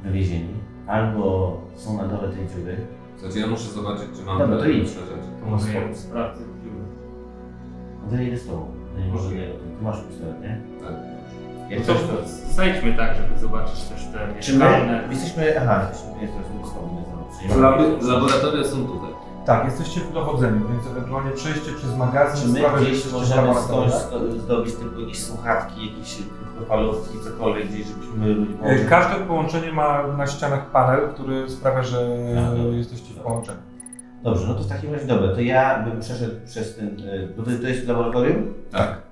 wywiezieni, 0.03 0.55
albo 0.87 1.61
są 1.75 1.97
na 1.97 2.09
dole 2.09 2.33
tej 2.33 2.49
dziury. 2.49 2.87
Znaczy 3.19 3.39
ja 3.39 3.47
muszę 3.47 3.71
zobaczyć, 3.71 4.07
czy 4.17 4.25
mam 4.25 4.39
Dobra, 4.39 4.59
to 4.59 4.69
idź. 4.69 4.89
rzeczy. 4.89 5.01
To 5.41 5.51
może 5.51 5.73
ja 5.73 5.95
sprawdzę 5.95 6.45
idę 8.23 8.37
z 8.37 8.47
tobą. 8.47 8.67
No 8.99 9.05
nie 9.07 9.13
może 9.13 9.29
nie, 9.35 9.47
ty 9.47 9.83
masz 9.83 10.01
pistolet, 10.09 10.41
nie? 10.43 10.61
Tak. 10.85 10.93
Jak 11.71 11.81
No 11.81 11.87
to 11.87 11.93
coś 11.95 12.03
to... 12.03 12.53
zejdźmy 12.55 12.95
tak, 12.95 13.17
żeby 13.17 13.41
zobaczyć 13.41 13.81
też 13.81 14.05
te 14.05 14.19
Czy 14.41 14.53
my 14.53 14.59
mieszkalne. 14.59 15.03
jesteśmy... 15.11 15.55
Aha, 15.63 15.87
jesteśmy, 15.91 16.23
jesteśmy 16.23 16.67
z 16.67 16.75
tobą, 16.75 16.89
nie 17.41 17.49
znam. 17.49 17.63
Laby, 17.63 18.07
laboratoria 18.07 18.65
są 18.65 18.87
tutaj. 18.87 19.11
Tak, 19.47 19.65
jesteście 19.65 20.01
w 20.01 20.13
dowodzeniu, 20.13 20.69
więc 20.69 20.87
ewentualnie 20.87 21.31
przejście 21.31 21.73
przez 21.73 21.97
magazyn 21.97 22.43
Czy 22.43 22.49
my 22.53 22.59
sprawia, 22.59 22.79
że 22.79 22.85
gdzieś 22.85 22.95
jesteście 22.95 23.19
możemy 23.19 23.47
laboratoriach. 23.49 23.93
skądś 23.93 23.95
sto- 24.35 24.41
zdobyć 24.41 24.75
tylko 24.75 25.01
jakieś 25.01 25.23
słuchawki, 25.23 25.87
jakieś 25.91 26.19
krótkofalówki, 26.45 27.19
cokolwiek 27.25 27.69
gdzieś, 27.69 27.87
żebyśmy 27.87 28.47
E, 28.63 28.85
Każde 28.85 29.15
połączenie 29.27 29.73
ma 29.73 30.07
na 30.07 30.27
ścianach 30.27 30.67
panel, 30.71 31.09
który 31.15 31.51
sprawia, 31.51 31.83
że 31.83 32.03
jesteście 32.73 33.15
w 33.15 33.19
połączeniu. 33.19 33.59
Dobrze, 34.23 34.47
no 34.49 34.55
to 34.55 34.63
w 34.63 34.69
takim 34.69 34.93
razie 34.95 35.07
dobra, 35.07 35.35
to 35.35 35.41
ja 35.41 35.83
bym 35.89 36.01
przeszedł 36.01 36.35
przez 36.47 36.77
ten. 36.77 36.87
y, 37.09 37.29
Bo 37.37 37.43
to, 37.43 37.51
to 37.63 37.69
jest 37.69 37.89
laboratorium? 37.89 38.55
Tak. 38.71 39.03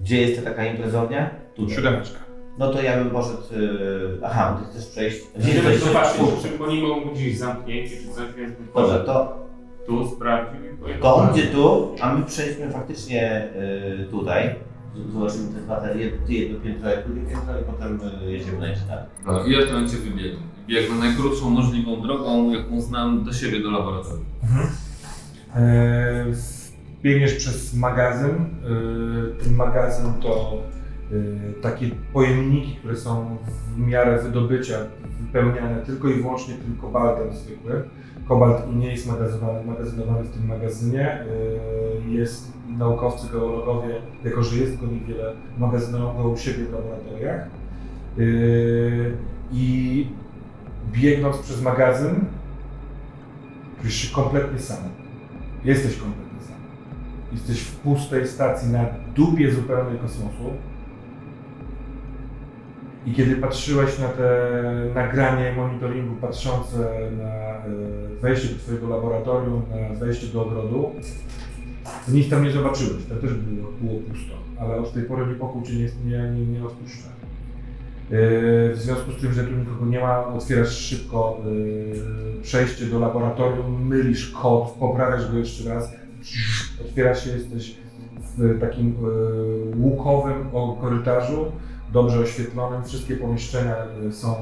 Gdzie 0.00 0.20
jest 0.22 0.44
ta 0.44 0.50
taka 0.50 0.64
imprezownia? 0.66 1.30
Tutaj. 1.54 1.74
Siódemeczka. 1.76 2.18
No 2.58 2.72
to 2.72 2.82
ja 2.82 2.96
bym 2.96 3.10
poszedł. 3.10 3.38
y, 3.52 4.18
Aha, 4.24 4.60
ty 4.60 4.70
chcesz 4.70 4.90
przejść. 4.90 5.18
Gdzie 5.36 5.44
Będziemy 5.44 5.70
jesteś? 5.70 5.88
zobaczyć, 5.88 6.20
czy 6.58 6.64
oni 6.64 6.82
mogą 6.82 7.10
gdzieś 7.10 7.38
zamknięci, 7.38 7.96
czy 7.96 8.08
coś, 8.14 8.34
więc 8.36 8.52
Dobrze, 8.74 9.00
to, 9.00 9.46
tu, 9.86 10.04
pojechał. 10.80 11.02
to 11.02 11.14
on 11.16 11.30
idzie 11.34 11.46
tu, 11.46 11.94
a 12.00 12.14
my 12.14 12.24
przejdźmy 12.24 12.70
faktycznie 12.70 13.48
y, 14.02 14.06
tutaj. 14.10 14.54
Zobaczymy 15.12 15.54
te 15.54 15.60
dwa, 15.60 15.76
te, 15.80 15.98
jedno 16.28 16.60
piętro, 16.60 16.90
jak 16.90 17.06
drugie 17.06 17.22
piętro 17.22 17.60
i 17.60 17.64
potem 17.64 18.00
jedziemy 18.26 18.58
na 18.58 18.68
jeszcze 18.68 18.86
dalej. 18.86 19.04
No 19.26 19.44
i 19.44 19.52
ja 19.52 19.58
w 19.60 19.64
tym 19.64 19.72
momencie. 19.74 19.96
Biegnę 20.72 20.96
najkrótszą 20.96 21.50
możliwą 21.50 22.02
drogą, 22.02 22.50
jaką 22.52 22.80
znam 22.80 23.24
do 23.24 23.32
siebie, 23.32 23.60
do 23.62 23.70
laboratorium. 23.70 24.24
E, 25.56 26.24
Biegniesz 27.02 27.34
przez 27.34 27.74
magazyn. 27.74 28.30
E, 28.34 29.44
Ten 29.44 29.54
magazyn 29.54 30.12
to 30.22 30.52
e, 31.12 31.14
takie 31.62 31.90
pojemniki, 32.12 32.76
które 32.76 32.96
są 32.96 33.36
w 33.76 33.78
miarę 33.78 34.22
wydobycia 34.22 34.74
wypełniane 35.20 35.82
tylko 35.86 36.08
i 36.08 36.14
wyłącznie 36.14 36.54
tym 36.54 36.76
kobaltem 36.80 37.32
zwykłym. 37.34 37.82
Kobalt 38.28 38.62
nie 38.76 38.90
jest 38.92 39.06
magazynowany, 39.06 39.64
magazynowany 39.66 40.24
w 40.24 40.30
tym 40.30 40.46
magazynie. 40.46 41.08
E, 41.10 41.26
Jest 42.10 42.52
naukowcy, 42.78 43.26
geologowie, 43.32 43.94
jako 44.24 44.42
że 44.42 44.56
jest 44.56 44.80
go 44.80 44.86
niewiele, 44.86 45.32
magazynują 45.58 46.16
go 46.22 46.28
u 46.28 46.36
siebie 46.36 46.64
w 46.64 46.72
laboratoriach. 46.72 47.40
E, 48.18 48.22
I 49.52 50.06
biegnąc 50.92 51.38
przez 51.38 51.62
magazyn, 51.62 52.24
czujesz 53.80 53.94
się 53.94 54.14
kompletnie 54.14 54.58
sam. 54.58 54.78
Jesteś 55.64 55.96
kompletnie 55.96 56.40
sam. 56.40 56.56
Jesteś 57.32 57.60
w 57.60 57.76
pustej 57.76 58.28
stacji 58.28 58.72
na 58.72 58.84
dupie 59.14 59.52
zupełnej 59.52 59.98
kosmosu. 59.98 60.52
I 63.06 63.12
kiedy 63.12 63.36
patrzyłeś 63.36 63.98
na 63.98 64.08
te 64.08 64.52
nagranie 64.94 65.52
monitoringu 65.56 66.14
patrzące 66.16 66.78
na 67.18 67.24
e, 67.24 67.68
wejście 68.20 68.48
do 68.48 68.58
Twojego 68.58 68.88
laboratorium, 68.88 69.62
na 69.90 69.96
wejście 69.96 70.26
do 70.26 70.46
ogrodu, 70.46 70.92
to 72.06 72.12
nic 72.12 72.30
tam 72.30 72.44
nie 72.44 72.50
zobaczyłeś. 72.50 73.04
Tam 73.08 73.18
też 73.18 73.34
było, 73.34 74.00
pusto. 74.00 74.34
Ale 74.60 74.76
od 74.76 74.92
tej 74.92 75.02
pory 75.02 75.26
niepokój 75.26 75.62
Cię 75.62 75.72
nie, 75.72 75.88
nie, 76.04 76.46
nie. 76.46 76.58
E, 76.58 77.21
W 78.14 78.74
związku 78.74 79.12
z 79.12 79.20
tym, 79.20 79.32
że 79.32 79.44
tu 79.78 79.86
nie 79.86 80.00
ma, 80.00 80.26
otwierasz 80.26 80.68
szybko 80.68 81.38
e, 82.38 82.42
przejście 82.42 82.86
do 82.86 82.98
laboratorium, 82.98 83.86
mylisz 83.86 84.30
kod, 84.30 84.70
poprawiasz 84.80 85.32
go 85.32 85.38
jeszcze 85.38 85.74
raz, 85.74 85.92
otwiera 86.84 87.14
się, 87.14 87.30
jesteś 87.30 87.76
w 88.38 88.60
takim 88.60 88.96
e, 88.96 89.76
łukowym 89.76 90.50
korytarzu, 90.80 91.52
dobrze 91.92 92.18
oświetlonym. 92.18 92.84
Wszystkie 92.84 93.16
pomieszczenia 93.16 93.76
są, 94.10 94.34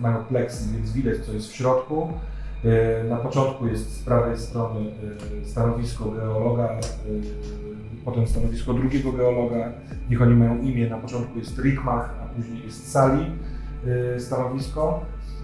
mają 0.00 0.24
pleksy, 0.24 0.64
więc 0.72 0.92
widać 0.92 1.18
co 1.18 1.32
jest 1.32 1.52
w 1.52 1.54
środku. 1.54 2.08
Na 3.08 3.16
początku 3.16 3.66
jest 3.66 4.00
z 4.00 4.02
prawej 4.02 4.38
strony 4.38 4.90
stanowisko 5.44 6.10
geologa, 6.10 6.68
potem 8.04 8.26
stanowisko 8.26 8.74
drugiego 8.74 9.12
geologa. 9.12 9.72
Niech 10.10 10.22
oni 10.22 10.34
mają 10.34 10.62
imię. 10.62 10.90
Na 10.90 10.96
początku 10.96 11.38
jest 11.38 11.58
Rickmach, 11.58 12.23
później 12.36 12.64
jest 12.64 12.92
Sali 12.92 13.26
e, 14.16 14.20
stanowisko. 14.20 15.00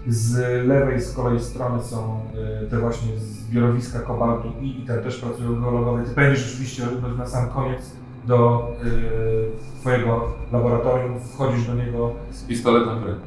Z 0.07 0.37
lewej 0.67 1.01
z 1.01 1.13
kolei 1.13 1.39
strony 1.39 1.83
są 1.83 2.19
e, 2.63 2.65
te 2.65 2.79
właśnie 2.79 3.17
zbiorowiska 3.17 3.99
kobaltu 3.99 4.47
i, 4.61 4.81
i 4.83 4.85
tam 4.85 4.99
też 5.03 5.17
pracują 5.17 5.61
geologowie. 5.61 6.03
Ty 6.03 6.15
będziesz 6.15 6.53
oczywiście 6.53 6.83
na 7.17 7.25
sam 7.25 7.49
koniec 7.49 7.91
do 8.27 8.67
e, 8.83 9.79
Twojego 9.79 10.33
laboratorium, 10.51 11.19
wchodzisz 11.19 11.67
do 11.67 11.75
niego, 11.75 12.13
Z 12.31 12.43
pistoletem 12.43 12.99
w 12.99 13.05
ręku. 13.05 13.21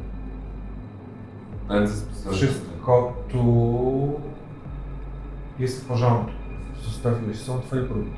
Ręce 1.69 1.93
z 1.95 2.03
pistoletem. 2.03 2.35
wszystko 2.49 3.13
tu 3.29 4.21
jest 5.59 5.85
w 5.85 5.89
porządku. 5.89 6.31
Zostawiłeś, 6.85 7.41
są 7.41 7.61
Twoje 7.61 7.83
próbki. 7.83 8.11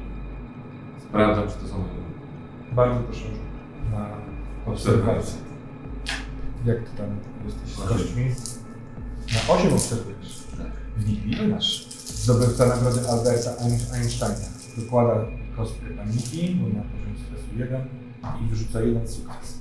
Sprawdzam, 1.08 1.48
czy 1.48 1.54
to 1.54 1.68
są 1.68 1.78
moje. 1.78 2.06
Bardzo 2.72 3.00
proszę 3.00 3.24
na 3.92 4.06
obserwację. 4.66 5.34
Jak 6.66 6.78
Ty 6.78 6.96
tam 6.96 7.06
jesteś 7.46 7.70
z 7.84 7.88
gośćmi? 7.88 8.24
Na 9.48 9.54
8 9.54 9.72
obserwujesz. 9.72 10.36
W 10.96 11.08
nich 11.08 11.48
masz? 11.48 11.86
Zdobywca 12.06 12.66
nagrody 12.66 13.08
Alberta 13.08 13.50
Ein- 13.50 13.94
Einsteina. 13.94 14.34
Wykłada 14.76 15.24
kostkę 15.56 15.86
paniki, 15.96 16.54
bo 16.60 16.66
ma 16.68 16.84
poziom 16.84 17.14
stresu 17.26 17.58
1 17.58 17.80
i 18.46 18.50
wyrzuca 18.50 18.80
jeden 18.80 19.08
sukces. 19.08 19.58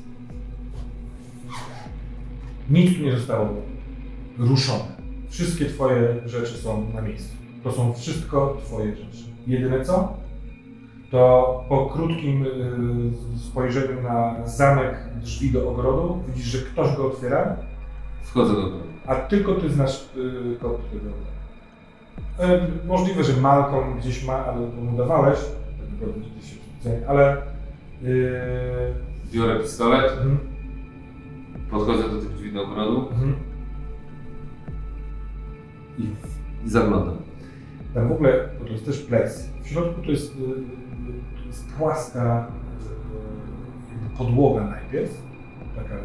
Nic 2.69 2.97
tu 2.97 3.03
nie 3.03 3.17
zostało 3.17 3.49
ruszone. 4.37 4.95
Wszystkie 5.29 5.65
Twoje 5.65 6.15
rzeczy 6.25 6.57
są 6.57 6.91
na 6.93 7.01
miejscu. 7.01 7.29
To 7.63 7.71
są 7.71 7.93
wszystko 7.93 8.57
Twoje 8.65 8.95
rzeczy. 8.95 9.23
Jedyne 9.47 9.85
co? 9.85 10.17
To 11.15 11.63
po 11.69 11.85
krótkim 11.85 12.45
y, 12.45 13.39
spojrzeniu 13.39 14.01
na 14.01 14.35
zamek 14.45 14.95
drzwi 15.21 15.51
do 15.51 15.69
ogrodu 15.69 16.23
widzisz, 16.27 16.45
że 16.45 16.57
ktoś 16.57 16.97
go 16.97 17.07
otwiera, 17.07 17.55
Wchodzę 18.23 18.53
do 18.53 18.61
domu. 18.61 18.83
a 19.07 19.15
tylko 19.15 19.53
ty 19.55 19.69
znasz 19.69 20.09
y, 20.17 20.57
kod 20.61 20.89
tego 20.89 21.05
ogrodu. 21.05 21.25
E, 22.39 22.67
możliwe, 22.87 23.23
że 23.23 23.41
Malcolm 23.41 23.99
gdzieś 23.99 24.25
ma, 24.25 24.45
ale 24.45 24.59
mu 24.59 24.97
dawałeś, 24.97 25.39
tak 25.79 25.91
naprawdę 25.91 26.19
nigdy 26.19 26.47
się 26.47 26.55
specjalnie, 26.55 27.07
ale 27.07 27.37
y, 28.03 28.93
Biorę 29.33 29.59
pistolet, 29.59 30.11
mhm, 30.11 30.37
podchodzę 31.71 32.09
do 32.09 32.21
tych 32.21 32.33
drzwi 32.33 32.53
do 32.53 32.63
ogrodu 32.63 33.09
mhm. 33.09 33.35
i, 35.97 36.03
i 36.65 36.69
zaglądam. 36.69 37.17
Tam 37.93 38.07
w 38.07 38.11
ogóle, 38.11 38.49
bo 38.59 38.65
to 38.65 38.71
jest 38.71 38.85
też 38.85 38.99
pleks, 38.99 39.49
w 39.63 39.67
środku 39.67 40.01
to 40.01 40.11
jest, 40.11 40.35
y, 40.35 40.84
jest 41.55 41.73
płaska 41.77 42.47
podłoga 44.17 44.63
najpierw, 44.63 45.11
taka 45.75 45.95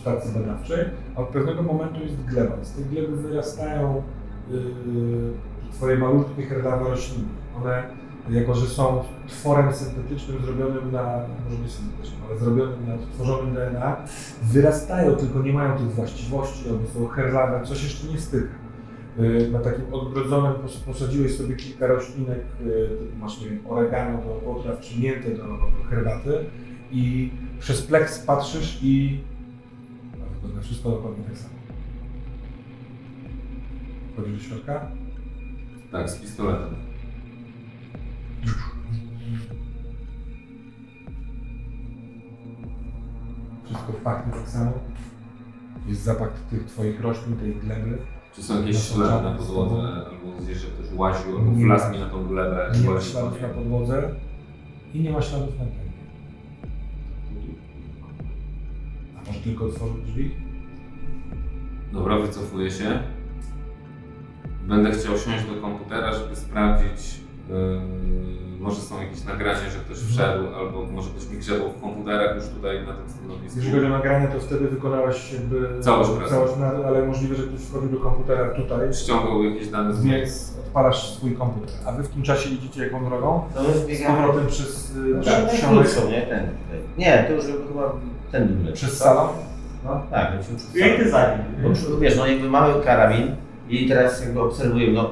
stacji 0.00 0.40
badawczej, 0.40 0.84
a 1.16 1.20
od 1.20 1.28
pewnego 1.28 1.62
momentu 1.62 2.00
jest 2.00 2.24
gleba. 2.24 2.56
Z 2.62 2.72
tej 2.72 2.84
gleby 2.84 3.16
wyrastają 3.16 4.02
y, 4.50 4.62
twoje 5.72 5.98
malutkie 5.98 6.42
herbawe 6.42 6.90
rośliny. 6.90 7.28
One, 7.62 7.82
jako 8.30 8.54
że 8.54 8.66
są 8.66 9.04
tworem 9.28 9.72
syntetycznym 9.72 10.44
zrobionym 10.44 10.92
na, 10.92 11.02
może 11.44 11.62
nie 11.62 11.68
syntetycznym, 11.68 12.20
ale 12.28 12.38
zrobionym 12.38 12.86
na 12.88 12.94
tworzonym 13.14 13.54
DNA, 13.54 13.96
wyrastają, 14.42 15.16
tylko 15.16 15.42
nie 15.42 15.52
mają 15.52 15.78
tych 15.78 15.94
właściwości, 15.94 16.68
albo 16.68 16.86
są 16.86 17.06
herbawe, 17.06 17.66
coś 17.66 17.82
jeszcze 17.82 18.06
nie 18.06 18.18
styka. 18.18 18.61
Y, 19.18 19.48
Na 19.52 19.58
takim 19.60 19.94
odgrodzonym 19.94 20.52
pos- 20.52 20.80
posadziłeś 20.86 21.36
sobie 21.36 21.56
kilka 21.56 21.86
roślinek, 21.86 22.38
y, 22.60 22.88
typu 22.88 23.18
masz, 23.20 23.40
nie 23.40 23.48
wiem, 23.50 23.58
oregano 23.68 24.18
do 24.18 24.28
potraw, 24.34 24.80
czy 24.80 25.00
miętę 25.00 25.30
do, 25.30 25.42
do 25.46 25.88
herbaty 25.90 26.44
i 26.92 27.30
przez 27.60 27.82
pleks 27.82 28.18
patrzysz 28.18 28.78
i 28.82 29.20
a 30.14 30.34
wygląda 30.34 30.60
wszystko 30.60 30.90
dokładnie 30.90 31.24
tak 31.24 31.36
samo. 31.38 31.54
Wchodzisz 34.12 34.32
do 34.32 34.48
środka. 34.48 34.90
Tak, 35.92 36.10
z 36.10 36.16
pistoletem. 36.20 36.74
Wszystko 43.64 43.92
pachnie 43.92 44.32
tak 44.32 44.48
samo. 44.48 44.72
Jest 45.88 46.02
zapach 46.02 46.32
tych 46.50 46.64
twoich 46.64 47.00
roślin, 47.00 47.36
tej 47.36 47.54
gleby. 47.54 47.98
Czy 48.34 48.42
są 48.42 48.60
jakieś 48.60 48.88
ślady 48.88 49.24
na 49.24 49.34
podłodze, 49.34 49.76
albo 49.76 50.54
że 50.54 50.66
ktoś 50.66 50.92
łaził, 50.98 51.38
albo 51.38 51.52
Nie 51.52 51.64
wlazł 51.64 51.92
mi 51.92 51.98
na 51.98 52.08
tą 52.08 52.26
glebę? 52.26 52.72
Nie 52.82 52.90
ma 52.90 53.00
śladów 53.00 53.42
na 53.42 53.48
podłodze 53.48 54.14
i 54.94 55.00
nie 55.00 55.10
ma 55.10 55.22
śladów 55.22 55.58
na 55.58 55.64
glebie. 55.64 55.92
A 59.16 59.26
może 59.26 59.40
tylko 59.40 59.64
otworzył 59.64 59.96
drzwi? 60.06 60.30
Dobra, 61.92 62.18
wycofuję 62.18 62.70
się. 62.70 63.02
Będę 64.68 64.92
chciał 64.92 65.18
siąść 65.18 65.44
do 65.46 65.60
komputera, 65.60 66.12
żeby 66.12 66.36
sprawdzić, 66.36 67.20
yy, 67.48 67.80
może 68.62 68.80
są 68.80 69.02
jakieś 69.02 69.24
nagrania, 69.24 69.70
że 69.70 69.78
ktoś 69.84 69.98
wszedł, 69.98 70.44
albo 70.58 70.86
może 70.92 71.10
ktoś 71.10 71.28
mi 71.30 71.36
grzebał 71.38 71.70
w 71.70 71.80
komputerach 71.80 72.36
już 72.36 72.44
tutaj 72.48 72.76
na 72.86 72.92
tym 72.92 73.08
stanowisku. 73.10 73.56
Jeżeli 73.58 73.72
chodzi 73.74 73.86
o 73.86 73.88
nagranie, 73.88 74.28
to 74.28 74.40
wtedy 74.40 74.68
wykonałeś 74.68 75.32
jakby 75.32 75.68
Całość 75.80 76.10
pracy. 76.10 76.34
całość 76.34 76.56
na, 76.56 76.66
ale 76.88 77.06
możliwe, 77.06 77.34
że 77.34 77.42
ktoś 77.42 77.60
wchodził 77.60 77.88
do 77.88 77.96
komputera 78.00 78.48
tutaj, 78.50 78.94
Ściągał 78.94 79.44
jakieś 79.44 79.68
dane 79.68 79.94
z 79.94 80.04
więc 80.04 80.54
odpalasz 80.66 81.12
swój 81.16 81.32
komputer. 81.36 81.70
A 81.86 81.92
wy 81.92 82.02
w 82.02 82.08
tym 82.08 82.22
czasie 82.22 82.50
idziecie 82.50 82.82
jaką 82.84 83.04
drogą? 83.08 83.42
No 83.56 83.62
my 83.62 83.74
Z 83.74 83.82
zbiegamy. 83.82 84.16
powrotem 84.16 84.46
przez 84.46 84.90
y, 84.90 84.98
No 84.98 85.20
przy- 85.20 85.30
tak, 85.30 85.50
ściągłeś- 85.54 85.62
najkrótszą, 85.74 86.10
nie? 86.10 86.22
Ten 86.22 86.40
tutaj. 86.46 86.80
Nie, 86.98 87.24
to 87.28 87.32
już 87.32 87.44
chyba 87.68 87.92
ten 88.32 88.48
był 88.48 88.66
lepszy. 88.66 88.86
przez 88.86 88.98
salon? 88.98 89.28
No 89.84 90.02
tak, 90.10 90.34
lecimy 90.34 90.58
przez 90.58 90.74
Ja 90.74 90.94
idę 90.94 91.10
salon. 91.10 91.36
za 91.62 91.64
nim. 91.90 92.00
Wiesz, 92.00 92.16
no 92.16 92.26
jakby 92.26 92.48
mamy 92.50 92.74
karabin 92.84 93.36
i 93.68 93.88
teraz 93.88 94.20
jakby 94.24 94.40
obserwujemy, 94.40 94.92
no 94.92 95.10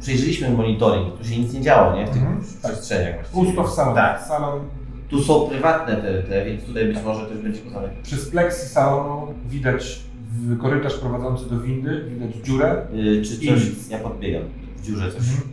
przejrzeliśmy 0.00 0.50
monitoring, 0.50 1.18
tu 1.18 1.24
się 1.24 1.38
nic 1.38 1.52
nie 1.52 1.60
działo, 1.60 1.96
nie? 1.96 2.06
W 2.06 2.10
tych 2.10 2.22
Mhm. 2.22 2.40
przestrzeniach 2.62 3.14
właściwie. 3.14 3.44
Pusto 3.44 3.64
w 3.64 3.70
salonie. 3.70 3.96
Tak. 3.96 4.20
Salon 4.22 4.60
Tu 5.08 5.22
są 5.22 5.48
prywatne 5.48 5.96
te, 5.96 6.22
te, 6.22 6.44
więc 6.44 6.64
tutaj 6.64 6.84
być 6.86 7.02
może 7.04 7.26
też 7.26 7.38
będzie 7.38 7.60
poznane. 7.60 7.88
Przez 8.02 8.30
pleksy 8.30 8.68
salonu 8.68 9.34
widać 9.48 10.00
w 10.30 10.58
korytarz 10.58 10.94
prowadzący 10.94 11.50
do 11.50 11.60
windy, 11.60 12.04
widać 12.10 12.30
dziurę. 12.46 12.86
Yy, 12.92 13.22
czy 13.22 13.34
I 13.34 13.48
coś, 13.48 13.64
nic. 13.64 13.90
ja 13.90 13.98
podbiegam 13.98 14.42
w 14.76 14.82
dziurze 14.86 15.12
coś, 15.12 15.20
Mhm. 15.20 15.52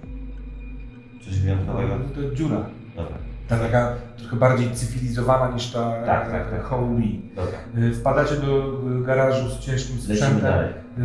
coś 1.26 1.40
wyjątkowego. 1.40 1.94
To 2.16 2.22
jest 2.22 2.34
dziura. 2.36 2.66
Dobra, 2.96 3.14
Ta 3.48 3.58
taka 3.58 3.94
trochę 4.18 4.36
bardziej 4.36 4.72
cywilizowana 4.72 5.54
niż 5.56 5.72
ta 5.72 5.80
Tak, 6.06 6.32
tak, 6.32 6.52
tak. 6.52 6.70
Dobra. 7.36 7.84
Y, 7.88 7.94
Wpadacie 7.94 8.36
do 8.36 8.74
y, 9.02 9.06
garażu 9.06 9.50
z 9.50 9.60
ciężkim 9.60 10.02
sprzętem. 10.02 10.54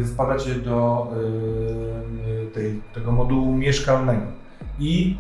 Y, 0.01 0.05
Wpadacie 0.05 0.55
do 0.55 1.07
tej, 2.55 2.81
tego 2.95 3.13
modułu 3.13 3.55
mieszkalnego. 3.55 4.23
I, 4.81 5.17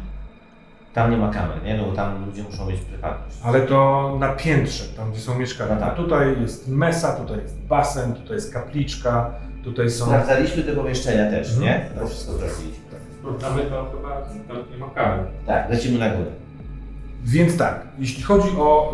Tam 0.94 1.10
nie 1.10 1.16
ma 1.16 1.28
kamer, 1.32 1.62
nie? 1.64 1.76
No 1.76 1.84
bo 1.84 1.92
tam 1.92 2.26
ludzie 2.26 2.42
muszą 2.42 2.66
mieć 2.66 2.80
prywatność. 2.80 3.36
ale 3.44 3.60
to 3.60 4.16
na 4.20 4.28
piętrze, 4.28 4.84
tam 4.96 5.10
gdzie 5.12 5.20
są 5.20 5.38
mieszkania. 5.38 5.74
No 5.74 5.80
tak. 5.80 5.92
A 5.92 5.94
tutaj 5.96 6.40
jest 6.40 6.68
mesa, 6.68 7.12
tutaj 7.12 7.38
jest 7.42 7.58
basen, 7.60 8.14
tutaj 8.14 8.36
jest 8.36 8.52
kapliczka, 8.52 9.30
tutaj 9.64 9.90
są... 9.90 10.04
Sprawdzaliśmy 10.04 10.62
te 10.62 10.72
pomieszczenia 10.72 11.30
też, 11.30 11.52
Mhm. 11.56 11.62
nie? 11.66 12.00
To 12.00 12.06
wszystko 12.06 12.32
sprawdziliśmy. 12.32 12.84
Sprawdzamy 13.20 13.62
to 13.62 13.90
chyba, 13.96 14.22
tam 14.48 14.56
nie 14.72 14.78
ma 14.78 14.86
kamer. 14.90 15.26
Tak, 15.46 15.70
lecimy 15.70 15.98
na 15.98 16.10
górę. 16.10 16.30
Więc 17.24 17.56
tak, 17.56 17.86
jeśli 17.98 18.22
chodzi 18.22 18.48
o 18.58 18.92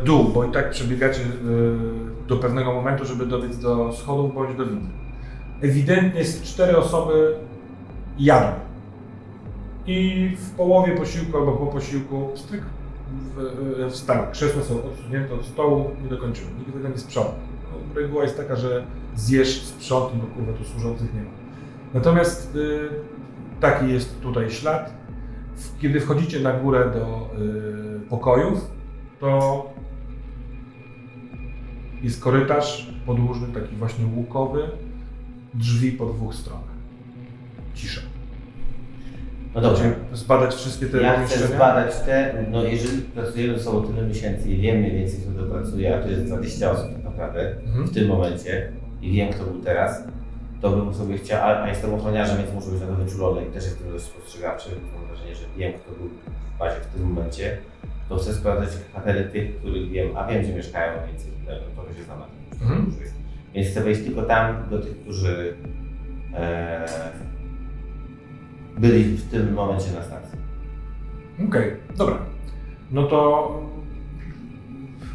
y, 0.00 0.04
dół, 0.04 0.24
bo 0.24 0.44
i 0.44 0.50
tak 0.52 0.70
przebiegacie 0.70 1.20
y, 1.20 1.24
do 2.28 2.36
pewnego 2.36 2.72
momentu, 2.72 3.04
żeby 3.06 3.26
dobiec 3.26 3.58
do 3.58 3.92
schodów 3.92 4.34
bądź 4.34 4.56
do 4.56 4.66
windy. 4.66 4.86
Ewidentnie 5.62 6.24
z 6.24 6.42
cztery 6.42 6.76
osoby 6.76 7.34
jadą. 8.18 8.46
I 9.86 10.28
w 10.38 10.50
połowie 10.50 10.96
posiłku 10.96 11.38
albo 11.38 11.52
po 11.52 11.66
posiłku 11.66 12.30
stryk 12.34 12.62
w, 13.36 13.38
y, 13.80 13.90
wstały. 13.90 14.26
Krzesła 14.32 14.62
są 14.62 14.74
odsunięte 14.84 15.34
od 15.34 15.44
stołu, 15.46 15.90
nie 16.02 16.08
dokończyły. 16.08 16.48
Nikt 16.58 16.72
tego 16.72 16.88
nie 16.88 16.98
sprząta. 16.98 17.32
No, 17.72 18.00
reguła 18.00 18.22
jest 18.22 18.36
taka, 18.36 18.56
że 18.56 18.86
zjesz, 19.16 19.62
sprzątnij, 19.62 20.22
bo 20.22 20.26
kurwa 20.34 20.52
tu 20.52 20.64
służących 20.64 21.14
nie 21.14 21.20
ma. 21.20 21.30
Natomiast 21.94 22.56
y, 22.56 22.88
taki 23.60 23.88
jest 23.92 24.20
tutaj 24.20 24.50
ślad. 24.50 24.94
W- 25.56 25.78
Kiedy 25.80 26.00
wchodzicie 26.00 26.40
na 26.40 26.52
górę 26.52 26.90
do 26.94 27.30
y, 27.42 28.00
pokojów, 28.08 28.70
to 29.20 29.72
jest 32.02 32.22
korytarz 32.22 32.90
podłużny, 33.06 33.48
taki 33.48 33.76
właśnie 33.76 34.06
łukowy, 34.16 34.68
drzwi 35.54 35.92
po 35.92 36.06
dwóch 36.06 36.34
stronach. 36.34 36.73
Cisza. 37.74 38.00
No 39.54 39.60
dobrze. 39.60 39.94
Zbadać 40.12 40.54
wszystkie 40.54 40.86
te 40.86 41.02
Ja 41.02 41.26
chcę 41.26 41.46
zbadać 41.46 41.96
te, 41.96 42.44
no 42.50 42.62
jeżeli 42.64 43.02
pracujemy 43.02 43.58
ze 43.58 43.64
sobą 43.64 43.82
tyle 43.86 44.08
miesięcy 44.08 44.48
i 44.50 44.60
wiem 44.60 44.78
mniej 44.78 44.92
więcej 44.92 45.20
kto 45.20 45.44
to 45.44 45.50
pracuje, 45.50 45.96
a 45.96 46.02
to 46.02 46.08
jest 46.08 46.24
20 46.24 46.70
osób 46.70 46.92
tak 46.94 47.04
naprawdę 47.04 47.56
Mhm. 47.66 47.86
w 47.86 47.94
tym 47.94 48.08
momencie 48.08 48.72
i 49.02 49.12
wiem 49.12 49.32
kto 49.32 49.44
był 49.44 49.60
teraz, 49.62 50.04
to 50.60 50.70
bym 50.70 50.94
sobie 50.94 51.18
chciał, 51.18 51.42
a, 51.42 51.62
a 51.62 51.68
jestem 51.68 51.94
ochroniarzem, 51.94 52.36
więc 52.38 52.52
muszę 52.54 52.70
być 52.70 52.80
na 52.80 52.86
to 52.86 52.94
wyczulony 52.94 53.42
i 53.42 53.46
też 53.52 53.64
jestem 53.64 53.92
dość 53.92 54.04
spostrzegawczy, 54.04 54.70
mam 54.96 55.06
wrażenie, 55.06 55.34
że 55.34 55.44
wiem 55.56 55.72
kto 55.72 55.92
był 55.92 56.08
w 56.54 56.58
bazie 56.58 56.76
w 56.80 56.86
tym 56.86 57.02
momencie, 57.14 57.58
to 58.08 58.16
chcę 58.16 58.34
sprawdzać 58.34 58.68
kwatery 58.92 59.24
tych, 59.24 59.56
których 59.56 59.90
wiem, 59.90 60.16
a 60.16 60.26
wiem 60.26 60.42
gdzie 60.42 60.54
mieszkają, 60.54 60.92
więc 61.08 61.22
no, 61.46 61.52
trochę 61.74 61.94
się 61.94 62.04
znam 62.04 62.18
na 62.18 62.26
tym. 62.26 62.62
Mhm. 62.62 62.94
Więc 63.54 63.68
chcę 63.68 63.80
wejść 63.80 64.02
tylko 64.04 64.22
tam 64.22 64.56
do 64.70 64.78
tych, 64.78 65.00
którzy 65.00 65.54
e, 66.34 66.84
byli 68.78 69.04
w 69.16 69.30
tym 69.30 69.54
momencie 69.54 69.92
na 69.92 70.02
stacji. 70.02 70.38
Okej, 71.48 71.76
dobra. 71.96 72.18
No 72.90 73.02
to 73.02 73.50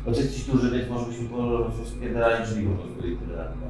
jesteś 0.07 0.43
duży, 0.45 0.72
więc 0.72 0.89
może 0.89 1.05
byśmy 1.05 1.30
po 1.30 1.60
prostu 1.60 1.86
spierdalali 1.86 2.45
drzwi 2.45 2.64
po 2.66 2.76
prostu 2.84 3.07
i 3.07 3.18
tyle. 3.18 3.51
No. 3.62 3.68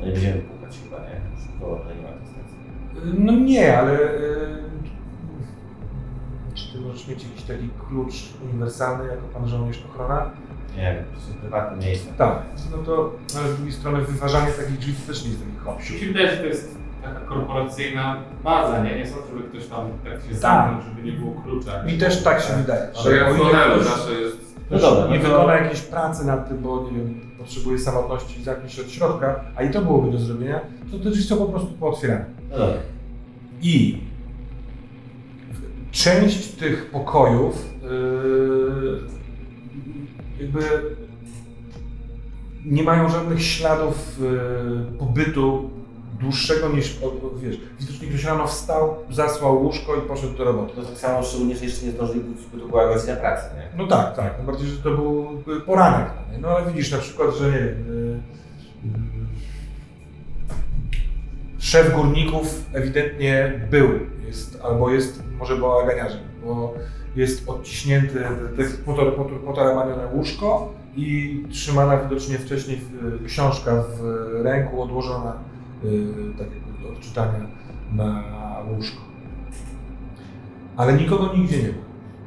no 0.00 0.06
nie 0.06 0.12
będziemy 0.12 0.40
pukać 0.40 0.78
chyba, 0.84 0.96
nie? 0.98 1.20
Już 1.36 1.60
koło 1.60 1.76
nie 1.78 2.02
ma 2.02 2.08
tej 2.08 2.26
stacji. 2.26 3.24
No 3.24 3.32
nie, 3.32 3.78
ale 3.78 3.98
y, 3.98 4.56
czy 6.54 6.72
ty 6.72 6.80
możesz 6.80 7.08
mieć 7.08 7.24
jakiś 7.24 7.42
taki 7.42 7.68
klucz 7.88 8.14
uniwersalny 8.44 9.08
jako 9.08 9.22
pan 9.22 9.48
żołnierz 9.48 9.84
ochrona? 9.90 10.30
Nie 10.76 10.94
wiem, 10.94 11.04
to 11.14 11.20
są 11.20 11.34
prywatne 11.40 11.86
miejsca. 11.86 12.12
Tak, 12.18 12.42
no 12.70 12.78
to 12.78 13.12
ale 13.38 13.52
z 13.52 13.56
drugiej 13.56 13.72
strony 13.72 14.04
wyważanie 14.04 14.52
takich 14.52 14.78
drzwi 14.78 14.92
też 14.92 15.24
nie 15.24 15.28
jest 15.30 15.40
taki 15.42 15.52
Mi 15.52 15.58
hopsiu. 15.58 15.92
się 15.98 16.06
wydaje, 16.06 16.30
że 16.30 16.36
to 16.36 16.46
jest 16.46 16.79
taka 17.14 17.26
korporacyjna 17.26 18.16
baza, 18.44 18.84
nie? 18.84 18.96
Nie 18.96 19.06
są, 19.06 19.16
żeby 19.30 19.48
ktoś 19.48 19.66
tam 19.66 19.88
tak 20.04 20.28
się 20.28 20.34
zamknął, 20.34 20.82
żeby 20.82 21.02
nie 21.02 21.12
było 21.12 21.42
klucza. 21.42 21.82
Mi 21.82 21.98
też 21.98 22.22
tak 22.22 22.40
się 22.40 22.52
wydaje, 22.52 22.82
Ale 22.94 23.02
że 23.02 23.16
ja 23.16 23.28
o 23.28 23.34
w 23.34 23.36
ktoś 23.36 23.84
zawsze 23.84 24.12
jest... 24.12 24.50
No 24.70 24.78
dobra, 24.78 25.10
nie 25.10 25.18
no 25.18 25.24
to- 25.24 25.30
wykona 25.30 25.54
jakiejś 25.54 25.80
pracy 25.80 26.26
nad 26.26 26.48
tym, 26.48 26.58
bo 26.58 26.90
nie 26.90 26.98
wiem, 26.98 27.20
potrzebuje 27.38 27.78
samotności 27.78 28.44
się 28.68 28.82
od 28.82 28.90
środka, 28.90 29.44
a 29.56 29.62
i 29.62 29.70
to 29.70 29.82
byłoby 29.82 30.10
do 30.12 30.18
zrobienia, 30.18 30.60
to 30.92 30.98
te 30.98 31.10
drzwi 31.10 31.22
są 31.24 31.36
po 31.36 31.46
prostu 31.46 31.68
pootwierane. 31.72 32.24
No 32.50 32.58
dobra. 32.58 32.76
I 33.62 33.98
część 35.90 36.48
tych 36.48 36.90
pokojów 36.90 37.74
yy, 37.82 39.00
jakby 40.40 40.60
nie 42.64 42.82
mają 42.82 43.08
żadnych 43.08 43.42
śladów 43.42 44.20
yy, 44.20 44.98
pobytu 44.98 45.70
dłuższego 46.20 46.68
niż, 46.68 46.98
wiesz, 47.42 47.56
widocznie 47.80 48.08
ktoś 48.08 48.24
rano 48.24 48.46
wstał, 48.46 48.96
zasłał 49.10 49.62
łóżko 49.62 49.96
i 49.96 50.00
poszedł 50.00 50.36
do 50.36 50.44
roboty. 50.44 50.76
To 50.76 50.82
tak 50.82 50.98
samo 50.98 51.22
szczególnie, 51.22 51.56
że 51.56 51.64
jeszcze 51.64 51.86
nie 51.86 51.92
zdążyli 51.92 52.20
pójść, 52.20 52.48
bo 52.52 52.60
to 52.60 52.68
była 52.68 52.94
godzina 52.94 53.16
pracy, 53.16 53.44
nie? 53.56 53.68
No 53.76 53.86
tak, 53.86 54.16
tak, 54.16 54.36
tym 54.36 54.46
bardziej, 54.46 54.68
że 54.68 54.76
to 54.76 54.90
był 54.90 55.42
y, 55.56 55.60
poranek. 55.60 56.08
no? 56.32 56.38
No 56.40 56.48
ale 56.48 56.66
widzisz 56.66 56.92
na 56.92 56.98
przykład, 56.98 57.34
że 57.34 57.44
nie 57.44 57.58
wiem, 57.58 57.68
y, 57.68 58.20
y, 61.58 61.62
szef 61.62 61.94
górników 61.94 62.64
ewidentnie 62.72 63.60
był, 63.70 63.88
jest, 64.26 64.60
albo 64.62 64.90
jest 64.90 65.22
może 65.38 65.56
bałaganiarzem, 65.56 66.20
bo 66.44 66.74
jest 67.16 67.48
odciśnięty, 67.48 68.14
te 68.56 68.64
te 69.54 69.74
manione 69.74 70.06
łóżko 70.14 70.72
i 70.96 71.38
trzymana 71.50 71.96
widocznie 71.96 72.38
wcześniej 72.38 72.80
y, 73.22 73.24
książka 73.24 73.84
w 73.88 74.02
ręku, 74.42 74.82
odłożona 74.82 75.49
tak 76.38 76.46
jakby 76.50 76.82
do 76.82 76.88
odczytania 76.88 77.46
na 77.92 78.22
łóżko. 78.70 79.00
Ale 80.76 80.92
nikogo 80.92 81.34
nigdzie 81.36 81.62
nie 81.62 81.68
ma. 81.68 81.74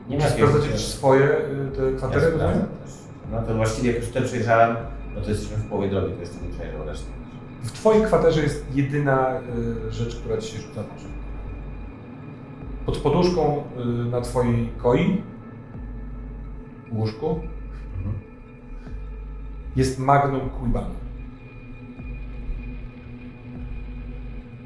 Nie 0.09 0.17
ma 0.17 0.23
sprawdzacie 0.23 0.69
też 0.69 0.85
swoje 0.85 1.23
y, 1.37 1.71
te 1.75 1.91
Ja 1.91 1.97
kwatery? 1.97 2.31
rozumiem? 2.31 2.53
też. 2.83 2.93
No 3.31 3.41
to 3.41 3.55
właściwie 3.55 3.91
jak 3.93 4.01
już 4.01 4.11
ten 4.11 4.23
przejrzałem, 4.23 4.75
no 5.15 5.21
to 5.21 5.29
jesteśmy 5.29 5.57
w 5.57 5.65
połowie 5.69 5.89
drogi, 5.89 6.13
to 6.13 6.19
jeszcze 6.21 6.35
nie 6.47 6.53
przejrzał 6.53 6.85
resztę. 6.85 7.11
W 7.63 7.71
Twojej 7.71 8.03
kwaterze 8.03 8.41
jest 8.41 8.65
jedyna 8.75 9.39
y, 9.87 9.91
rzecz, 9.91 10.15
która 10.15 10.37
Ci 10.37 10.51
się 10.55 10.61
rzuca 10.61 10.83
w 10.83 10.85
oczy. 10.97 11.05
Pod 12.85 12.97
poduszką 12.97 13.63
y, 13.81 13.85
na 14.09 14.21
Twojej 14.21 14.69
koi, 14.77 15.21
łóżku, 16.91 17.39
jest 19.75 19.99
magnum 19.99 20.49
Kuibana. 20.49 21.02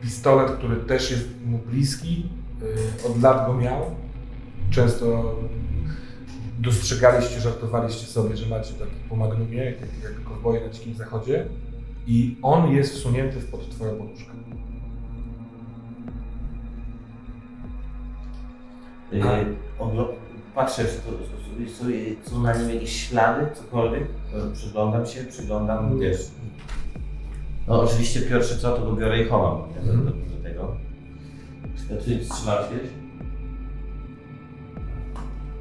Pistolet, 0.02 0.52
który 0.52 0.76
też 0.76 1.12
jest 1.12 1.26
mu 1.46 1.58
bliski, 1.58 2.30
y, 3.04 3.08
od 3.10 3.22
lat 3.22 3.48
go 3.48 3.54
miał. 3.54 3.82
Często 4.72 5.36
dostrzegaliście, 6.60 7.40
żartowaliście 7.42 8.08
sobie, 8.08 8.38
że 8.38 8.50
macie 8.50 8.74
taki 8.74 8.92
po 9.10 9.16
magnumie, 9.16 9.58
jak, 9.66 9.80
jak 10.04 10.24
kowboje 10.24 10.62
na 10.68 10.70
dzikim 10.70 10.94
zachodzie 10.96 11.46
i 12.08 12.38
on 12.42 12.72
jest 12.72 12.94
wsunięty 12.94 13.40
w 13.40 13.52
pod 13.52 13.70
twoją 13.70 13.96
poduszkę. 13.98 14.32
Yy, 19.12 19.24
A. 19.24 19.84
oglo- 19.84 20.14
patrzę, 20.56 20.86
są, 22.30 22.42
na 22.42 22.58
nim 22.58 22.70
jakieś 22.70 23.08
ślady, 23.08 23.48
cokolwiek. 23.56 24.04
To 24.32 24.52
Przyglądam 24.54 25.06
się, 25.06 25.24
przyglądam, 25.24 26.00
wiesz. 26.00 26.18
No 27.68 27.82
oczywiście 27.82 28.22
pierwsze 28.22 28.58
co, 28.58 28.78
to 28.78 28.86
go 28.86 28.94
biorę 28.96 29.22
i 29.24 29.26
chowam 29.30 29.70
nie? 29.70 29.88
do, 29.92 29.98
do, 29.98 30.12
do 30.12 30.44
tego. 30.44 30.76
Czy 32.06 32.26
strzelałeś 32.26 32.70
kiedyś? 32.70 32.90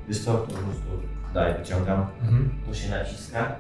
Wiesz 0.09 0.19
co, 0.25 0.35
po 0.35 0.47
prostu 0.53 0.89
daj, 1.35 1.59
wyciągam, 1.59 2.07
Mhm. 2.23 2.49
to 2.69 2.75
się 2.75 2.91
naciska, 2.91 3.57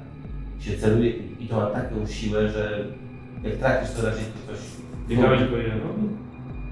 się 0.60 0.76
celuje 0.78 1.10
i 1.16 1.48
to 1.48 1.56
ma 1.56 1.66
taką 1.66 2.06
siłę, 2.06 2.48
że 2.48 2.84
jak 3.42 3.54
trafisz 3.56 3.90
to 3.94 4.02
raczej 4.06 4.24
to 4.24 4.52
coś... 4.52 4.60
Biegałeś 5.08 5.50
go 5.50 5.56
jednego? 5.56 5.86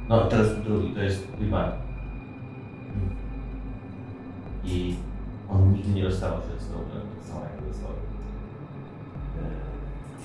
No 0.08 0.24
teraz 0.26 0.62
drugi, 0.64 0.94
to 0.94 1.02
jest 1.02 1.26
Quiban. 1.38 1.70
I 4.64 4.94
on 5.50 5.72
nigdy 5.72 5.90
nie 5.92 6.04
rozstawał 6.04 6.38
się 6.40 6.64
z 6.64 6.68
tą 6.68 6.74
tak 6.74 7.26
samo 7.28 7.40
jak 7.40 7.68
dostał. 7.68 7.90
E, 7.90 9.44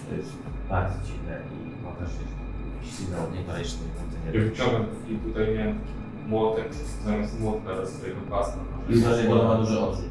To 0.09 0.15
jest 0.15 0.33
bardzo 0.69 0.95
dziwne 1.05 1.39
i 1.53 1.83
mam 1.83 1.95
też 1.95 2.09
jakiś 2.79 2.93
sygnał 2.95 3.21
niekoniecznie 3.31 3.79
Ja 4.33 4.41
wyciągam 4.41 4.85
i 5.09 5.15
tutaj 5.15 5.55
miałem 5.55 5.79
młotek 6.27 6.65
zamiast 7.05 7.39
młotka 7.39 7.75
do 7.75 7.87
swojego 7.87 8.21
pasa. 8.29 8.57
I 8.89 8.97
uważaj, 8.97 9.27
bo 9.27 9.35
ma 9.35 9.55
duży 9.55 9.79
odrzut. 9.79 10.05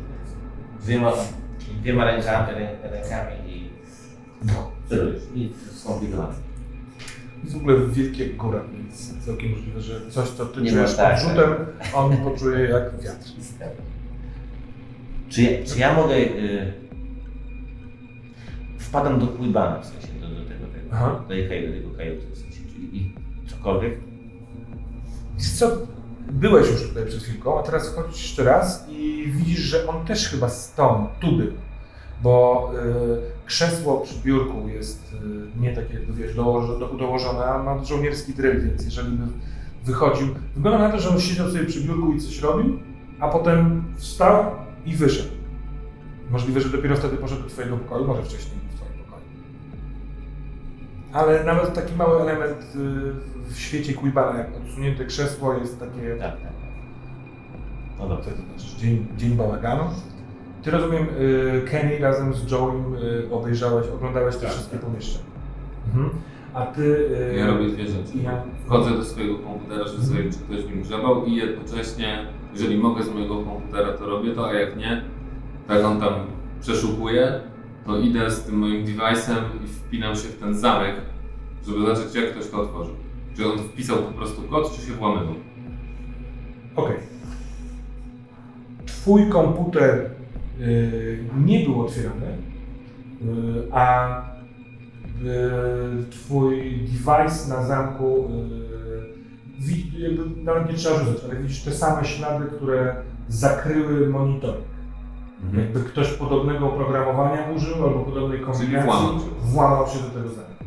Dwiema, 0.82 1.12
dwiema 1.82 2.04
rękami, 2.04 2.54
rę, 2.54 2.76
rękami 2.82 3.52
i 3.52 3.70
no, 4.46 4.70
celujesz. 4.88 5.22
I 5.34 5.52
skomplikowane. 5.74 6.34
Jest 7.44 7.56
w 7.56 7.60
ogóle 7.60 7.76
wielkie 7.86 8.26
góra, 8.26 8.60
więc 8.72 9.24
całkiem 9.26 9.50
możliwe, 9.50 9.80
że 9.80 10.10
coś, 10.10 10.28
co 10.28 10.46
ty 10.46 10.60
Nie 10.60 10.70
czujesz 10.70 10.90
ma, 10.90 10.96
tak, 10.96 11.16
odrzutem, 11.16 11.54
on 11.94 12.16
poczuje 12.16 12.68
jak 12.68 13.00
wiatr. 13.00 13.28
Czy 15.28 15.42
ja, 15.42 15.50
czy 15.66 15.78
ja 15.78 15.94
mogę... 15.94 16.14
Y, 16.14 16.87
wpadam 18.88 19.20
do 19.20 19.26
Quibana, 19.26 19.80
w 19.80 19.86
sensie 19.86 20.08
do, 20.20 20.28
do 20.28 20.48
tego, 20.48 20.66
tego, 20.66 20.88
Aha. 20.92 21.20
do, 21.22 21.28
tej, 21.28 21.68
do 21.68 21.74
tego 21.74 21.90
kajuty, 21.96 22.26
w 22.32 22.38
sensie, 22.38 22.60
czyli 22.72 22.96
i 22.96 23.14
cokolwiek. 23.46 23.92
Wiesz 25.38 25.52
co, 25.52 25.70
byłeś 26.32 26.70
już 26.70 26.88
tutaj 26.88 27.06
przed 27.06 27.22
chwilką, 27.22 27.58
a 27.58 27.62
teraz 27.62 27.92
wchodzisz 27.92 28.22
jeszcze 28.22 28.44
raz 28.44 28.88
i 28.90 29.24
widzisz, 29.36 29.60
że 29.60 29.86
on 29.86 30.06
też 30.06 30.28
chyba 30.28 30.48
stąd, 30.48 31.18
tu 31.20 31.36
był. 31.36 31.52
Bo 32.22 32.70
y, 32.74 33.46
krzesło 33.46 34.00
przy 34.00 34.14
biurku 34.24 34.68
jest 34.68 35.14
y, 35.14 35.60
nie 35.60 35.74
takie, 35.74 35.94
jakby, 35.94 36.12
wiesz, 36.12 36.34
dołożone, 36.34 36.78
do, 36.78 36.88
dołożone, 36.88 37.44
a 37.44 37.62
ma 37.62 37.84
żołnierski 37.84 38.34
dryl, 38.34 38.62
więc 38.62 38.84
jeżeli 38.84 39.08
by 39.08 39.24
wychodził, 39.84 40.26
wygląda 40.56 40.78
na 40.78 40.90
to, 40.90 41.00
że 41.00 41.08
on 41.08 41.20
siedział 41.20 41.50
sobie 41.50 41.64
przy 41.64 41.80
biurku 41.80 42.12
i 42.12 42.20
coś 42.20 42.40
robił, 42.40 42.78
a 43.20 43.28
potem 43.28 43.84
wstał 43.96 44.44
i 44.86 44.94
wyszedł. 44.94 45.28
Możliwe, 46.30 46.60
że 46.60 46.68
dopiero 46.68 46.96
wtedy 46.96 47.16
poszedł 47.16 47.42
do 47.42 47.48
twojego 47.48 47.76
pokoju, 47.76 48.06
może 48.06 48.22
wcześniej 48.22 48.67
Ale 51.12 51.44
nawet 51.44 51.74
taki 51.74 51.94
mały 51.96 52.20
element 52.22 52.76
y, 52.76 53.52
w 53.52 53.58
świecie 53.58 53.94
Quibana, 53.94 54.38
jak 54.38 54.48
odsunięte 54.56 55.04
krzesło 55.04 55.54
jest 55.54 55.80
takie 55.80 56.16
Tak, 56.18 56.32
tak. 56.32 56.52
No 57.98 58.04
co 58.04 58.08
dobrze. 58.08 58.30
to 58.30 58.36
znaczy 58.36 58.76
dzień, 58.80 59.06
dzień 59.16 59.30
bałaganu. 59.36 59.84
Ty 60.62 60.70
rozumiem, 60.70 61.06
y, 61.20 61.62
Kenny 61.70 61.98
razem 61.98 62.34
z 62.34 62.46
Joe'em 62.46 62.94
y, 63.02 63.28
obejrzałeś, 63.34 63.86
oglądałeś 63.88 64.34
te 64.36 64.40
Tak, 64.42 64.50
wszystkie 64.50 64.76
tak. 64.76 64.86
pomieszczenia. 64.86 65.24
Mhm. 65.86 66.10
A 66.54 66.66
ty... 66.66 66.82
y, 67.32 67.36
Ja 67.38 67.46
robię 67.46 67.68
dwie 67.68 67.86
rzeczy. 67.86 68.18
Ja, 68.24 68.42
Wchodzę 68.66 68.90
do 68.90 69.04
swojego 69.04 69.38
komputera, 69.38 69.84
żeby 69.88 70.04
sobie 70.06 70.22
czy 70.24 70.38
ktoś 70.38 70.64
nim 70.64 70.82
grzebał 70.82 71.24
i 71.24 71.34
jednocześnie, 71.36 72.26
jeżeli 72.52 72.78
mogę 72.78 73.02
z 73.04 73.08
mojego 73.14 73.36
komputera, 73.42 73.92
to 73.92 74.06
robię 74.06 74.34
to, 74.34 74.46
a 74.48 74.52
jak 74.52 74.76
nie, 74.76 75.02
tak 75.68 75.84
on 75.84 76.00
tam 76.00 76.12
przeszukuje, 76.60 77.40
to 77.88 77.98
idę 77.98 78.30
z 78.30 78.42
tym 78.42 78.54
moim 78.54 78.86
device'em 78.86 79.64
i 79.64 79.68
wpinam 79.68 80.16
się 80.16 80.28
w 80.28 80.38
ten 80.38 80.54
zamek, 80.54 80.94
żeby 81.66 81.78
zobaczyć, 81.78 82.14
jak 82.14 82.30
ktoś 82.30 82.50
to 82.50 82.62
otworzył. 82.62 82.94
Czy 83.36 83.52
on 83.52 83.58
wpisał 83.58 83.98
po 83.98 84.12
prostu 84.12 84.42
kod, 84.42 84.76
czy 84.76 84.86
się 84.86 84.92
włamywał. 84.92 85.34
Okej. 86.76 86.96
Twój 88.86 89.28
komputer 89.28 90.10
y, 90.60 91.24
nie 91.44 91.64
był 91.64 91.80
otwierany, 91.80 92.26
y, 92.26 93.72
a 93.72 94.18
y, 94.20 96.10
twój 96.10 96.78
device 96.78 97.48
na 97.48 97.64
zamku, 97.66 98.30
nawet 100.36 100.70
nie 100.70 100.74
trzeba 100.74 100.98
rzucać, 100.98 101.24
ale 101.24 101.42
widzisz 101.42 101.62
te 101.62 101.70
same 101.70 102.04
ślady, 102.04 102.44
które 102.56 102.96
zakryły 103.28 104.08
monitor. 104.08 104.54
Jakby 105.58 105.80
ktoś 105.80 106.12
podobnego 106.12 106.66
oprogramowania 106.66 107.50
użył 107.56 107.74
albo 107.84 108.00
podobnej 108.00 108.40
kombinacji, 108.40 108.90
włamał 109.40 109.86
się. 109.88 109.98
do 109.98 110.08
tego 110.10 110.28
zamku. 110.28 110.64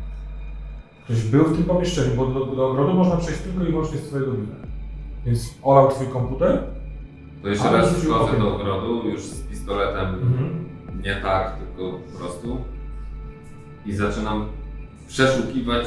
Ktoś 1.04 1.22
był 1.22 1.44
w 1.44 1.56
tym 1.56 1.64
pomieszczeniu, 1.64 2.16
bo 2.16 2.26
do, 2.26 2.46
do 2.46 2.68
ogrodu 2.70 2.94
można 2.94 3.16
przejść 3.16 3.40
tylko 3.40 3.64
i 3.64 3.70
wyłącznie 3.70 3.98
z 3.98 4.08
twojego 4.08 4.32
biura. 4.32 4.54
Więc 5.26 5.54
olał 5.62 5.88
twój 5.90 6.06
komputer. 6.06 6.62
To 7.42 7.48
jeszcze 7.48 7.72
raz 7.72 7.92
wchodzę 7.92 8.38
do 8.38 8.54
ogrodu, 8.56 9.08
już 9.08 9.22
z 9.22 9.40
pistoletem 9.40 10.06
Mhm. 10.06 10.64
nie 11.04 11.16
tak, 11.22 11.56
tylko 11.58 11.98
po 12.12 12.18
prostu. 12.18 12.56
I 13.86 13.94
zaczynam 13.94 14.46
przeszukiwać. 15.08 15.86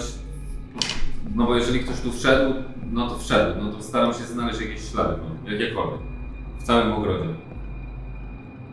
No 1.35 1.45
bo 1.45 1.55
jeżeli 1.55 1.79
ktoś 1.79 2.01
tu 2.01 2.11
wszedł, 2.11 2.53
no 2.91 3.09
to 3.09 3.17
wszedł. 3.17 3.61
No 3.63 3.71
to 3.71 3.83
staram 3.83 4.13
się 4.13 4.23
znaleźć 4.23 4.61
jakieś 4.61 4.91
ślady, 4.91 5.13
no, 5.45 5.51
jakiekolwiek. 5.51 5.99
W 6.59 6.63
całym 6.63 6.93
ogrodzie. 6.93 7.29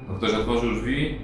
No 0.08 0.14
ktoś 0.14 0.34
otworzył 0.34 0.72
drzwi, 0.74 1.18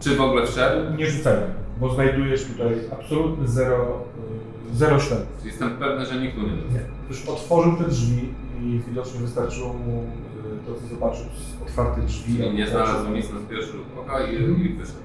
czy 0.00 0.16
w 0.16 0.20
ogóle 0.20 0.46
wszedł? 0.46 0.96
Nie 0.96 1.06
rzucajmy, 1.06 1.46
bo 1.80 1.94
znajdujesz 1.94 2.44
tutaj 2.44 2.74
absolutny 2.92 3.48
zero, 3.48 4.04
y, 4.72 4.76
zero 4.76 5.00
śladów. 5.00 5.26
Jestem 5.44 5.70
pewny, 5.70 6.06
że 6.06 6.20
nikt 6.20 6.34
tu 6.34 6.42
nie. 6.42 6.48
Nie. 6.48 6.80
Już 7.08 7.26
otworzył 7.28 7.76
te 7.76 7.84
drzwi 7.84 8.28
i 8.62 8.80
widocznie 8.88 9.20
wystarczyło 9.20 9.72
mu 9.72 10.02
y, 10.02 10.66
to, 10.66 10.74
co 10.74 10.86
zobaczył 10.94 11.24
z 11.24 11.62
otwartych 11.62 12.04
drzwi. 12.04 12.40
I 12.46 12.54
nie 12.54 12.66
znalazł 12.66 13.08
nic 13.10 13.32
na 13.32 13.38
pierwszy 13.50 13.72
rzut 13.72 13.86
oka 14.00 14.20
i, 14.20 14.36
Mhm. 14.36 14.66
i 14.66 14.68
wyszedł. 14.68 14.98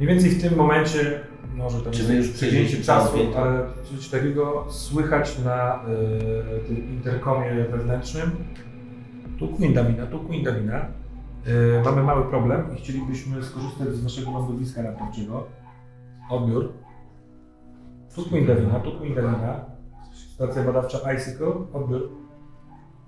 Mniej 0.00 0.08
więcej 0.08 0.30
w 0.30 0.42
tym 0.42 0.56
momencie, 0.56 1.20
może 1.56 1.90
Czy 1.90 2.08
my 2.08 2.14
już 2.14 2.28
przejęcie 2.28 2.76
czasu, 2.84 3.18
ale 3.36 3.60
coś 3.84 4.08
takiego 4.08 4.66
słychać 4.70 5.38
na 5.44 5.80
y, 6.64 6.68
tym 6.68 6.88
interkomie 6.90 7.64
wewnętrznym. 7.70 8.30
Tu 9.40 9.48
Queen 9.48 9.72
Davina, 9.74 10.06
tu 10.06 10.18
Queen 10.20 10.44
Davina. 10.44 10.86
Y, 11.46 11.82
mamy 11.84 12.02
mały 12.02 12.24
problem 12.24 12.76
i 12.76 12.78
chcielibyśmy 12.78 13.42
skorzystać 13.42 13.88
z 13.88 14.02
waszego 14.02 14.30
lądowiska 14.30 14.82
naprawczego. 14.82 15.46
Odbiór. 16.30 16.72
Tu 18.14 18.22
Queen 18.24 18.46
Davina, 18.46 18.80
tu 18.80 18.98
Queen 18.98 19.14
Davina. 19.14 19.64
Stacja 20.34 20.62
badawcza 20.62 21.12
Icicle, 21.12 21.46
odbiór. 21.72 22.10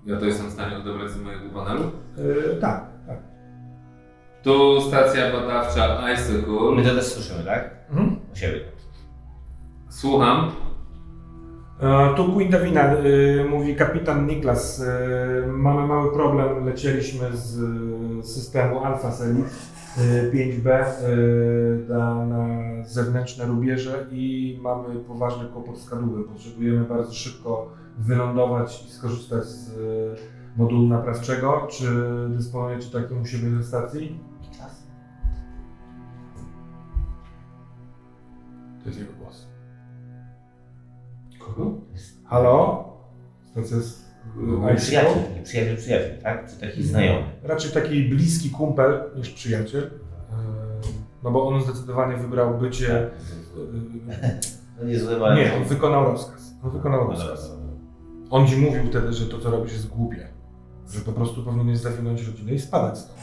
Ja 0.05 0.19
to 0.19 0.25
jestem 0.25 0.47
w 0.47 0.51
stanie 0.51 0.77
odebrać 0.77 1.11
z 1.11 1.21
mojego 1.21 1.49
panelu. 1.49 1.83
Y, 2.17 2.57
tak, 2.61 2.87
tak. 3.07 3.17
Tu 4.43 4.81
stacja 4.81 5.31
badawcza 5.31 6.01
My 6.01 6.13
Icicle. 6.13 6.83
to 6.83 6.95
też 6.95 7.05
słyszymy, 7.05 7.43
tak? 7.43 7.75
Mhm. 7.89 8.19
U 8.33 8.35
siebie. 8.35 8.59
Słucham. 9.89 10.51
E, 11.83 12.15
Tu 12.15 12.33
Queen 12.33 12.49
Davina, 12.49 12.93
y, 12.93 13.45
mówi 13.49 13.75
kapitan 13.75 14.27
Niklas. 14.27 14.79
y, 14.79 15.47
mamy 15.47 15.87
mały 15.87 16.13
problem, 16.13 16.65
lecieliśmy 16.65 17.37
z 17.37 17.55
systemu 18.25 18.83
Alpha 18.83 19.11
Celi 19.11 19.41
y, 19.97 20.31
5B 20.31 20.69
y, 20.69 21.85
na, 21.89 22.25
na 22.25 22.47
zewnętrzne 22.85 23.45
rubieże 23.45 24.05
i 24.11 24.59
mamy 24.61 24.99
poważny 24.99 25.45
kłopot 25.45 25.77
z 25.79 25.89
kadłubem. 25.89 26.23
Potrzebujemy 26.23 26.85
bardzo 26.85 27.13
szybko 27.13 27.69
wylądować 27.97 28.85
i 28.87 28.91
skorzystać 28.91 29.45
z 29.45 29.75
modułu 30.57 30.87
naprawczego. 30.87 31.67
Czy 31.71 31.85
dysponujecie 32.29 32.89
takim 32.91 33.21
u 33.21 33.25
siebie 33.25 33.49
ze 33.49 33.63
stacji? 33.63 34.19
Czas. 34.57 34.87
To 38.83 38.89
jest 38.89 38.99
jego 38.99 39.13
głos. 39.13 39.53
Kogo? 41.45 41.71
Halo? 42.25 42.83
Stacja 43.51 43.77
z 43.79 44.03
Mój 44.35 44.73
Icicle? 44.73 44.75
przyjaciel, 44.77 45.35
nie 45.35 45.41
przyjaciel, 45.43 45.77
przyjaciel, 45.77 46.21
tak? 46.23 46.49
Czy 46.51 46.59
taki 46.59 46.83
znajomy? 46.83 47.25
Raczej 47.43 47.71
taki 47.71 48.03
bliski 48.09 48.49
kumpel 48.49 49.03
niż 49.15 49.29
przyjaciel. 49.29 49.83
Eee, 49.83 50.93
No 51.23 51.31
bo 51.31 51.47
on 51.47 51.61
zdecydowanie 51.63 52.17
wybrał 52.17 52.57
bycie. 52.57 53.09
No 54.79 54.85
nie 54.85 54.99
złe, 54.99 55.35
Nie, 55.35 55.53
on 55.57 55.63
wykonał 55.63 56.03
rozkaz. 56.05 56.53
On 56.63 56.71
wykonał 56.71 57.03
No 57.03 57.09
rozkaz. 57.11 57.51
On 58.29 58.47
ci 58.47 58.57
mówił 58.57 58.87
wtedy, 58.87 59.13
że 59.13 59.25
to, 59.25 59.39
co 59.39 59.51
robisz, 59.51 59.73
jest 59.73 59.87
głupie. 59.87 60.27
Że 60.89 60.99
po 60.99 61.11
prostu 61.11 61.43
powinieneś 61.43 61.77
zawinąć 61.77 62.27
rodzinę 62.27 62.51
i 62.53 62.59
spadać 62.59 62.97
stąd. 62.99 63.19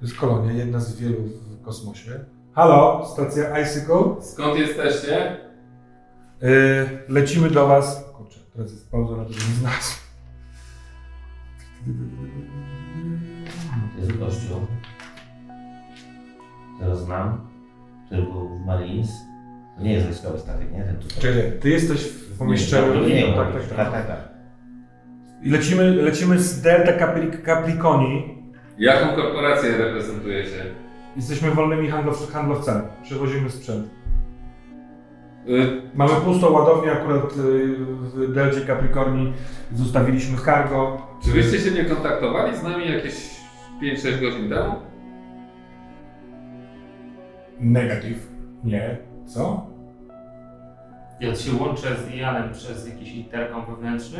To 0.00 0.06
jest 0.06 0.16
kolonia, 0.18 0.52
jedna 0.52 0.80
z 0.80 0.96
wielu 0.96 1.16
w 1.22 1.62
kosmosie. 1.62 2.24
Halo, 2.52 3.06
stacja 3.12 3.60
Icicle. 3.60 4.04
Skąd 4.20 4.58
jesteście? 4.58 5.36
Yy, 6.42 6.48
lecimy 7.08 7.50
do 7.50 7.66
was. 7.66 8.04
Kurczę, 8.16 8.40
teraz 8.54 8.72
jest 8.72 8.90
pauza 8.90 9.16
na 9.16 9.24
to, 9.24 9.32
żebym 9.32 9.54
znalazł. 9.54 9.96
Jest 13.98 14.12
kościół. 14.18 14.66
Teraz 16.80 17.04
znam. 17.04 17.48
Który 18.06 18.22
był 18.22 18.48
w 18.48 18.66
Marines. 18.66 19.10
To 19.76 19.82
nie 19.82 19.92
jest 19.92 20.06
wojskowy 20.06 20.38
statek, 20.38 20.72
nie? 20.72 20.82
Ten 20.84 20.96
tutaj. 20.96 21.18
Czekaj, 21.22 21.52
ty 21.60 21.70
jesteś 21.70 22.00
w 22.08 22.38
pomieszczeniu. 22.38 23.06
Nie, 23.08 23.22
tak, 23.34 23.52
tak, 23.52 23.62
tak, 23.68 23.76
tak. 23.76 23.92
tak, 23.92 24.06
tak. 24.06 24.28
I 25.42 25.50
lecimy, 25.50 25.90
lecimy 25.94 26.38
z 26.38 26.62
Delta 26.62 26.92
Capri- 27.06 27.44
Capricorni. 27.46 28.36
Jaką 28.78 29.16
korporację 29.16 29.76
reprezentujecie? 29.78 30.64
Jesteśmy 31.16 31.50
wolnymi 31.50 31.88
handlow- 31.90 32.30
handlowcami. 32.32 32.82
Przewozimy 33.02 33.50
sprzęt. 33.50 33.86
Y, 35.48 35.82
Mamy 35.94 36.10
pustą 36.24 36.50
ładownię 36.50 36.92
akurat 36.92 37.32
y, 37.36 37.76
w 37.76 38.32
Delcie 38.34 38.66
Capricorni. 38.66 39.32
Zostawiliśmy 39.74 40.38
cargo. 40.44 41.06
Czy 41.24 41.30
wyście 41.30 41.58
się 41.58 41.70
nie 41.70 41.84
kontaktowali 41.84 42.56
z 42.56 42.62
nami 42.62 42.92
jakieś 42.92 43.14
5-6 43.82 44.20
godzin 44.20 44.48
temu? 44.50 44.74
Negatyw. 47.60 48.28
Nie. 48.64 48.96
Co? 49.26 49.66
Ja 51.20 51.34
się 51.34 51.50
łączę 51.60 51.96
z 51.96 52.14
Janem 52.14 52.52
przez 52.52 52.88
jakiś 52.88 53.12
interkom 53.14 53.62
wewnętrzny. 53.66 54.18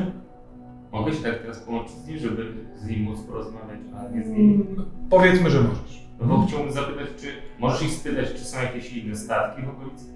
Mogę 0.93 1.13
się 1.13 1.23
tak 1.23 1.39
teraz 1.39 1.59
połączyć 1.61 1.97
z 1.97 2.09
nim, 2.09 2.19
żeby 2.19 2.53
z 2.77 2.87
nim 2.89 3.01
móc 3.03 3.21
porozmawiać, 3.21 3.81
a 3.97 4.17
nie 4.17 4.25
z 4.25 4.29
nim. 4.31 4.53
Mm, 4.53 4.85
Powiedzmy, 5.11 5.51
że 5.51 5.61
możesz. 5.61 6.07
No 6.21 6.27
bo 6.27 6.47
chciałbym 6.47 6.73
zapytać, 6.73 7.07
czy 7.21 7.27
możesz 7.59 7.83
ich 7.83 7.93
spytać, 7.93 8.33
czy 8.33 8.39
są 8.39 8.63
jakieś 8.63 8.93
inne 8.93 9.17
statki 9.17 9.63
w 9.63 9.69
okolicy? 9.69 10.16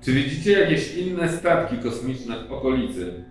Czy 0.00 0.12
widzicie 0.12 0.60
jakieś 0.60 0.96
inne 0.96 1.28
statki 1.28 1.78
kosmiczne 1.78 2.34
w 2.48 2.52
okolicy? 2.52 3.24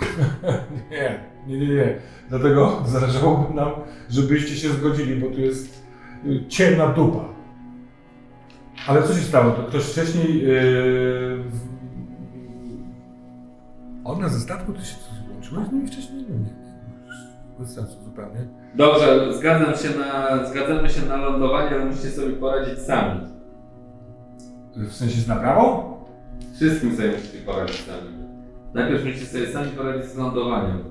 Nie, 0.90 1.18
nie, 1.46 1.58
nie, 1.58 1.74
nie. 1.74 1.98
Dlatego 2.28 2.82
zależałoby 2.86 3.54
nam, 3.54 3.70
żebyście 4.10 4.56
się 4.56 4.68
zgodzili, 4.68 5.16
bo 5.20 5.26
tu 5.26 5.40
jest 5.40 5.84
y, 6.26 6.44
ciemna 6.48 6.86
dupa. 6.86 7.24
Ale 8.88 9.02
co 9.02 9.14
się 9.14 9.20
stało? 9.20 9.50
To 9.50 9.62
ktoś 9.62 9.84
wcześniej. 9.84 10.42
Yy. 10.42 11.42
Ona 14.04 14.28
ze 14.28 14.40
statku, 14.40 14.72
ty 14.72 14.84
się 14.84 14.96
złączyłaś 15.28 15.68
z 15.68 15.72
nimi 15.72 15.86
wcześniej? 15.86 16.24
No 16.28 16.36
nie, 16.38 16.44
nie. 16.44 16.64
Bez 17.58 17.74
sensu 17.74 18.02
zupełnie. 18.04 18.48
Dobrze, 18.74 19.34
zgadzam 19.34 19.74
się 19.74 19.98
na, 19.98 20.44
zgadzamy 20.46 20.88
się 20.90 21.06
na 21.06 21.16
lądowanie, 21.16 21.70
ale 21.70 21.84
musicie 21.84 22.10
sobie 22.10 22.32
poradzić 22.32 22.78
sami. 22.78 23.20
W 24.76 24.92
sensie 24.92 25.20
z 25.20 25.28
naprawą? 25.28 25.93
Wszystkim 26.54 26.90
musicie 26.90 27.38
poradzić 27.46 27.80
sami. 27.80 28.24
Najpierw 28.74 29.04
musicie 29.04 29.26
sobie 29.26 29.46
sami 29.46 29.70
poradzić 29.70 30.10
z 30.10 30.16
lądowaniem. 30.16 30.84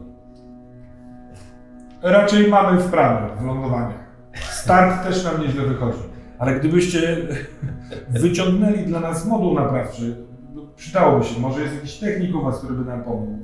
Raczej 2.02 2.48
mamy 2.48 2.82
wprawę 2.82 3.42
w 3.42 3.46
lądowaniach. 3.46 4.04
Start 4.52 5.04
też 5.08 5.24
nam 5.24 5.42
nieźle 5.42 5.64
wychodzi. 5.64 6.00
Ale 6.40 6.60
gdybyście 6.60 7.18
wyciągnęli 8.22 8.78
dla 8.86 9.00
nas 9.00 9.28
moduł 9.28 9.54
naprawczy, 9.54 10.16
no, 10.56 10.62
przydałoby 10.76 11.26
się. 11.26 11.40
Może 11.40 11.62
jest 11.62 11.76
jakiś 11.76 11.94
technik 11.94 12.36
u 12.36 12.42
was, 12.44 12.58
który 12.58 12.74
by 12.74 12.86
nam 12.86 13.04
pomógł. 13.04 13.38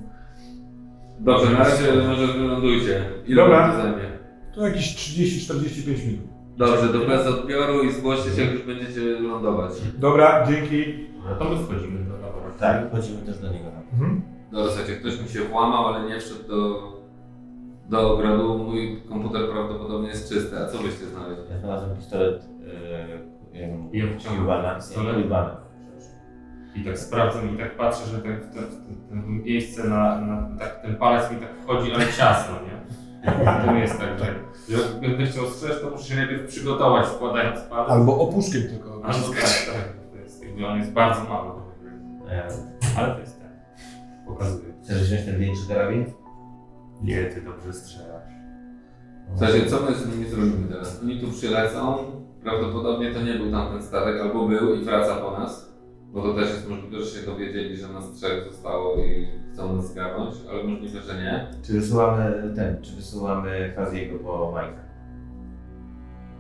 Dobrze, 1.20 1.52
na 1.52 1.60
razie 1.60 1.94
może 2.08 2.28
wylądujcie. 2.28 3.04
Ile 3.28 3.44
Dobra. 3.44 3.60
wam 3.60 3.72
to 3.72 3.82
zajmie? 3.82 4.10
To 4.56 4.68
jakieś 4.68 4.96
30-45 4.96 6.08
minut. 6.08 6.28
Dobrze, 6.58 6.88
to 6.88 7.00
bez 7.08 7.28
odbioru 7.28 7.84
i 7.84 7.92
zgłoście 7.92 8.32
się, 8.32 8.42
jak 8.42 8.52
już 8.52 8.62
będziecie 8.62 9.02
lądować. 9.02 9.72
Dobra, 9.98 10.48
dzięki. 10.48 11.09
No 11.30 11.36
to 11.36 11.46
my 11.46 11.58
wchodzimy 11.64 12.00
do 12.00 12.14
laboratorium. 12.14 12.60
Tak, 12.60 12.92
chodzimy 12.92 13.22
też 13.22 13.40
do 13.40 13.54
niego. 13.54 13.70
Mhm. 13.94 14.22
Dobra, 14.52 14.68
słuchajcie, 14.68 14.96
ktoś 14.96 15.22
mi 15.22 15.28
się 15.28 15.40
włamał, 15.40 15.88
ale 15.88 16.10
nie 16.10 16.20
wszedł 16.20 16.48
do, 16.48 16.92
do 17.90 18.14
ogrodu. 18.14 18.58
Mój 18.58 19.02
komputer 19.10 19.50
prawdopodobnie 19.52 20.10
jest 20.10 20.30
czysty. 20.30 20.60
A 20.60 20.66
co 20.66 20.78
byście 20.78 21.06
znaleźli? 21.06 21.44
Ja 21.52 21.60
znalazłem 21.60 21.98
pistolet 21.98 22.50
yy. 22.60 23.30
Nie, 23.54 23.68
Iwana. 25.26 25.58
I 26.76 26.84
tak 26.84 26.98
sprawdzam 27.00 27.56
i 27.56 27.58
tak 27.58 27.78
patrzę, 27.78 28.06
że 28.06 28.22
tak 28.22 28.44
w 28.46 28.54
te, 28.54 28.60
w 28.60 29.10
te, 29.10 29.16
miejsce 29.16 29.84
na, 29.84 30.22
na 30.22 30.58
tak 30.60 30.82
ten 30.82 30.96
palec 30.96 31.32
mi 31.32 31.38
tak 31.38 31.50
wchodzi, 31.64 31.94
ale 31.94 32.14
ciasno, 32.14 32.56
nie? 32.56 32.80
To 33.66 33.72
nie 33.74 33.80
jest 33.80 34.00
tak, 34.00 34.20
że 34.20 34.26
że 34.70 35.00
będę 35.02 35.26
chciał 35.26 35.46
strzec, 35.46 35.82
to 35.82 35.90
muszę 35.90 36.04
się 36.04 36.16
najpierw 36.16 36.48
przygotować, 36.48 37.08
wkładając 37.08 37.60
palec. 37.62 37.92
Albo 37.92 38.20
opuszkiem 38.20 38.62
tylko. 38.62 39.02
A 39.04 39.08
no 39.08 39.14
tak, 39.42 39.74
tak. 39.74 39.99
On 40.68 40.78
jest 40.78 40.92
bardzo 40.92 41.24
mały. 41.24 41.52
E, 42.30 42.48
Ale 42.98 43.14
to 43.14 43.20
jest 43.20 43.42
tak. 43.42 43.50
Pokazuję. 44.28 44.74
Chcesz 44.84 45.04
wziąć 45.04 45.26
ten 45.26 45.40
większy 45.40 45.68
karabin? 45.68 46.06
Nie, 47.02 47.26
ty 47.26 47.42
dobrze 47.42 47.74
strzelasz. 47.74 48.24
Słuchajcie, 49.36 49.66
co 49.66 49.80
my 49.80 49.96
z 49.96 50.08
nimi 50.08 50.30
zrobimy 50.30 50.68
teraz? 50.70 51.02
Oni 51.04 51.20
tu 51.20 51.32
przylecą, 51.32 51.98
prawdopodobnie 52.44 53.14
to 53.14 53.22
nie 53.22 53.34
był 53.34 53.52
tamten 53.52 53.84
statek, 53.84 54.22
albo 54.22 54.48
był 54.48 54.76
i 54.76 54.84
wraca 54.84 55.16
po 55.16 55.40
nas. 55.40 55.70
Bo 56.14 56.22
to 56.22 56.34
też 56.34 56.50
jest 56.50 56.70
możliwe, 56.70 57.04
że 57.04 57.20
się 57.20 57.26
dowiedzieli, 57.26 57.78
że 57.78 57.88
nas 57.88 58.12
trzech 58.12 58.44
zostało 58.52 58.96
i 58.96 59.28
chcą 59.54 59.76
nas 59.76 59.92
zgarnąć, 59.92 60.36
ale 60.52 60.64
możliwe, 60.64 61.02
że 61.02 61.14
nie. 61.16 61.48
Czy 61.64 61.74
wysyłamy 61.74 62.54
ten, 62.56 62.82
czy 62.82 62.96
wysyłamy 62.96 63.74
Faziego 63.76 64.20
po 64.20 64.52
Majka? 64.52 64.82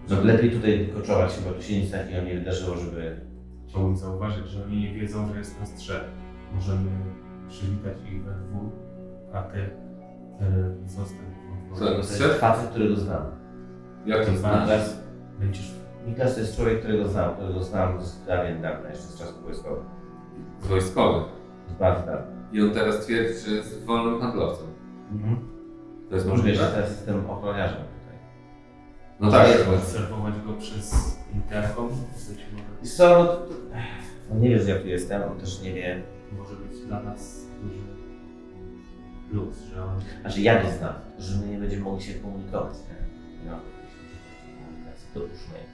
No 0.10 0.24
lepiej 0.24 0.52
tutaj 0.52 0.90
koczować, 0.96 1.34
chyba 1.34 1.56
tu 1.56 1.62
się 1.62 1.80
nic 1.82 1.92
takiego 1.92 2.22
nie 2.22 2.34
wydarzyło, 2.36 2.76
żeby... 2.78 3.22
Chciałbym 3.70 3.98
zauważyć, 3.98 4.48
że 4.48 4.64
oni 4.66 4.78
nie 4.82 4.94
wiedzą, 4.94 5.28
że 5.34 5.38
jest 5.38 5.60
nas 5.60 5.76
trzech. 5.76 6.04
Możemy 6.56 6.90
przywitać 7.48 7.98
ich 8.12 8.24
we 8.24 8.32
dwóch, 8.34 8.72
a 9.34 9.42
ty 9.42 9.60
e, 9.60 10.88
zostań. 10.88 11.26
Co? 11.74 11.86
To 11.86 11.98
jest 11.98 12.40
facet, 12.40 12.70
którego 12.70 12.96
znam. 12.96 13.26
Jak 14.06 14.26
to 14.26 14.38
znasz? 14.38 14.62
Niklas, 14.62 15.00
Będziesz 15.40 15.72
Niklas 16.08 16.34
to 16.34 16.40
jest 16.40 16.56
człowiek, 16.56 16.80
którego 16.80 17.08
znam, 17.08 17.36
którego 17.36 17.64
znam 17.64 18.02
z 18.02 18.26
dawien 18.26 18.62
dawna, 18.62 18.90
jeszcze 18.90 19.04
z 19.04 19.20
czasów 19.20 19.44
wojskowych. 19.44 19.84
Z 20.62 20.68
wojskowych. 20.68 21.24
Z 21.68 21.74
bardzo 21.74 22.06
dawna. 22.06 22.28
I 22.52 22.62
on 22.62 22.72
teraz 22.72 23.06
twierdzi, 23.06 23.40
że 23.50 23.56
jest 23.56 23.86
wolnym 23.86 24.22
handlowcem. 24.22 24.68
To 26.10 26.16
jest 26.16 26.28
Możliwe, 26.28 26.56
że 26.56 26.64
możliwe? 26.64 26.82
teraz 26.82 26.98
jestem 26.98 27.30
ochroniarzem 27.30 27.78
tutaj. 27.78 28.18
No 29.20 29.32
tak, 29.32 29.48
obserwować 29.78 30.34
go 30.48 30.54
przez 30.54 31.18
interkom. 31.34 31.90
Być 31.90 32.40
może, 32.54 32.69
Wiesz 32.82 32.94
co, 32.94 33.10
no, 33.10 33.26
to, 33.26 33.48
on 34.32 34.42
nie 34.42 34.50
wie, 34.50 34.60
że 34.60 34.70
ja 34.70 34.80
tu 34.80 34.88
jestem, 34.88 35.22
on 35.32 35.38
też 35.40 35.62
nie 35.62 35.74
wie. 35.74 36.02
może 36.38 36.56
być 36.56 36.80
dla 36.88 37.04
nas 37.04 37.46
duży 37.64 37.80
plus, 39.32 39.58
że 39.74 39.84
on 39.84 40.00
Znaczy 40.22 40.42
ja 40.42 40.64
go 40.64 40.70
znam, 40.72 40.94
że 41.20 41.38
my 41.38 41.48
nie 41.48 41.58
będziemy 41.58 41.84
mogli 41.84 42.04
się 42.04 42.14
komunikować. 42.14 42.74
Nie, 42.74 43.46
nie 43.52 43.58
komunikacji, 44.66 45.08
to 45.14 45.20
już 45.20 45.30
nie. 45.30 45.70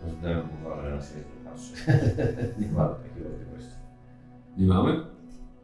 To 0.00 0.14
względem 0.16 0.48
uważa, 0.66 0.82
że 0.82 0.96
na 0.96 1.02
siebie 1.02 1.20
nie 1.20 1.50
patrzy. 1.50 1.72
nie 2.66 2.72
mamy 2.72 2.94
takiej 2.94 3.22
możliwości. 3.32 3.76
nie 4.56 4.66
mamy? 4.66 5.00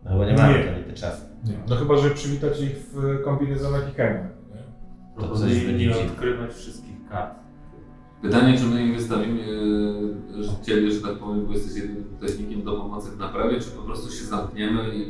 No 0.04 0.18
bo 0.18 0.24
nie 0.24 0.34
mamy, 0.34 0.58
Nie. 0.58 0.64
to 0.64 0.78
nie 0.78 0.84
te 0.84 0.92
czasy. 0.92 1.22
Nie. 1.44 1.52
No 1.68 1.76
chyba, 1.76 1.96
że 1.96 2.10
przywitać 2.10 2.60
ich 2.60 2.76
w 2.76 3.24
kombinezonach 3.24 3.90
i 3.92 3.94
hełmach. 3.94 4.30
nie? 4.54 5.22
To 5.22 5.28
będzie 5.38 5.72
nie 5.72 5.78
dziwne. 5.78 5.96
odkrywać 5.96 6.52
wszystkich 6.52 7.08
kart. 7.10 7.34
Pytanie, 8.24 8.58
czy 8.58 8.64
my 8.64 8.82
im 8.82 8.94
wystawimy 8.94 9.42
e, 9.42 10.64
ciebie, 10.64 10.90
że 10.90 11.00
tak 11.00 11.18
powiem, 11.18 11.46
bo 11.46 11.52
jesteś 11.52 11.82
jedynym 11.82 12.04
technikiem 12.20 12.62
do 12.62 12.72
pomocy 12.72 13.10
w 13.10 13.18
naprawie, 13.18 13.60
czy 13.60 13.70
po 13.70 13.82
prostu 13.82 14.12
się 14.12 14.24
zamkniemy 14.24 14.94
i, 14.94 15.00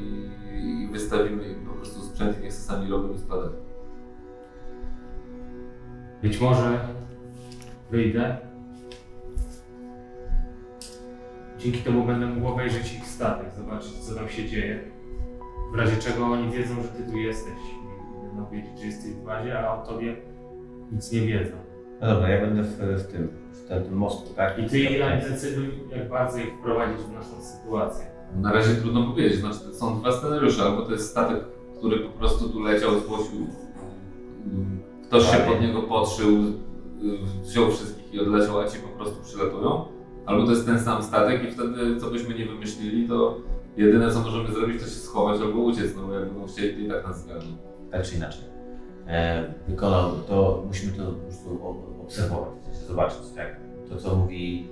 i 0.55 0.89
wystawimy 0.93 1.49
im 1.49 1.67
po 1.67 1.73
prostu 1.73 2.01
sprzęt 2.01 2.39
i 2.39 2.43
niech 2.43 2.53
sami 2.53 2.91
robią 2.91 3.15
i 3.15 3.19
spadają. 3.19 3.51
Być 6.23 6.41
może 6.41 6.89
wyjdę. 7.91 8.37
Dzięki 11.59 11.79
temu 11.79 12.07
będę 12.07 12.27
mógł 12.27 12.49
obejrzeć 12.49 12.95
ich 12.95 13.07
statek, 13.07 13.47
zobaczyć 13.57 13.93
co 13.93 14.15
tam 14.15 14.29
się 14.29 14.49
dzieje. 14.49 14.91
W 15.73 15.75
razie 15.75 15.97
czego 15.97 16.27
oni 16.27 16.53
wiedzą, 16.53 16.75
że 16.83 16.89
ty 16.89 17.11
tu 17.13 17.19
jesteś 17.19 17.59
będą 18.27 18.51
wiedzieć, 18.51 18.81
że 18.81 18.87
jesteś 18.87 19.11
w 19.11 19.25
bazie, 19.25 19.59
a 19.59 19.83
o 19.83 19.87
tobie 19.87 20.17
nic 20.93 21.13
nie 21.13 21.21
wiedzą. 21.21 21.64
No 22.05 22.15
dobra, 22.15 22.29
ja 22.29 22.41
będę 22.41 22.63
w, 22.63 22.69
w 22.69 23.13
tym, 23.13 23.29
w 23.53 23.69
tym, 23.69 23.85
tym 23.85 23.97
mostku, 23.97 24.35
tak? 24.35 24.59
I 24.59 24.69
ty 24.69 24.81
Ilan 24.81 25.21
decyduj, 25.21 25.65
jak 25.97 26.09
bardzo 26.09 26.39
ich 26.39 26.55
wprowadzić 26.61 26.99
w 26.99 27.13
naszą 27.13 27.43
sytuację. 27.43 28.07
Na 28.37 28.53
razie 28.53 28.75
trudno 28.75 29.07
powiedzieć, 29.07 29.41
znaczy 29.41 29.59
to 29.59 29.75
są 29.75 30.01
dwa 30.01 30.13
scenariusze, 30.13 30.63
albo 30.63 30.83
to 30.83 30.93
jest 30.93 31.11
statek, 31.11 31.39
który 31.79 32.01
po 32.01 32.09
prostu 32.09 32.49
tu 32.49 32.63
leciał, 32.63 33.01
zgłosił, 33.01 33.47
mm, 34.47 34.81
ktoś 35.05 35.31
się 35.31 35.37
pod 35.37 35.61
niego 35.61 35.83
podszył, 35.83 36.29
y, 36.29 37.43
wziął 37.43 37.71
wszystkich 37.71 38.15
i 38.15 38.21
odleciał, 38.21 38.61
a 38.61 38.69
ci 38.69 38.79
po 38.79 38.89
prostu 38.89 39.23
przylatują. 39.23 39.85
Albo 40.27 40.45
to 40.45 40.51
jest 40.51 40.67
ten 40.67 40.81
sam 40.81 41.03
statek 41.03 41.45
i 41.45 41.53
wtedy, 41.53 42.01
co 42.01 42.11
byśmy 42.11 42.35
nie 42.35 42.47
wymyślili, 42.47 43.09
to 43.09 43.37
Jedyne 43.77 44.11
co 44.11 44.21
możemy 44.21 44.53
zrobić 44.53 44.83
to 44.83 44.85
się 44.85 44.95
schować 44.95 45.41
albo 45.41 45.59
uciec, 45.59 45.97
no 45.97 46.03
bo 46.03 46.15
jak 46.15 46.25
będą 46.25 46.47
chcieli 46.47 46.75
to 46.75 46.81
i 46.81 46.89
tak 46.89 47.07
nas 47.07 47.25
zgarną. 47.25 47.57
tak 47.91 48.03
czy 48.03 48.17
inaczej. 48.17 48.45
E, 49.07 49.55
wykonał 49.69 50.13
to, 50.29 50.63
musimy 50.67 50.93
to 50.93 51.05
po 51.05 51.13
prostu 51.13 51.59
obserwować, 52.05 52.77
zobaczyć, 52.89 53.19
tak? 53.37 53.57
To, 53.89 53.97
co 53.97 54.17
mówi 54.17 54.69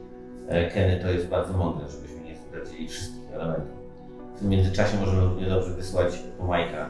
e, 0.48 0.70
Kenny, 0.70 1.00
to 1.02 1.10
jest 1.10 1.28
bardzo 1.28 1.52
mądre, 1.58 1.88
żebyśmy 1.90 2.20
nie 2.24 2.36
stracili 2.36 2.88
wszystkich 2.88 3.32
elementów. 3.32 3.76
W 4.36 4.38
tym 4.38 4.48
międzyczasie 4.48 4.96
możemy 5.00 5.20
równie 5.24 5.46
dobrze 5.48 5.70
wysłać 5.74 6.22
po 6.38 6.46
Majka 6.46 6.88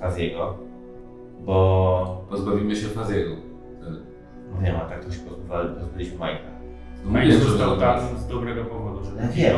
Faziego, 0.00 0.56
bo 1.40 2.24
Pozbawimy 2.30 2.76
się 2.76 2.86
Faziego. 2.88 3.30
no 4.54 4.62
nie 4.62 4.72
ma, 4.72 4.80
tak 4.80 5.04
to 5.04 5.12
się 5.12 5.20
pozbywali, 5.20 5.68
pozbyliśmy 5.80 6.18
Majka. 6.18 6.44
No 7.04 7.10
mówię, 7.10 7.32
że 7.32 7.38
został 7.38 7.70
to- 7.74 7.80
tam 7.80 8.00
z 8.18 8.26
dobrego 8.26 8.64
powodu, 8.64 9.04
żeby 9.04 9.16
Ja 9.20 9.28
wiem, 9.28 9.54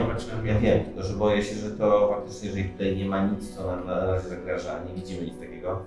Ja 0.46 0.58
wiem, 0.60 0.84
tylko 0.84 1.02
że 1.02 1.14
boję 1.16 1.42
się, 1.42 1.54
że 1.54 1.70
to 1.70 2.08
faktycznie, 2.08 2.48
jeżeli 2.48 2.68
tutaj 2.68 2.96
nie 2.96 3.04
ma 3.04 3.26
nic, 3.26 3.56
co 3.56 3.66
nam 3.66 3.86
na 3.86 4.06
razie 4.06 4.28
zagraża, 4.28 4.72
a 4.80 4.88
nie 4.88 4.94
widzimy 4.94 5.22
nic 5.26 5.38
takiego, 5.40 5.82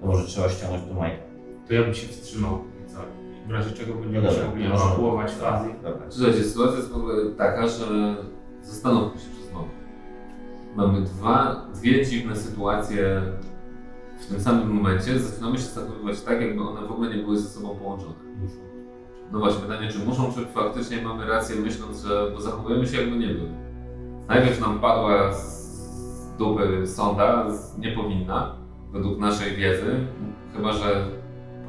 to 0.00 0.06
może 0.06 0.26
trzeba 0.26 0.48
ściągnąć 0.48 0.84
do 0.84 0.94
Majka. 0.94 1.22
To 1.68 1.74
ja 1.74 1.82
bym 1.82 1.94
się 1.94 2.06
wstrzymał. 2.08 2.52
i 2.86 2.90
co? 2.90 2.98
W 3.46 3.50
razie 3.50 3.70
czego 3.70 3.94
będziemy 3.94 4.28
No 4.28 4.48
mogli 4.48 4.68
no 4.68 4.74
ewakuować 4.74 5.32
fazy. 5.32 5.68
Dobra. 5.82 6.06
Słuchajcie, 6.08 6.44
sytuacja 6.44 6.76
jest 6.76 6.90
w 6.90 6.96
ogóle 6.96 7.30
taka, 7.30 7.68
że 7.68 8.16
zastanówmy 8.62 9.20
się 9.20 9.28
przez 9.30 9.52
moment. 9.52 9.72
Mamy 10.76 11.00
dwa, 11.00 11.66
dwie 11.74 12.06
dziwne 12.06 12.36
sytuacje 12.36 13.22
w 14.20 14.26
tym 14.26 14.40
samym 14.40 14.68
momencie. 14.68 15.18
Zaczynamy 15.18 15.58
się 15.58 15.64
zachowywać 15.64 16.20
tak, 16.20 16.40
jakby 16.40 16.62
one 16.62 16.86
w 16.86 16.92
ogóle 16.92 17.16
nie 17.16 17.22
były 17.22 17.38
ze 17.38 17.48
sobą 17.48 17.76
połączone. 17.76 18.14
No 19.32 19.38
właśnie, 19.38 19.60
pytanie, 19.60 19.88
czy 19.88 19.98
muszą, 19.98 20.32
czy 20.32 20.46
faktycznie 20.46 21.02
mamy 21.02 21.26
rację 21.26 21.56
myśląc, 21.56 22.02
że 22.02 22.30
bo 22.34 22.40
zachowujemy 22.40 22.86
się 22.86 23.00
jakby 23.00 23.16
nie 23.16 23.28
były. 23.28 23.50
Najpierw 24.28 24.60
nam 24.60 24.80
padła 24.80 25.32
z 25.32 26.36
dupy 26.38 26.86
sonda, 26.86 27.46
nie 27.78 27.92
powinna, 27.92 28.54
według 28.92 29.18
naszej 29.18 29.56
wiedzy, 29.56 30.06
chyba 30.56 30.72
że 30.72 31.06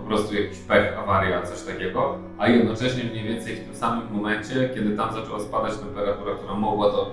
po 0.03 0.07
prostu 0.07 0.35
jakiś 0.35 0.59
pech, 0.59 0.99
awaria, 0.99 1.41
coś 1.41 1.61
takiego, 1.61 2.17
a 2.37 2.47
jednocześnie 2.47 3.03
mniej 3.03 3.23
więcej 3.23 3.55
w 3.55 3.65
tym 3.65 3.75
samym 3.75 4.13
momencie, 4.13 4.69
kiedy 4.75 4.97
tam 4.97 5.13
zaczęła 5.13 5.39
spadać 5.39 5.77
temperatura, 5.77 6.35
która 6.35 6.53
mogła 6.53 6.91
to 6.91 7.11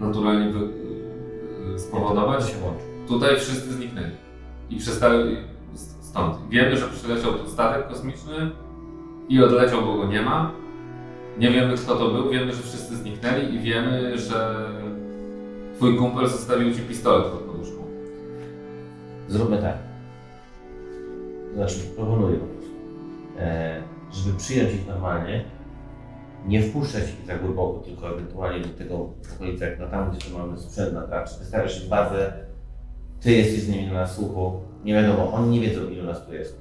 naturalnie 0.00 0.46
yy, 0.46 1.78
spowodować, 1.78 2.50
się 2.50 2.56
łączy. 2.64 2.84
tutaj 3.08 3.36
wszyscy 3.36 3.72
zniknęli 3.72 4.10
i 4.70 4.76
przestali 4.76 5.36
stąd. 6.00 6.36
Wiemy, 6.48 6.76
że 6.76 6.88
przyleciał 6.88 7.32
tu 7.32 7.48
statek 7.48 7.88
kosmiczny 7.88 8.50
i 9.28 9.42
odleciał, 9.42 9.82
bo 9.82 9.96
go 9.96 10.06
nie 10.06 10.22
ma. 10.22 10.52
Nie 11.38 11.50
wiemy, 11.50 11.76
kto 11.76 11.96
to 11.96 12.08
był, 12.08 12.30
wiemy, 12.30 12.52
że 12.52 12.62
wszyscy 12.62 12.96
zniknęli 12.96 13.54
i 13.54 13.58
wiemy, 13.58 14.18
że 14.18 14.68
twój 15.76 15.96
kumpel 15.96 16.28
zostawił 16.28 16.74
ci 16.74 16.80
pistolet 16.80 17.26
pod 17.26 17.40
poduszką. 17.40 17.82
Zróbmy 19.28 19.58
tak. 19.58 19.89
Znaczy, 21.54 21.74
proponuję 21.96 22.36
po 22.38 22.46
prostu. 22.46 22.70
E, 23.38 23.82
żeby 24.12 24.36
przyjąć 24.38 24.74
ich 24.74 24.86
normalnie, 24.86 25.44
nie 26.46 26.62
wpuszczać 26.62 27.02
ich 27.20 27.26
za 27.26 27.34
głęboko, 27.36 27.78
tylko 27.80 28.10
ewentualnie 28.10 28.60
do 28.60 28.78
tego 28.78 29.10
okolicy, 29.34 29.64
jak 29.64 29.78
na 29.78 29.86
tam, 29.86 30.10
gdzie 30.10 30.30
to 30.30 30.38
mamy 30.38 30.58
sprzęt 30.58 30.94
na 30.94 31.02
tarczy. 31.06 31.38
Wystarczy 31.38 31.88
bazę, 31.88 32.32
ty 33.20 33.32
jesteś 33.32 33.60
z 33.62 33.68
nimi 33.68 33.92
na 33.92 34.06
słuchu, 34.06 34.60
nie 34.84 34.94
wiadomo, 34.94 35.32
oni 35.32 35.50
nie 35.60 35.66
wiedzą, 35.68 35.88
ilu 35.90 36.04
nas 36.04 36.26
tu 36.26 36.34
jest. 36.34 36.60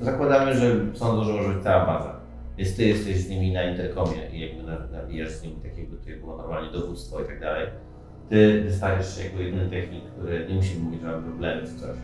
Zakładamy, 0.00 0.54
że 0.54 0.76
sądzą, 0.94 1.24
że 1.24 1.32
może 1.32 1.54
być 1.54 1.62
cała 1.64 1.86
baza. 1.86 2.20
Więc 2.58 2.76
ty 2.76 2.84
jesteś 2.84 3.16
z 3.16 3.28
nimi 3.30 3.52
na 3.52 3.62
interkomie 3.70 4.30
i 4.32 4.40
jakby 4.40 4.62
na- 4.62 4.86
nawijasz 5.00 5.30
z 5.30 5.42
nimi 5.42 5.56
tak 5.56 5.78
jakby 5.78 6.16
było 6.20 6.36
normalnie 6.36 6.72
dowództwo 6.72 7.20
i 7.20 7.24
tak 7.26 7.40
dalej. 7.40 7.66
Ty 8.30 8.62
wystajesz 8.64 9.16
się 9.18 9.24
jako 9.24 9.38
jedyny 9.38 9.70
technik, 9.70 10.04
który 10.04 10.46
nie 10.48 10.54
musi 10.54 10.78
mówić, 10.78 11.00
że 11.00 11.06
ma 11.06 11.22
problemy 11.22 11.62
czy 11.62 11.74
coś. 11.80 11.96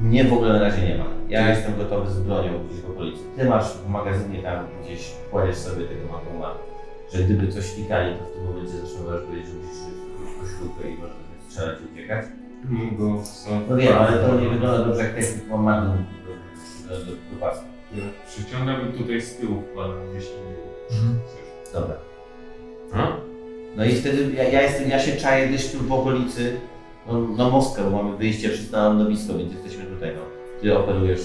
Mnie 0.00 0.24
w 0.24 0.32
ogóle 0.32 0.52
na 0.52 0.60
razie 0.60 0.88
nie 0.88 0.98
ma. 0.98 1.04
Ja 1.28 1.48
jestem 1.50 1.76
gotowy 1.76 2.10
z 2.10 2.20
bronią 2.20 2.50
gdzieś 2.66 2.80
w 2.80 2.90
okolicy. 2.90 3.22
Ty 3.36 3.44
masz 3.44 3.72
w 3.72 3.88
magazynie 3.88 4.42
tam 4.42 4.66
gdzieś, 4.82 5.12
kładziesz 5.30 5.56
sobie 5.56 5.84
tego 5.84 6.12
makoma, 6.12 6.54
że 7.12 7.22
gdyby 7.22 7.52
coś 7.52 7.74
klikali, 7.74 8.16
to 8.16 8.24
w 8.24 8.32
tym 8.32 8.44
momencie 8.44 8.72
zaczynasz 8.72 9.22
powiedzieć, 9.22 9.46
że 9.46 9.54
musisz 9.54 9.78
po 10.40 10.46
śrubkę 10.48 10.88
i 10.90 10.94
można 10.94 11.14
strzelać 11.48 11.78
i 11.80 11.92
uciekać. 11.94 12.26
Go 12.98 13.24
są 13.24 13.50
No 13.70 13.76
wiem, 13.76 13.98
ale 13.98 14.18
to 14.18 14.40
nie 14.40 14.48
wygląda 14.48 14.84
dobrze 14.84 15.02
jak 15.02 15.14
technik 15.14 15.48
ma 15.48 15.56
magum 15.56 16.04
do, 16.24 16.94
do, 16.94 17.04
do, 17.04 17.10
do 17.10 17.40
pasu. 17.40 17.62
Przyciągam 18.28 18.76
i 18.88 18.98
tutaj 18.98 19.20
z 19.20 19.36
tyłu 19.36 19.62
wkładam 19.70 19.96
gdzieś 20.10 20.24
indziej. 20.28 20.64
Coś. 20.88 21.72
Dobra. 21.72 21.96
A? 22.92 23.16
No 23.76 23.84
i 23.84 23.92
wtedy 23.92 24.32
ja, 24.36 24.44
ja 24.44 24.62
jestem, 24.62 24.90
ja 24.90 24.98
się 24.98 25.16
czaję 25.16 25.48
gdzieś 25.48 25.72
tu 25.72 25.78
w 25.78 25.92
okolicy, 25.92 26.56
no, 27.08 27.18
no 27.36 27.50
Moskwę, 27.50 27.82
bo 27.90 28.02
mamy 28.02 28.16
wyjście 28.16 28.48
wszyscy 28.48 28.72
na 28.72 28.88
lądowisko, 28.88 29.34
więc 29.38 29.52
jesteśmy 29.52 29.84
tutaj, 29.84 30.10
no. 30.16 30.22
Ty 30.62 30.78
operujesz 30.78 31.20
y, 31.20 31.24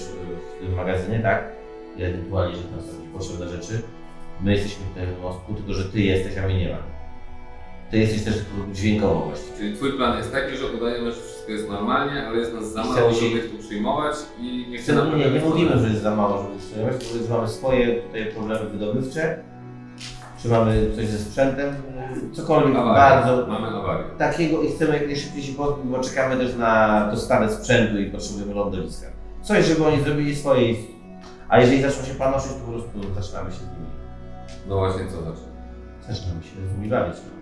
w 0.58 0.64
tym 0.66 0.74
magazynie, 0.74 1.18
tak? 1.20 1.52
I 1.96 2.02
ewentualnie, 2.02 2.56
że 2.56 2.62
tam 2.62 2.80
są 2.80 2.86
jakieś 2.96 3.08
potrzebne 3.12 3.48
rzeczy. 3.48 3.82
My 4.40 4.52
jesteśmy 4.52 4.84
tutaj 4.86 5.06
w 5.06 5.22
Moskwu, 5.22 5.54
tylko 5.54 5.72
że 5.74 5.84
ty 5.84 6.00
jesteś, 6.00 6.38
a 6.38 6.46
mnie 6.46 6.58
nie 6.58 6.68
ma. 6.68 6.76
Ty 7.90 7.98
jesteś 7.98 8.22
też 8.24 8.34
tylko 8.34 8.72
dźwiękowo 8.74 9.20
właściwie. 9.20 9.56
Czyli 9.56 9.76
twój 9.76 9.92
plan 9.92 10.18
jest 10.18 10.32
taki, 10.32 10.56
że 10.56 10.66
udajemy, 10.66 11.12
że 11.12 11.20
wszystko 11.20 11.52
jest 11.52 11.68
normalnie, 11.68 12.26
ale 12.26 12.38
jest 12.38 12.54
nas 12.54 12.72
za 12.72 12.84
mało, 12.84 13.12
się- 13.12 13.26
żeby 13.28 13.38
ich 13.46 13.50
tu 13.50 13.58
przyjmować 13.58 14.16
i 14.40 14.44
nie 14.44 14.68
Nie, 14.68 14.78
chcemy... 14.78 15.18
nie, 15.18 15.30
nie 15.30 15.40
mówimy, 15.40 15.78
że 15.78 15.88
jest 15.88 16.02
za 16.02 16.16
mało, 16.16 16.42
żeby 16.42 16.54
utrzymywać, 16.56 17.04
tylko 17.08 17.26
że 17.26 17.34
mamy 17.34 17.48
swoje 17.48 17.94
tutaj 18.02 18.26
problemy 18.26 18.66
wydobywcze, 18.70 19.38
czy 20.44 20.50
mamy 20.50 20.90
coś 20.96 21.06
ze 21.06 21.18
sprzętem, 21.18 21.74
cokolwiek 22.32 22.76
Awarię. 22.76 22.94
bardzo 23.26 23.46
Mamy 23.46 23.66
awarię. 23.68 24.04
takiego 24.18 24.62
i 24.62 24.68
chcemy 24.72 24.92
jak 24.98 25.06
najszybciej 25.06 25.42
się 25.42 25.52
pozbyć, 25.54 25.84
bo 25.86 25.98
czekamy 26.00 26.36
też 26.36 26.56
na 26.56 27.06
dostawę 27.10 27.50
sprzętu 27.50 27.98
i 27.98 28.10
potrzebujemy 28.10 28.54
lądowiska. 28.54 29.06
Coś, 29.42 29.64
żeby 29.64 29.86
oni 29.86 30.02
zrobili 30.02 30.36
swoje. 30.36 30.74
A 31.48 31.60
jeżeli 31.60 31.82
zaczną 31.82 32.04
się 32.04 32.14
panoszyć, 32.14 32.52
to 32.52 32.58
po 32.58 32.72
prostu 32.72 33.14
zaczynamy 33.14 33.50
się 33.50 33.56
z 33.56 33.60
nimi. 33.62 33.90
No 34.68 34.76
właśnie, 34.78 35.02
co 35.06 35.22
znaczy? 35.22 35.40
Zaczynamy 36.08 36.42
się 36.42 36.50
z 36.74 36.76
nimi 36.76 36.88
bawić. 36.88 37.16
No. 37.16 37.34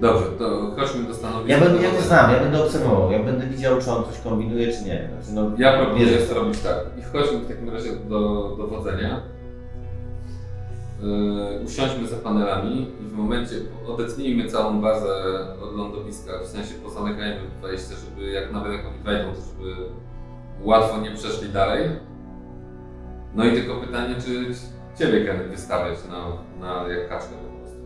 Dobrze, 0.00 0.26
to 0.38 0.70
chodźmy 0.76 1.04
do 1.08 1.14
stanowiska. 1.14 1.52
Ja 1.52 1.60
będę, 1.64 1.82
ja 1.82 1.90
go 1.90 2.00
znam, 2.00 2.30
ja 2.32 2.40
będę 2.40 2.64
obserwował, 2.64 3.12
ja 3.12 3.22
będę 3.22 3.46
widział, 3.46 3.80
czy 3.80 3.90
on 3.90 4.04
coś 4.04 4.20
kombinuje, 4.20 4.72
czy 4.72 4.84
nie. 4.84 5.08
Znaczy, 5.12 5.32
no, 5.34 5.50
Ja 5.58 5.78
proponuję 5.78 6.06
wierzę. 6.06 6.26
to 6.26 6.34
robić 6.34 6.58
tak. 6.60 6.76
I 6.98 7.02
chodźmy 7.02 7.38
w 7.38 7.48
takim 7.48 7.70
razie 7.70 7.90
do 7.96 8.18
dowodzenia. 8.58 9.20
Yy, 11.02 11.60
usiądźmy 11.66 12.08
za 12.08 12.16
panelami 12.16 12.82
i 13.00 13.04
w 13.04 13.12
momencie 13.12 13.54
odetnijmy 13.86 14.48
całą 14.48 14.80
bazę 14.80 15.08
od 15.62 15.76
lądowiska, 15.76 16.32
w 16.44 16.46
sensie 16.46 16.74
pozamykajmy 16.84 17.40
wejście, 17.62 17.94
żeby 17.94 18.30
jak 18.30 18.52
nawet 18.52 18.72
jak 18.72 18.86
oni 18.86 19.02
wejdą, 19.04 19.28
to 19.32 19.40
żeby 19.40 19.76
łatwo 20.62 21.00
nie 21.00 21.10
przeszli 21.14 21.48
dalej. 21.48 21.88
No 23.34 23.44
i 23.44 23.52
tylko 23.52 23.74
pytanie, 23.80 24.14
czy 24.24 24.54
Ciebie 24.98 25.24
Kenny 25.24 25.44
wystawiać 25.44 25.98
na, 26.08 26.26
na 26.66 26.88
jak 26.88 27.08
kaczkę 27.08 27.28
po 27.52 27.58
prostu. 27.58 27.80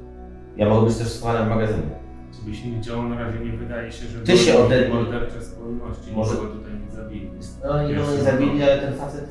Ja 0.57 0.69
mogę 0.69 0.87
być 0.87 0.97
też 0.97 1.09
schowany 1.09 1.47
w 1.47 1.49
magazynie. 1.49 2.01
Żeby 2.41 2.57
się 2.57 2.71
nie 2.71 2.81
działo, 2.81 3.03
na 3.03 3.19
razie 3.19 3.39
nie 3.41 3.53
wydaje 3.53 3.93
się, 3.93 4.07
że 4.09 4.21
Ty 4.21 4.37
się 4.37 4.53
były 4.53 4.65
ode- 4.65 4.89
mordercze 4.89 5.43
skłonności. 5.43 6.13
Może- 6.13 6.35
Może 6.35 6.49
tutaj 6.49 6.73
nie 6.85 6.91
zabili. 6.97 7.31
No 7.65 7.73
go 7.73 7.83
nie 7.89 7.95
no. 7.95 8.17
zabili, 8.25 8.63
ale 8.63 8.79
ten 8.79 8.95
facet, 8.95 9.29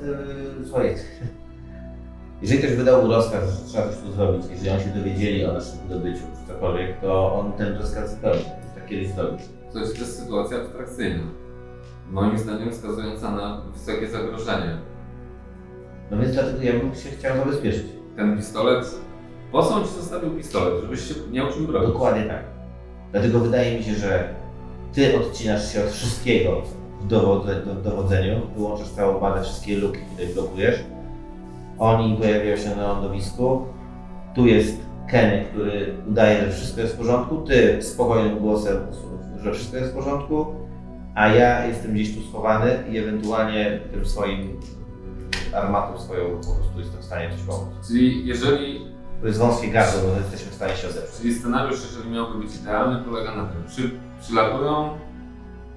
yy, 0.60 0.66
słuchaj, 0.66 0.96
jeżeli 2.42 2.60
ktoś 2.60 2.74
wydał 2.74 3.04
mu 3.04 3.12
rozkaz, 3.12 3.60
że 3.60 3.70
trzeba 3.70 3.88
coś 3.88 3.98
tu 3.98 4.12
zrobić, 4.12 4.46
jeżeli 4.50 4.70
on 4.70 4.80
się 4.80 4.90
dowiedzieli 4.90 5.46
o 5.46 5.54
naszym 5.54 5.80
wydobyciu 5.88 6.20
czy 6.20 6.54
cokolwiek, 6.54 7.02
to 7.02 7.34
on 7.34 7.54
ten 7.54 7.78
rozkaz. 7.78 8.18
Tak 8.22 8.34
zrobił. 9.16 9.38
To 9.74 9.80
jest, 9.80 9.96
to 9.96 10.02
jest 10.02 10.20
sytuacja 10.20 10.58
abstrakcyjna. 10.58 11.24
Moim 12.12 12.38
zdaniem 12.38 12.72
wskazująca 12.72 13.32
na 13.32 13.62
wysokie 13.62 14.08
zagrożenie. 14.08 14.78
No 16.12 16.18
więc 16.18 16.34
dlatego 16.34 16.64
ja 16.64 16.74
bym 16.74 16.96
się 16.96 17.10
chciał 17.10 17.38
zabezpieczyć. 17.38 17.86
Ten 18.16 18.38
pistolet, 18.38 18.86
po 19.52 19.64
co 19.64 19.76
on 19.76 19.84
ci 19.84 19.90
zostawił 19.90 20.32
pistolet? 20.32 20.82
Żebyś 20.82 21.02
się 21.02 21.14
miał 21.32 21.54
czym 21.54 21.66
bronić. 21.66 21.90
Dokładnie 21.94 22.24
tak. 22.24 22.44
Dlatego 23.12 23.40
wydaje 23.40 23.78
mi 23.78 23.84
się, 23.84 23.94
że 23.94 24.36
ty 24.94 25.18
odcinasz 25.18 25.74
się 25.74 25.84
od 25.84 25.90
wszystkiego 25.90 26.62
w 27.02 27.08
dowodze, 27.08 27.62
do, 27.66 27.74
dowodzeniu, 27.76 28.42
wyłączasz 28.56 28.90
całą 28.90 29.20
bazę, 29.20 29.44
wszystkie 29.44 29.78
luki 29.78 30.00
tutaj 30.12 30.34
blokujesz. 30.34 30.84
Oni 31.80 32.18
pojawiają 32.18 32.58
się 32.58 32.76
na 32.76 32.88
lądowisku. 32.88 33.66
Tu 34.36 34.48
jest 34.48 34.82
Kenny, 35.08 35.46
który 35.46 35.96
udaje, 36.08 36.46
że 36.46 36.52
wszystko 36.52 36.82
jest 36.82 36.96
w 36.96 36.98
porządku. 36.98 37.38
Ty 37.38 37.84
spokojnym 37.84 38.40
głosem, 38.40 38.78
że 39.44 39.52
wszystko 39.54 39.78
jest 39.78 39.92
w 39.92 39.96
porządku. 39.96 40.46
A 41.16 41.28
ja 41.28 41.66
jestem 41.66 41.94
gdzieś 41.94 42.16
tu 42.16 42.22
schowany 42.22 42.72
i 42.92 42.98
ewentualnie 42.98 43.80
tym 43.92 44.06
swoim 44.06 44.60
armatą 45.56 46.00
swoją 46.00 46.26
po 46.30 46.56
prostu 46.56 46.80
jestem 46.80 47.02
w 47.02 47.06
stanie 47.06 47.30
coś 47.30 47.42
pomóc. 47.42 47.88
Czyli 47.88 48.28
jeżeli, 48.28 48.82
To 49.22 49.28
jest 49.28 49.40
wąskie 49.40 49.68
gardło, 49.68 50.02
bo 50.02 50.18
jesteśmy 50.20 50.52
w 50.52 50.56
stanie 50.56 50.76
się 50.76 50.88
odeprzeć. 50.88 51.18
czyli 51.22 51.34
scenariusz, 51.34 51.80
jeżeli 51.92 52.10
miałby 52.12 52.40
być 52.40 52.56
idealny, 52.56 53.04
polega 53.06 53.36
na 53.36 53.46
tym, 53.46 53.64
przy, 53.68 53.92
przylatują, 54.22 54.90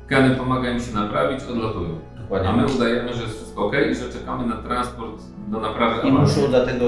Kenny 0.06 0.34
pomaga 0.36 0.70
im 0.70 0.80
się 0.80 0.94
naprawić, 0.94 1.44
odlatują. 1.44 1.88
Dokładnie. 2.22 2.48
A 2.48 2.56
my 2.56 2.66
udajemy, 2.66 3.14
że 3.14 3.22
jest 3.22 3.36
wszystko 3.36 3.66
ok 3.66 3.72
i 3.90 3.94
że 3.94 4.08
czekamy 4.18 4.46
na 4.46 4.56
transport 4.56 5.22
do 5.52 5.60
naprawy 5.60 6.08
I 6.08 6.12
muszą 6.12 6.40
dlatego 6.48 6.84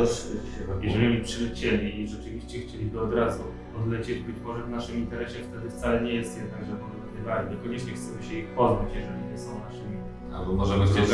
Jeżeli 0.82 1.06
oni 1.06 1.24
przylecieli 1.24 2.00
i 2.00 2.08
rzeczywiście 2.08 2.58
chcieliby 2.58 3.00
od 3.00 3.14
razu 3.14 3.42
odlecieć, 3.82 4.18
być 4.18 4.36
może 4.44 4.62
w 4.62 4.70
naszym 4.70 4.96
interesie 4.96 5.38
wtedy 5.38 5.70
wcale 5.70 6.02
nie 6.02 6.12
jest 6.12 6.38
jednak, 6.38 6.60
że 6.66 6.72
odlatywali. 6.72 7.56
Niekoniecznie 7.56 7.92
chcemy 7.92 8.22
się 8.22 8.34
ich 8.38 8.48
pozbyć, 8.48 8.88
jeżeli 8.94 9.32
nie 9.32 9.38
są 9.38 9.50
naszymi. 9.68 9.96
Albo 10.34 10.52
możemy 10.52 10.86
chcieć... 10.86 11.04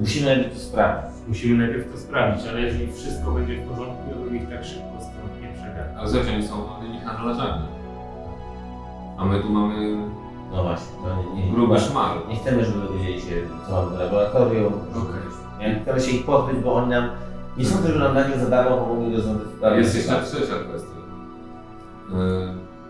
Musimy 0.00 0.26
najpierw 0.26 0.54
to 0.54 0.60
sprawdzić. 0.60 1.28
Musimy 1.28 1.66
najpierw 1.66 1.92
to 1.92 1.98
sprawdzić, 1.98 2.48
ale 2.48 2.60
jeżeli 2.60 2.92
wszystko 2.92 3.30
będzie 3.30 3.56
w 3.56 3.68
porządku, 3.68 4.10
to 4.10 4.20
bym 4.20 4.36
ich 4.36 4.48
tak 4.48 4.64
szybko 4.64 4.94
stąd 5.00 5.42
nie 5.42 5.48
przegadał. 5.48 5.98
Ale 5.98 6.08
zobacz, 6.08 6.28
oni 6.28 6.48
są 6.48 6.66
wolnymi 6.66 7.00
handlarzami. 7.00 7.64
A 9.18 9.24
my 9.24 9.40
tu 9.40 9.50
mamy 9.50 9.96
No 10.52 10.62
właśnie, 10.62 10.92
to 11.02 11.34
nie, 11.34 11.46
nie, 11.46 11.52
gruby 11.52 11.80
szmal. 11.80 12.18
nie 12.28 12.36
chcemy, 12.36 12.64
żeby 12.64 12.80
dowiedzieli 12.80 13.20
się, 13.20 13.34
co 13.66 13.72
mamy 13.72 13.96
w 13.96 14.00
laboratorium. 14.00 14.72
Okej. 14.90 15.37
Nie 15.58 15.80
chcemy 15.82 16.00
się 16.00 16.10
ich 16.10 16.26
pozbyć, 16.26 16.58
bo 16.64 16.74
oni 16.74 16.88
nam 16.90 17.10
nie 17.56 17.64
sądzę, 17.64 17.92
że 17.92 17.98
nam 17.98 18.14
na 18.14 18.28
nie 18.28 18.38
za 18.38 18.50
darmo 18.50 18.76
pomogli 18.76 19.16
rozwiązać. 19.16 19.46
Jest 19.76 19.96
jeszcze 19.96 20.22
trzecia 20.22 20.54
kwestia. 20.68 20.98
Yy, 22.10 22.16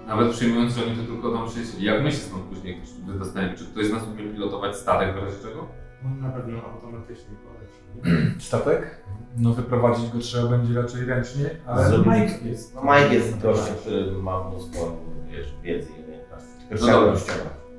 Nawet 0.07 0.31
przyjmując, 0.31 0.75
że 0.75 0.85
oni 0.87 0.97
to 0.97 1.03
tylko 1.13 1.33
tam 1.33 1.49
przylecieli, 1.49 1.85
jak 1.85 2.03
my 2.03 2.13
się 2.13 2.19
stąd 2.19 2.43
później 2.43 2.81
wydostaniemy? 3.07 3.55
Czy 3.57 3.67
ktoś 3.67 3.87
z 3.87 3.93
nas 3.93 4.03
umie 4.15 4.31
pilotować 4.33 4.77
statek 4.77 5.15
w 5.15 5.19
razie 5.25 5.37
czego? 5.43 5.67
On 6.07 6.21
na 6.21 6.29
pewno 6.29 6.59
automatycznie 6.75 7.35
poleci. 7.45 8.41
Statek? 8.49 9.03
No 9.39 9.53
wyprowadzić 9.53 10.11
go 10.11 10.19
trzeba 10.19 10.49
będzie 10.49 10.75
raczej 10.83 11.05
ręcznie, 11.05 11.51
ale 11.67 11.89
Zrobić. 11.89 12.07
Mike 12.07 12.49
jest. 12.49 12.75
No 12.75 12.83
Mike 12.83 13.15
jest 13.15 13.43
gościem, 13.43 13.75
który 13.81 14.13
ma 14.13 14.49
mnóstwo 14.49 14.97
wiesz, 15.31 15.55
wiedzy 15.63 15.89
i 16.01 16.05
umiejętności. 16.05 16.49
No 16.81 16.87
dobra. 16.87 17.13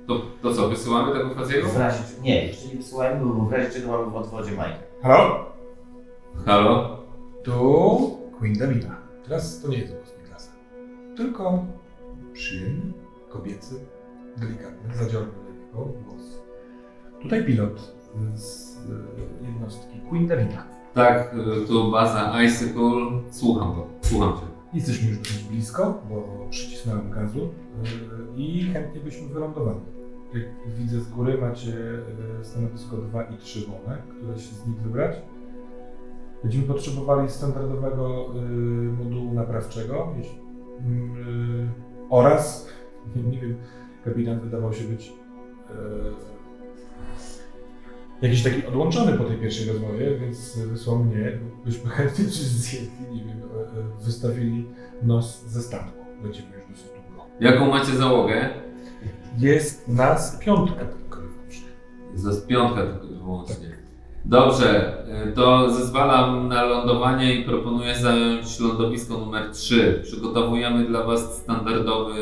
To, 0.10 0.22
to 0.42 0.54
co, 0.54 0.70
wysyłamy 0.70 1.14
tego 1.14 1.30
Faziego? 1.30 1.68
W 1.68 1.78
razie, 1.78 2.04
nie, 2.22 2.46
jeszcze 2.46 2.68
nie 2.68 2.76
wysyłajmy, 2.76 3.26
bo 3.26 3.46
w 3.46 3.54
razie 3.54 3.70
czego 3.70 3.92
mamy 3.92 4.12
w 4.12 4.16
odwodzie 4.16 4.52
Mike. 4.52 4.84
Halo? 5.02 5.46
Halo? 6.46 7.00
Tu 7.44 8.20
Queen 8.40 8.54
Davina. 8.54 8.96
Teraz 9.24 9.62
to 9.62 9.68
nie 9.68 9.78
jest 9.78 9.94
głos 9.94 10.14
Niklasa. 10.22 10.52
Tylko 11.18 11.66
przyjemny, 12.34 12.94
kobiecy, 13.30 13.76
delikatny, 14.38 14.96
zadziorny 14.96 15.34
lekko 15.50 15.86
głos. 15.86 16.40
Tutaj 17.22 17.46
pilot 17.46 17.94
z 18.34 18.78
e, 18.78 19.46
jednostki 19.46 20.02
Queen 20.10 20.28
Davina. 20.28 20.64
Tak, 20.94 21.36
y, 21.64 21.68
tu 21.68 21.92
baza 21.92 22.44
Icicle. 22.44 23.22
Słucham 23.32 23.76
go. 23.76 23.88
Słucham 24.02 24.34
cię. 24.34 24.46
Jesteśmy 24.74 25.10
już 25.10 25.18
dość 25.18 25.44
blisko, 25.44 26.02
bo 26.10 26.48
przycisnąłem 26.50 27.12
gazu 27.12 27.40
e, 27.46 28.38
i 28.38 28.64
chętnie 28.74 29.02
byśmy 29.02 29.28
wylądowali. 29.28 29.80
Jak 30.34 30.76
widzę 30.78 31.00
z 31.00 31.10
góry 31.10 31.38
macie 31.38 31.74
e, 32.40 32.44
stanowisko 32.44 32.98
2 32.98 33.24
i 33.24 33.38
3 33.38 33.60
wolne, 33.68 34.02
które 34.10 34.40
się 34.40 34.56
z 34.56 34.68
nich 34.68 34.78
wybrać. 34.78 35.16
Będziemy 36.44 36.64
potrzebowali 36.64 37.30
standardowego 37.30 38.26
e, 38.36 38.42
modułu 39.04 39.34
naprawczego 39.34 40.14
mm, 40.86 41.12
e, 41.12 42.10
oraz, 42.10 42.70
nie, 43.32 43.40
wiem, 43.40 43.56
kapitan 44.06 44.40
wydawał 44.40 44.74
się 44.74 44.84
być 44.84 45.14
jakiś 48.22 48.44
taki 48.44 48.66
odłączony 48.66 49.18
po 49.18 49.24
tej 49.24 49.38
pierwszej 49.38 49.68
rozmowie, 49.68 50.18
więc 50.18 50.60
wysłał 50.60 51.00
mnie, 51.00 51.40
byśmy 51.66 51.90
chętnie 51.98 52.26
coś 52.26 52.34
zjedli, 52.34 53.16
nie 53.16 53.24
wiem, 53.24 53.42
wystawili 54.02 54.68
nos 55.04 55.46
ze 55.46 55.62
statku. 55.62 56.06
Będziemy 56.24 56.48
już 56.56 56.68
dosyć 56.70 56.88
długo. 57.08 57.26
Jaką 57.40 57.68
macie 57.68 57.96
załogę? 57.96 58.50
Jest 59.38 59.88
nas 59.88 60.38
piątka 60.40 60.86
tylko 60.86 61.20
i 61.20 61.28
wyłącznie. 61.28 61.68
Jest 62.14 62.26
nas 62.26 62.38
piątka 62.42 62.82
tylko 62.84 63.06
i 63.06 63.18
wyłącznie. 63.18 63.80
Dobrze, 64.26 64.98
y, 65.28 65.32
to 65.32 65.70
zezwalam 65.74 66.48
na 66.48 66.64
lądowanie 66.64 67.36
i 67.36 67.44
proponuję 67.46 67.96
zająć 67.96 68.60
lądowisko 68.60 69.18
numer 69.18 69.52
3. 69.52 70.00
Przygotowujemy 70.04 70.86
dla 70.86 71.04
Was 71.04 71.38
standardowy 71.38 72.20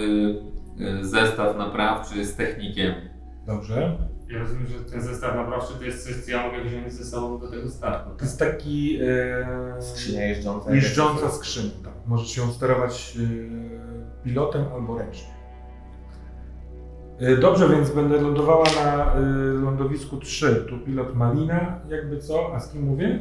y, 0.79 1.05
zestaw 1.05 1.57
naprawczy 1.57 2.25
z 2.25 2.35
technikiem. 2.35 2.93
Dobrze. 3.47 3.97
Ja 4.29 4.39
rozumiem, 4.39 4.67
że 4.67 4.91
ten 4.91 5.01
zestaw 5.01 5.35
naprawczy 5.35 5.73
to 5.79 5.83
jest 5.85 6.07
coś, 6.07 6.15
co 6.25 6.31
ja 6.31 6.47
mogę 6.47 6.63
wziąć 6.63 6.93
ze 6.93 7.05
sobą 7.05 7.39
do 7.39 7.47
tego 7.51 7.69
statku. 7.69 8.09
To 8.17 8.25
jest 8.25 8.39
taki 8.39 8.99
e, 9.01 9.81
Skrzynia 9.81 10.25
jeżdżąca. 10.25 10.75
jeżdżąca 10.75 11.29
skrzynia. 11.29 11.71
Tak. 11.83 11.93
Możesz 12.07 12.37
ją 12.37 12.51
sterować 12.51 13.17
e, 13.17 14.23
pilotem 14.23 14.65
albo 14.73 14.97
ręcznie. 14.97 15.27
E, 17.19 17.37
Dobrze, 17.37 17.69
więc 17.69 17.89
będę 17.91 18.21
lądowała 18.21 18.65
na 18.83 19.13
e, 19.13 19.19
lądowisku 19.53 20.17
3. 20.17 20.65
Tu 20.69 20.77
pilot 20.79 21.15
Malina, 21.15 21.79
jakby 21.89 22.17
co, 22.17 22.55
a 22.55 22.59
z 22.59 22.71
kim 22.71 22.83
mówię? 22.83 23.19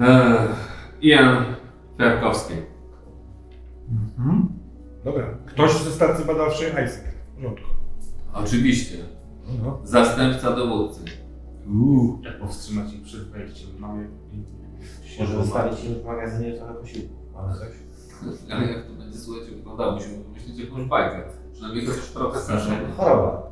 Ech, 0.00 0.50
Ian 1.02 1.44
Ferkowski. 1.98 2.54
Mhm. 3.90 4.48
Dobra. 5.04 5.26
Ktoś 5.46 5.72
ze 5.72 5.90
stacji 5.90 6.24
badawczej 6.24 6.72
ISIC. 6.84 7.00
W 7.32 7.36
porządku. 7.36 7.66
Oczywiście. 8.34 8.96
No. 9.62 9.78
Zastępca 9.84 10.56
dowódcy. 10.56 11.00
Uuu. 11.66 12.18
Jak 12.22 12.38
powstrzymać 12.40 12.92
ich 12.94 13.02
przed 13.02 13.20
wejściem? 13.20 13.70
Mamy... 13.78 14.08
Może 15.20 15.32
zostawić 15.32 15.84
im 15.84 15.94
w 15.94 16.04
magazynie 16.04 16.52
trochę 16.52 16.74
posiłku. 16.74 17.14
Mamy 17.34 17.54
coś? 17.54 17.68
Ale 18.50 18.72
jak 18.72 18.86
to 18.86 18.92
będzie 18.92 19.18
słuchajcie 19.18 19.56
wyglądało? 19.56 19.92
Musimy 19.94 20.24
wymyślić 20.24 20.58
jakąś 20.58 20.84
bajkę. 20.84 21.22
Przynajmniej 21.58 21.86
chociaż 21.86 22.10
trochę 22.10 22.40
Skażenie. 22.40 22.88
Choroba. 22.96 23.50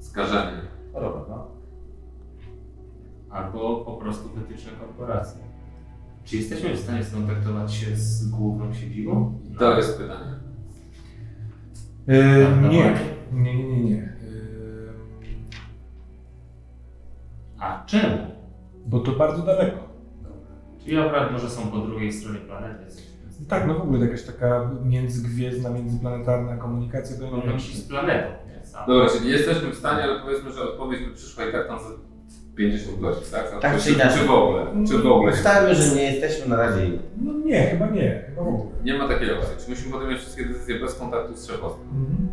skażenie. 0.00 0.60
Choroba, 0.92 1.24
no. 1.28 1.46
Albo 3.30 3.84
po 3.84 3.92
prostu 3.96 4.28
wytyczne 4.28 4.72
korporacji. 4.72 5.40
Czy 6.24 6.36
jesteśmy 6.36 6.74
w 6.74 6.80
stanie 6.80 7.04
skontaktować 7.04 7.74
się 7.74 7.96
z 7.96 8.28
główną 8.30 8.74
siedzibą? 8.74 9.40
To 9.58 9.76
jest 9.76 9.98
pytanie. 9.98 10.34
E, 12.06 12.44
Tak, 12.46 12.62
nie. 12.62 12.94
nie, 13.32 13.54
nie, 13.54 13.68
nie, 13.68 13.84
nie. 13.84 14.02
E, 14.02 14.08
A 17.58 17.84
czemu? 17.86 18.16
bo 18.86 19.00
to 19.00 19.12
bardzo 19.12 19.42
daleko. 19.42 19.78
Czyli 20.84 20.98
akurat 20.98 21.32
może 21.32 21.50
są 21.50 21.62
po 21.70 21.78
drugiej 21.78 22.12
stronie 22.12 22.38
planety. 22.38 22.84
Tak, 23.48 23.66
no 23.66 23.74
w 23.74 23.80
ogóle 23.82 24.00
jakaś 24.06 24.22
taka 24.22 24.70
międzygwiezdna, 24.84 25.70
międzyplanetarna 25.70 26.56
komunikacja 26.56 27.16
to 27.18 27.36
No 27.46 27.58
ci 27.58 27.76
z 27.76 27.88
planetą, 27.88 28.28
nie? 28.48 28.66
Sam. 28.66 28.86
Dobra, 28.86 29.08
czyli 29.10 29.30
jesteśmy 29.30 29.70
w 29.70 29.74
stanie, 29.74 30.02
ale 30.04 30.20
powiedzmy, 30.20 30.52
że 30.52 30.62
odpowiedź 30.62 31.00
by 31.08 31.14
przyszła 31.14 31.44
i 31.44 31.52
tak 31.52 31.66
tam 31.68 31.78
za 31.78 31.84
50 32.56 33.00
godzin, 33.00 33.22
tak? 33.32 33.60
Tak 33.60 33.76
czy, 33.78 33.84
czy 33.84 33.92
inaczej. 33.92 34.20
czy 34.20 34.26
w 34.26 34.30
ogóle? 34.30 34.66
Czy 34.88 34.98
w 34.98 35.06
ogóle? 35.06 35.32
Ustalmy, 35.32 35.74
że 35.74 35.94
nie 35.96 36.02
jesteśmy 36.02 36.48
na 36.48 36.56
razie. 36.56 36.90
No 37.22 37.32
nie, 37.44 37.62
chyba 37.66 37.86
nie, 37.86 38.24
chyba 38.28 38.42
w 38.42 38.48
ogóle. 38.48 38.70
Nie 38.84 38.94
ma 38.98 39.08
takiej 39.08 39.32
opcji. 39.32 39.56
Czy 39.64 39.70
musimy 39.70 39.92
podejmować 39.92 40.20
wszystkie 40.22 40.44
decyzje 40.44 40.80
bez 40.80 40.94
kontaktu 40.94 41.36
z 41.36 41.46
szefostwem? 41.46 41.86
Mhm. 41.88 42.28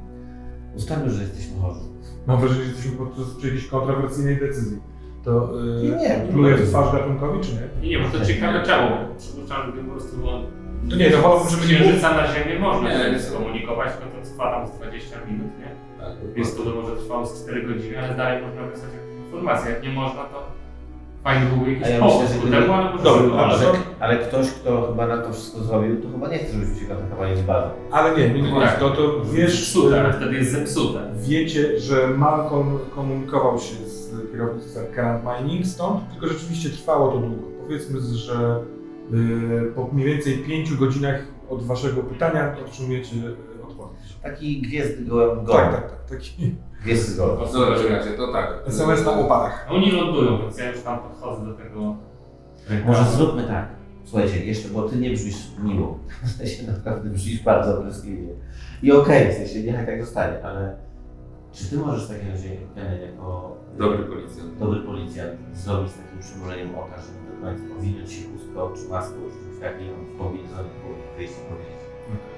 Ustalmy, 0.76 1.10
że 1.10 1.22
jesteśmy 1.22 1.62
chorzy. 1.62 1.80
Mam 2.28 2.40
wrażenie, 2.40 2.62
że 2.64 2.68
jesteśmy 2.70 2.98
podczas 2.98 3.26
przy 3.38 3.48
jakiejś 3.48 3.68
kontrowersyjnej 3.68 4.38
decyzji. 4.40 4.78
To 5.24 5.52
Nie, 5.84 5.90
yy, 5.90 5.96
nie, 5.98 6.28
pluje 6.32 6.52
nie. 6.56 6.58
w 6.62 6.70
twarz 6.70 6.94
gatunkowi, 6.94 7.40
czy 7.44 7.52
nie? 7.54 7.90
Nie, 7.90 7.98
nie, 7.98 8.04
bo 8.04 8.18
to 8.20 8.26
ciekawe 8.26 8.64
czemu. 8.66 8.88
Przypuszczam, 9.18 9.76
że 9.76 9.84
po 9.84 9.92
prostu 9.92 10.18
było 10.18 10.32
To 10.90 10.96
nie, 10.96 11.10
no 11.10 11.18
wolałbym, 11.18 11.48
z 11.48 11.52
żeby 11.52 11.68
nie. 11.74 11.80
Księżyca 11.80 12.12
na 12.14 12.28
Ziemię 12.34 12.60
można 12.60 12.90
Nie, 13.08 13.14
się 13.14 13.20
skomunikować, 13.20 13.90
no 14.00 14.20
to 14.22 14.30
trwa 14.30 14.52
tam 14.52 14.68
z 14.68 14.72
20 14.72 15.16
minut, 15.28 15.48
nie? 15.60 15.72
Tak. 16.00 16.14
Więc 16.36 16.56
to 16.56 16.64
może 16.64 16.96
trwało 16.96 17.26
z 17.26 17.44
4 17.44 17.64
godziny, 17.68 18.00
ale 18.04 18.16
dalej 18.16 18.44
można 18.44 18.62
wysłać 18.68 18.92
jakąś 18.94 19.26
informację. 19.26 19.72
Jak 19.72 19.84
nie 19.84 19.90
można, 19.90 20.24
to 20.24 20.44
fajnie 21.24 21.46
byłby 21.46 21.72
jakiś 21.72 21.88
ja 21.90 22.06
myślę, 22.06 22.26
gdyby- 22.42 22.58
temu, 22.58 22.74
ale 22.74 22.92
może 22.92 23.04
sobie 23.04 23.34
ale 23.40 23.60
to- 23.60 23.74
Ale 24.00 24.18
ktoś, 24.18 24.48
kto 24.52 24.88
chyba 24.88 25.08
na 25.08 25.18
to 25.18 25.34
wszystko 25.34 25.60
zrobił, 25.64 26.02
to 26.02 26.10
chyba 26.12 26.28
nie 26.28 26.38
chce, 26.38 26.54
żebyśmy 26.54 26.76
się 26.76 26.86
kontaktowali 26.86 27.38
z 27.38 27.42
bazą. 27.42 27.70
Ale 27.92 28.18
nie, 28.18 28.30
nie, 28.30 28.42
nie, 28.52 28.60
Tak. 28.62 28.80
to, 28.80 28.90
to 28.90 29.22
wiesz, 29.34 29.60
Zepsute, 29.60 30.02
ale 30.02 30.14
wtedy 30.14 30.36
jest 30.36 30.52
zepsute. 30.52 31.00
wiecie, 31.16 31.80
że 31.80 32.08
Malcolm 32.08 32.80
komunikował 32.96 33.60
się 33.60 33.76
z 33.76 34.32
kierownictwem 34.32 34.86
Current 34.96 35.22
Mining 35.26 35.66
stąd, 35.68 36.00
tylko 36.12 36.28
rzeczywiście 36.28 36.70
trwało 36.70 37.12
to 37.12 37.18
długo. 37.18 37.44
Powiedzmy, 37.68 38.00
że 38.02 38.60
po 39.76 39.90
mniej 39.94 40.08
więcej 40.08 40.38
5 40.38 40.74
godzinach 40.74 41.22
od 41.50 41.64
waszego 41.64 42.04
pytania 42.04 42.56
otrzymujecie 42.66 43.16
yy, 43.16 43.36
odpowiedź. 43.68 44.20
Taki 44.24 44.62
gwiezdny 44.62 45.06
gołem 45.06 45.46
Tak, 45.46 45.72
tak, 45.72 45.92
tak. 45.92 46.06
Taki 46.10 46.56
Gwiezdny 46.84 47.16
gołem. 47.18 47.54
Dobra, 47.54 47.76
czekajcie, 47.78 48.10
to 48.18 48.34
tak. 48.34 48.54
SMS 48.68 49.06
na 49.06 49.12
oparach. 49.12 49.66
A 49.70 49.72
Oni 49.74 49.92
lądują, 49.92 50.42
więc 50.42 50.58
ja 50.58 50.72
już 50.72 50.82
tam 50.82 51.00
podchodzę 51.00 51.46
do 51.46 51.54
tego 51.54 51.96
Może 52.86 53.04
zróbmy 53.06 53.44
tak. 53.44 53.68
Słuchajcie, 54.04 54.46
jeszcze, 54.46 54.70
bo 54.70 54.90
ty 54.90 54.96
nie 54.98 55.10
brzmisz 55.10 55.48
miło. 55.64 56.00
W 56.24 56.30
sensie 56.30 56.72
naprawdę 56.72 57.10
brzmisz 57.10 57.44
bardzo 57.44 57.80
obryskliwie. 57.80 58.34
I 58.84 58.92
okej, 58.92 59.32
w 59.32 59.34
sensie 59.36 59.64
niechaj 59.64 59.86
tak 59.86 60.02
zostanie, 60.02 60.44
ale 60.44 60.76
czy 61.52 61.70
ty 61.70 61.78
możesz 61.78 62.06
w 62.06 62.10
takim 62.10 62.30
razie, 62.30 62.50
jako 63.06 63.58
Dobry 63.78 64.04
policjant. 64.04 64.58
dobry 64.60 64.80
policjant 64.82 65.32
zrobić 65.54 65.92
z 65.92 65.98
takim 65.98 66.20
przymrużeniem 66.20 66.76
oka, 66.76 66.96
żeby 67.02 67.29
przykład 67.48 67.78
owinąć 67.80 68.12
się 68.14 68.22
chustką 68.32 68.60
czy 68.76 68.90
maską, 68.90 69.16
czy 69.34 69.66
jak 69.66 69.82
nie 69.82 69.88
w 69.92 70.18
kombinezonie 70.20 70.70
wyjść 71.18 71.34
i 71.34 71.44
powiedzieć, 71.52 71.80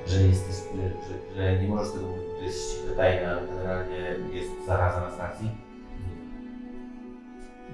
że 0.07 0.17
jesteś, 0.27 0.55
że, 1.07 1.15
że, 1.35 1.61
nie 1.61 1.67
możesz 1.67 1.93
tego 1.93 2.05
mówić, 2.07 2.25
to 2.39 2.43
jest 2.45 2.59
ściśle 2.71 2.91
tajna, 2.95 3.35
generalnie 3.49 3.99
jest 4.33 4.49
zaraza 4.67 4.99
na 5.01 5.11
stacji? 5.11 5.47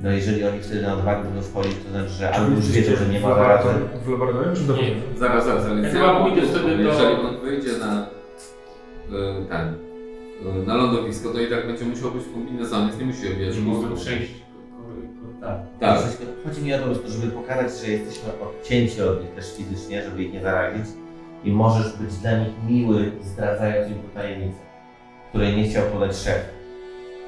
No 0.04 0.12
jeżeli 0.12 0.44
oni 0.44 0.60
wtedy 0.60 0.82
na 0.82 0.94
odwagę 0.94 1.24
będą 1.24 1.42
wchodzić, 1.42 1.76
to 1.84 1.90
znaczy, 1.90 2.10
że 2.10 2.32
albo 2.36 2.56
już 2.56 2.72
wiedzą, 2.72 2.96
że 2.96 3.06
nie 3.14 3.20
ma 3.20 3.36
zarazy. 3.36 3.70
W 4.06 4.10
laboratorium 4.10 4.56
czy? 4.56 4.62
Nie, 4.62 5.18
Zaraz, 5.20 5.46
zaraz, 5.46 5.66
ale 5.66 5.82
Ja 5.82 5.88
ja 5.88 5.94
chyba 5.94 6.26
pójdę 6.26 6.42
wtedy 6.48 6.78
do- 6.78 6.84
Jeżeli 6.84 7.16
on 7.16 7.38
wyjdzie 7.38 7.70
na 7.78 8.08
y, 8.08 9.46
ten, 9.50 9.68
y, 10.62 10.66
na 10.68 10.76
lądowisko, 10.76 11.30
to 11.34 11.40
i 11.42 11.48
tak 11.50 11.68
będzie 11.68 11.86
musiał 11.86 12.12
być 12.12 12.24
w 12.24 12.34
kombinezonie, 12.34 12.92
nie 13.00 13.06
musi 13.06 13.22
wiesz, 13.40 13.56
że 13.56 13.62
mogę 13.62 13.96
przejść. 13.96 14.32
Tak. 15.42 15.58
Tak. 15.80 16.00
Chodzi 16.46 16.62
mi 16.62 16.74
o 16.74 16.78
to 16.78 16.84
po 16.84 16.90
prostu, 16.90 17.12
żeby 17.12 17.32
pokazać, 17.32 17.72
że 17.72 17.92
jesteśmy 17.92 18.30
odcięci 18.42 19.02
od 19.02 19.22
nich 19.22 19.32
też 19.32 19.58
fizycznie, 19.58 20.04
żeby 20.04 20.24
ich 20.24 20.34
nie 20.34 20.42
zarazić 20.42 20.86
i 21.44 21.52
możesz 21.52 21.98
być 21.98 22.14
dla 22.16 22.32
nich 22.40 22.54
miły, 22.70 23.12
zdradzając 23.22 23.92
im 23.92 23.96
tę 23.96 24.22
tajemnicę, 24.22 24.60
której 25.30 25.58
nie 25.58 25.64
chciał 25.70 25.84
podać 25.84 26.16
szef, 26.16 26.50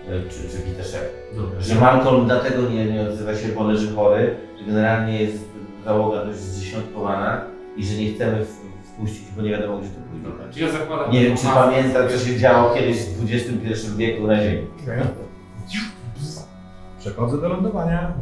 y, 0.09 0.29
czy, 0.29 0.57
czy 0.57 0.63
witeszef. 0.63 1.13
Dobra. 1.35 1.61
Że 1.61 1.75
Malcolm 1.75 2.25
dlatego 2.25 2.69
nie, 2.69 2.85
nie 2.85 3.01
odzywa 3.01 3.35
się, 3.35 3.47
bo 3.47 3.63
leży 3.63 3.95
chory, 3.95 4.35
że 4.59 4.65
generalnie 4.65 5.23
jest 5.23 5.49
załoga 5.85 6.25
dość 6.25 6.39
zdziesiątkowana 6.39 7.41
i 7.77 7.85
że 7.85 7.97
nie 8.01 8.13
chcemy 8.13 8.45
wpuścić, 8.83 9.25
bo 9.35 9.41
nie 9.41 9.49
wiadomo 9.49 9.77
gdzie 9.79 9.89
to 9.89 10.01
pójdzie. 10.11 10.53
Czy 10.53 10.59
ja 10.59 10.71
zakładam... 10.71 11.11
Nie 11.11 11.23
wiem, 11.23 11.37
czy 11.37 11.45
pamięta, 11.45 12.07
co 12.07 12.17
się 12.17 12.37
działo 12.37 12.75
kiedyś 12.75 12.97
w 12.97 13.23
XXI 13.33 13.97
wieku 13.97 14.27
na 14.27 14.41
Ziemi. 14.43 14.67
Okej. 14.83 15.28
Przechodzę 16.99 17.41
do 17.41 17.49
lądowania 17.49 18.13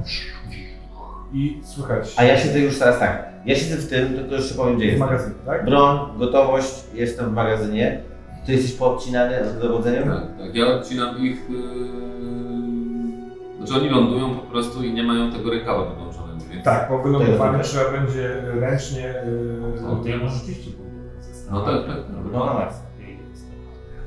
i 1.34 1.59
słychać 1.63 2.13
A 2.17 2.23
ja 2.23 2.38
siedzę 2.38 2.59
już 2.59 2.80
teraz 2.80 2.99
tak. 2.99 3.25
Ja 3.45 3.55
siedzę 3.55 3.75
w 3.78 3.89
tym, 3.89 4.13
tylko 4.13 4.36
jeszcze 4.36 4.55
powiem, 4.55 4.75
gdzie 4.75 4.86
w 4.86 4.89
jestem. 4.89 5.07
magazynie, 5.07 5.36
tak? 5.45 5.65
Broń, 5.65 5.99
gotowość, 6.17 6.84
jestem 6.93 7.30
w 7.30 7.34
magazynie. 7.34 8.01
Ty 8.45 8.51
jesteś 8.51 8.73
poobcinany 8.73 9.49
z 9.49 9.61
dowodzeniem? 9.61 10.03
Tak, 10.03 10.23
tak. 10.39 10.55
Ja 10.55 10.67
odcinam 10.67 11.17
ich. 11.17 11.49
Yy... 11.49 11.57
Znaczy 13.57 13.82
oni 13.82 13.89
lądują 13.89 14.36
po 14.36 14.41
prostu 14.41 14.84
i 14.84 14.93
nie 14.93 15.03
mają 15.03 15.32
tego 15.32 15.51
rękawa 15.51 15.86
wyłączonego, 15.86 16.39
więc. 16.51 16.63
Tak, 16.65 16.88
po 16.88 16.99
wylądowaniu 16.99 17.63
trzeba 17.63 17.91
będzie 17.91 18.41
ręcznie... 18.59 19.13
Yy, 19.80 19.88
O, 19.88 19.95
to 19.95 20.07
ja 20.07 20.17
może 20.17 20.36
rzeczywiście. 20.36 20.71
No 21.51 21.61
tak, 21.61 21.88
tak. 21.88 21.95
tak. 21.95 22.05
No 22.34 22.45
na 22.45 22.53
maksa. 22.53 22.80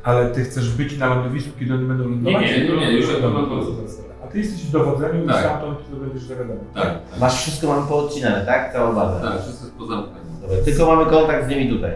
Ale 0.02 0.30
ty 0.30 0.44
chcesz 0.44 0.76
być 0.76 0.98
na 0.98 1.14
lądowisku, 1.14 1.50
kiedy 1.58 1.74
oni 1.74 1.84
będą 1.84 2.04
lądować? 2.04 2.42
Nie, 2.42 2.64
nie, 2.64 2.76
nie, 2.76 2.92
już 2.92 3.20
Dobra, 3.20 3.40
jak 3.40 3.48
to 3.48 4.09
ty 4.32 4.38
jesteś 4.38 4.66
w 4.66 4.70
dowodzeniu 4.70 5.26
Tak. 5.26 5.36
i 5.36 5.40
stamtąd 5.40 5.78
będziesz 6.00 6.22
zawiadomiony. 6.22 6.60
Tak, 6.74 6.84
tak. 7.10 7.20
Masz 7.20 7.36
wszystko 7.42 7.66
mam 7.66 7.86
poodcinane, 7.86 8.46
tak? 8.46 8.72
Całą 8.72 8.94
bazę. 8.94 9.28
Tak, 9.28 9.42
wszystko 9.42 9.64
jest 9.64 9.78
pozamykane. 9.78 10.20
Dobra, 10.40 10.56
tylko 10.64 10.86
mamy 10.86 11.06
kontakt 11.10 11.46
z 11.46 11.48
nimi 11.48 11.68
tutaj. 11.68 11.92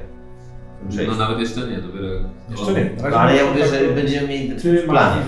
Tym 0.90 1.06
No 1.06 1.14
nawet 1.14 1.38
jeszcze 1.38 1.60
nie, 1.60 1.78
dopiero. 1.78 2.06
Jeszcze 2.50 2.72
nie. 2.72 2.90
No, 3.10 3.16
ale 3.16 3.36
ja 3.36 3.46
mówię, 3.46 3.66
że 3.66 3.94
będziemy 3.94 4.28
mieli 4.28 4.56
Ty 4.60 4.82
w 4.82 4.88
planie. 4.88 5.22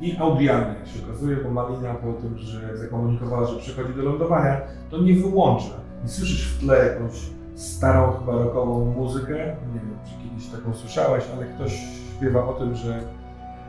I 0.00 0.16
audialny, 0.18 0.74
jak 0.78 0.88
się 0.88 1.06
okazuje, 1.08 1.36
bo 1.36 1.50
Malina 1.50 1.94
po 1.94 2.12
tym, 2.12 2.38
że 2.38 2.76
zakomunikowała, 2.76 3.46
że 3.46 3.56
przychodzi 3.58 3.94
do 3.94 4.02
lądowania, 4.02 4.60
to 4.90 4.98
nie 4.98 5.14
wyłącza. 5.14 5.74
I 6.04 6.08
słyszysz 6.08 6.48
w 6.48 6.60
tle 6.60 6.86
jakąś 6.86 7.12
starą, 7.54 8.12
chyba 8.12 8.32
rockową 8.32 8.84
muzykę. 8.84 9.32
Nie 9.74 9.80
wiem, 9.80 9.98
czy 10.04 10.28
kiedyś 10.28 10.46
taką 10.48 10.74
słyszałeś, 10.74 11.24
ale 11.36 11.46
ktoś 11.46 11.72
śpiewa 12.16 12.44
o 12.48 12.52
tym, 12.52 12.74
że 12.74 13.00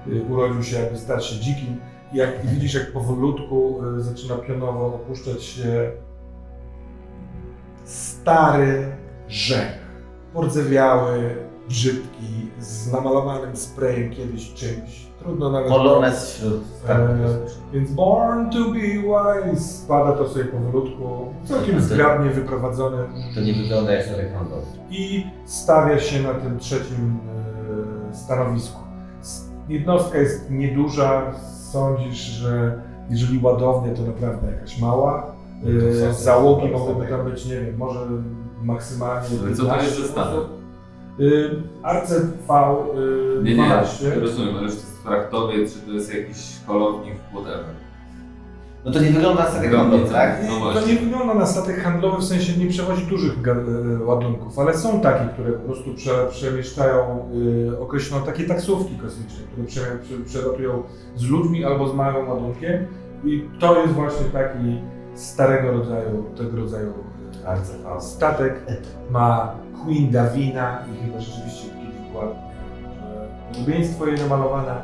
y, 0.07 0.21
urodził 0.30 0.63
się, 0.63 0.80
jakby 0.80 0.97
stać 0.97 1.25
się 1.25 1.39
dzikim. 1.39 1.77
Jak 2.14 2.45
widzisz, 2.45 2.74
jak 2.74 2.91
powolutku 2.93 3.80
y, 3.97 4.01
zaczyna 4.01 4.36
pionowo 4.36 4.86
opuszczać 4.86 5.43
się 5.43 5.91
stary 7.84 8.91
rzek. 9.28 9.74
Pordzewiały, 10.34 11.36
brzydki, 11.70 12.49
z 12.60 12.91
namalowanym 12.91 13.55
sprayem 13.55 14.12
kiedyś 14.12 14.53
czymś. 14.53 15.10
Trudno 15.20 15.51
nawet... 15.51 15.70
Polonez 15.70 16.34
wśród 16.36 16.62
kosmicznych. 16.88 17.72
Więc 17.74 17.91
Born 17.91 18.49
to 18.49 18.57
be 18.72 18.80
wise 18.80 19.62
spada 19.62 20.12
to 20.12 20.28
sobie 20.30 20.45
powolutku, 20.45 21.34
całkiem 21.45 21.82
zgrabnie 21.82 22.30
wyprowadzony 22.30 22.97
To 23.36 23.41
nie 23.41 23.53
wygląda 23.53 23.91
jak 23.91 24.34
handlowy. 24.34 24.66
i 24.91 25.28
stawia 25.45 25.99
się 25.99 26.24
na 26.24 26.34
tym 26.34 26.60
trzecim 26.60 27.20
e, 28.12 28.16
stanowisku. 28.16 28.80
Jednostka 29.70 30.18
jest 30.18 30.51
nieduża, 30.51 31.32
sądzisz, 31.72 32.17
że 32.17 32.82
jeżeli 33.09 33.39
ładownia 33.43 33.93
to 33.93 34.01
naprawdę 34.01 34.51
jakaś 34.51 34.80
mała. 34.80 35.32
Są- 36.13 36.13
Załogi 36.24 36.67
mogłyby 36.72 37.07
tam 37.07 37.26
być, 37.30 37.45
nie 37.45 37.55
wiem, 37.61 37.78
może 37.78 37.99
maksymalnie 38.63 39.28
Ale 39.28 39.38
co 39.38 39.43
to 39.43 39.49
jest 39.49 39.61
15 39.61 40.01
ze 40.01 40.07
stanem? 40.07 40.34
osób. 40.39 40.49
Y, 41.20 41.61
RCV 41.84 42.76
y, 43.39 43.43
Nie, 43.43 43.49
nie, 43.55 43.63
12. 43.63 44.15
rozumiem, 44.20 44.55
ale 44.57 44.70
czy 44.70 44.76
to 44.76 44.82
jest 44.82 45.03
czy 45.74 45.80
to 45.88 45.91
jest 45.91 46.13
jakiś 46.13 46.38
kolownik, 46.67 47.13
whatever. 47.32 47.65
No 48.86 48.91
to 48.91 48.99
nie 48.99 49.09
wygląda 49.09 49.43
na 49.43 49.49
statek 49.49 49.71
handlowy, 49.71 50.09
tak? 50.09 50.38
No 50.49 50.73
Nie, 50.73 50.80
to 50.80 50.88
nie 50.88 50.95
wygląda 50.95 51.34
na 51.34 51.45
statek 51.45 51.84
handlowy, 51.84 52.17
w 52.17 52.23
sensie 52.23 52.57
nie 52.57 52.67
przewozi 52.67 53.05
dużych 53.05 53.34
e, 53.47 54.03
ładunków, 54.03 54.59
ale 54.59 54.77
są 54.77 55.01
takie, 55.01 55.30
które 55.34 55.51
po 55.51 55.65
prostu 55.65 55.93
prze, 55.93 56.27
przemieszczają 56.30 57.30
y, 57.71 57.80
określoną, 57.80 58.25
takie 58.25 58.43
taksówki 58.43 58.95
kosmiczne, 58.95 59.43
które 59.51 59.67
prze, 59.67 59.82
prze, 59.82 60.17
przelatują 60.25 60.84
z 61.15 61.30
ludźmi 61.30 61.65
albo 61.65 61.89
z 61.89 61.95
małym 61.95 62.30
ładunkiem 62.30 62.88
i 63.23 63.49
to 63.60 63.81
jest 63.81 63.93
właśnie 63.93 64.26
taki 64.26 64.80
starego 65.15 65.72
rodzaju, 65.72 66.26
tego 66.38 66.57
rodzaju 66.57 66.93
RCV. 67.45 68.01
statek. 68.01 68.60
Ma 69.10 69.56
Queen 69.85 70.11
Davina 70.11 70.80
i 70.93 71.06
chyba 71.06 71.19
rzeczywiście 71.19 71.69
taki 71.69 71.88
wykład, 72.07 72.30
że 72.30 73.53
podobieństwo 73.53 74.06
jej 74.06 74.18
namalowane, 74.18 74.81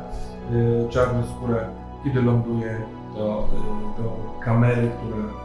y, 0.52 0.88
czarną 0.88 1.22
skórę, 1.36 1.66
kiedy 2.04 2.22
ląduje 2.22 2.80
do, 3.16 3.48
do 3.98 4.16
kamery, 4.44 4.90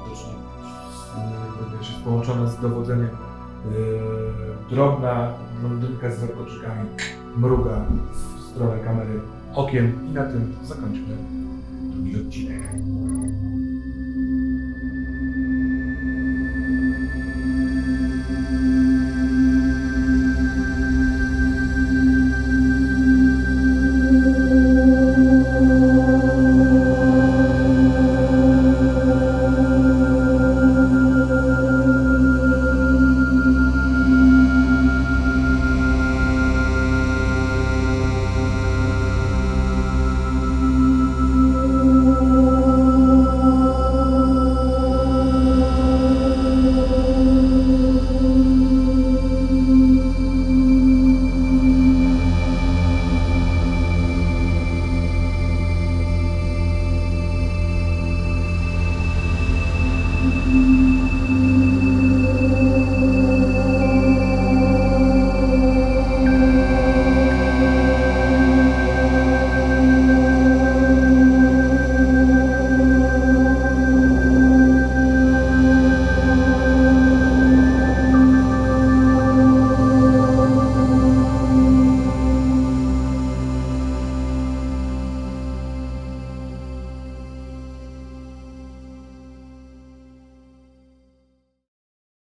widocznie 0.04 0.32
y, 0.34 1.78
wiesz, 1.78 1.90
jest 1.90 2.04
połączona 2.04 2.48
z 2.48 2.62
dowodzeniem. 2.62 3.06
Y, 3.06 4.70
drobna 4.70 5.34
blondynka 5.62 6.12
z 6.12 6.20
warkoczykami 6.20 6.90
mruga 7.38 7.86
w 8.38 8.42
stronę 8.42 8.80
kamery 8.80 9.20
okiem 9.56 10.00
i 10.10 10.12
na 10.12 10.24
tym 10.24 10.56
zakończmy 10.64 11.16
drugi 11.94 12.28
odcinek. 12.28 12.62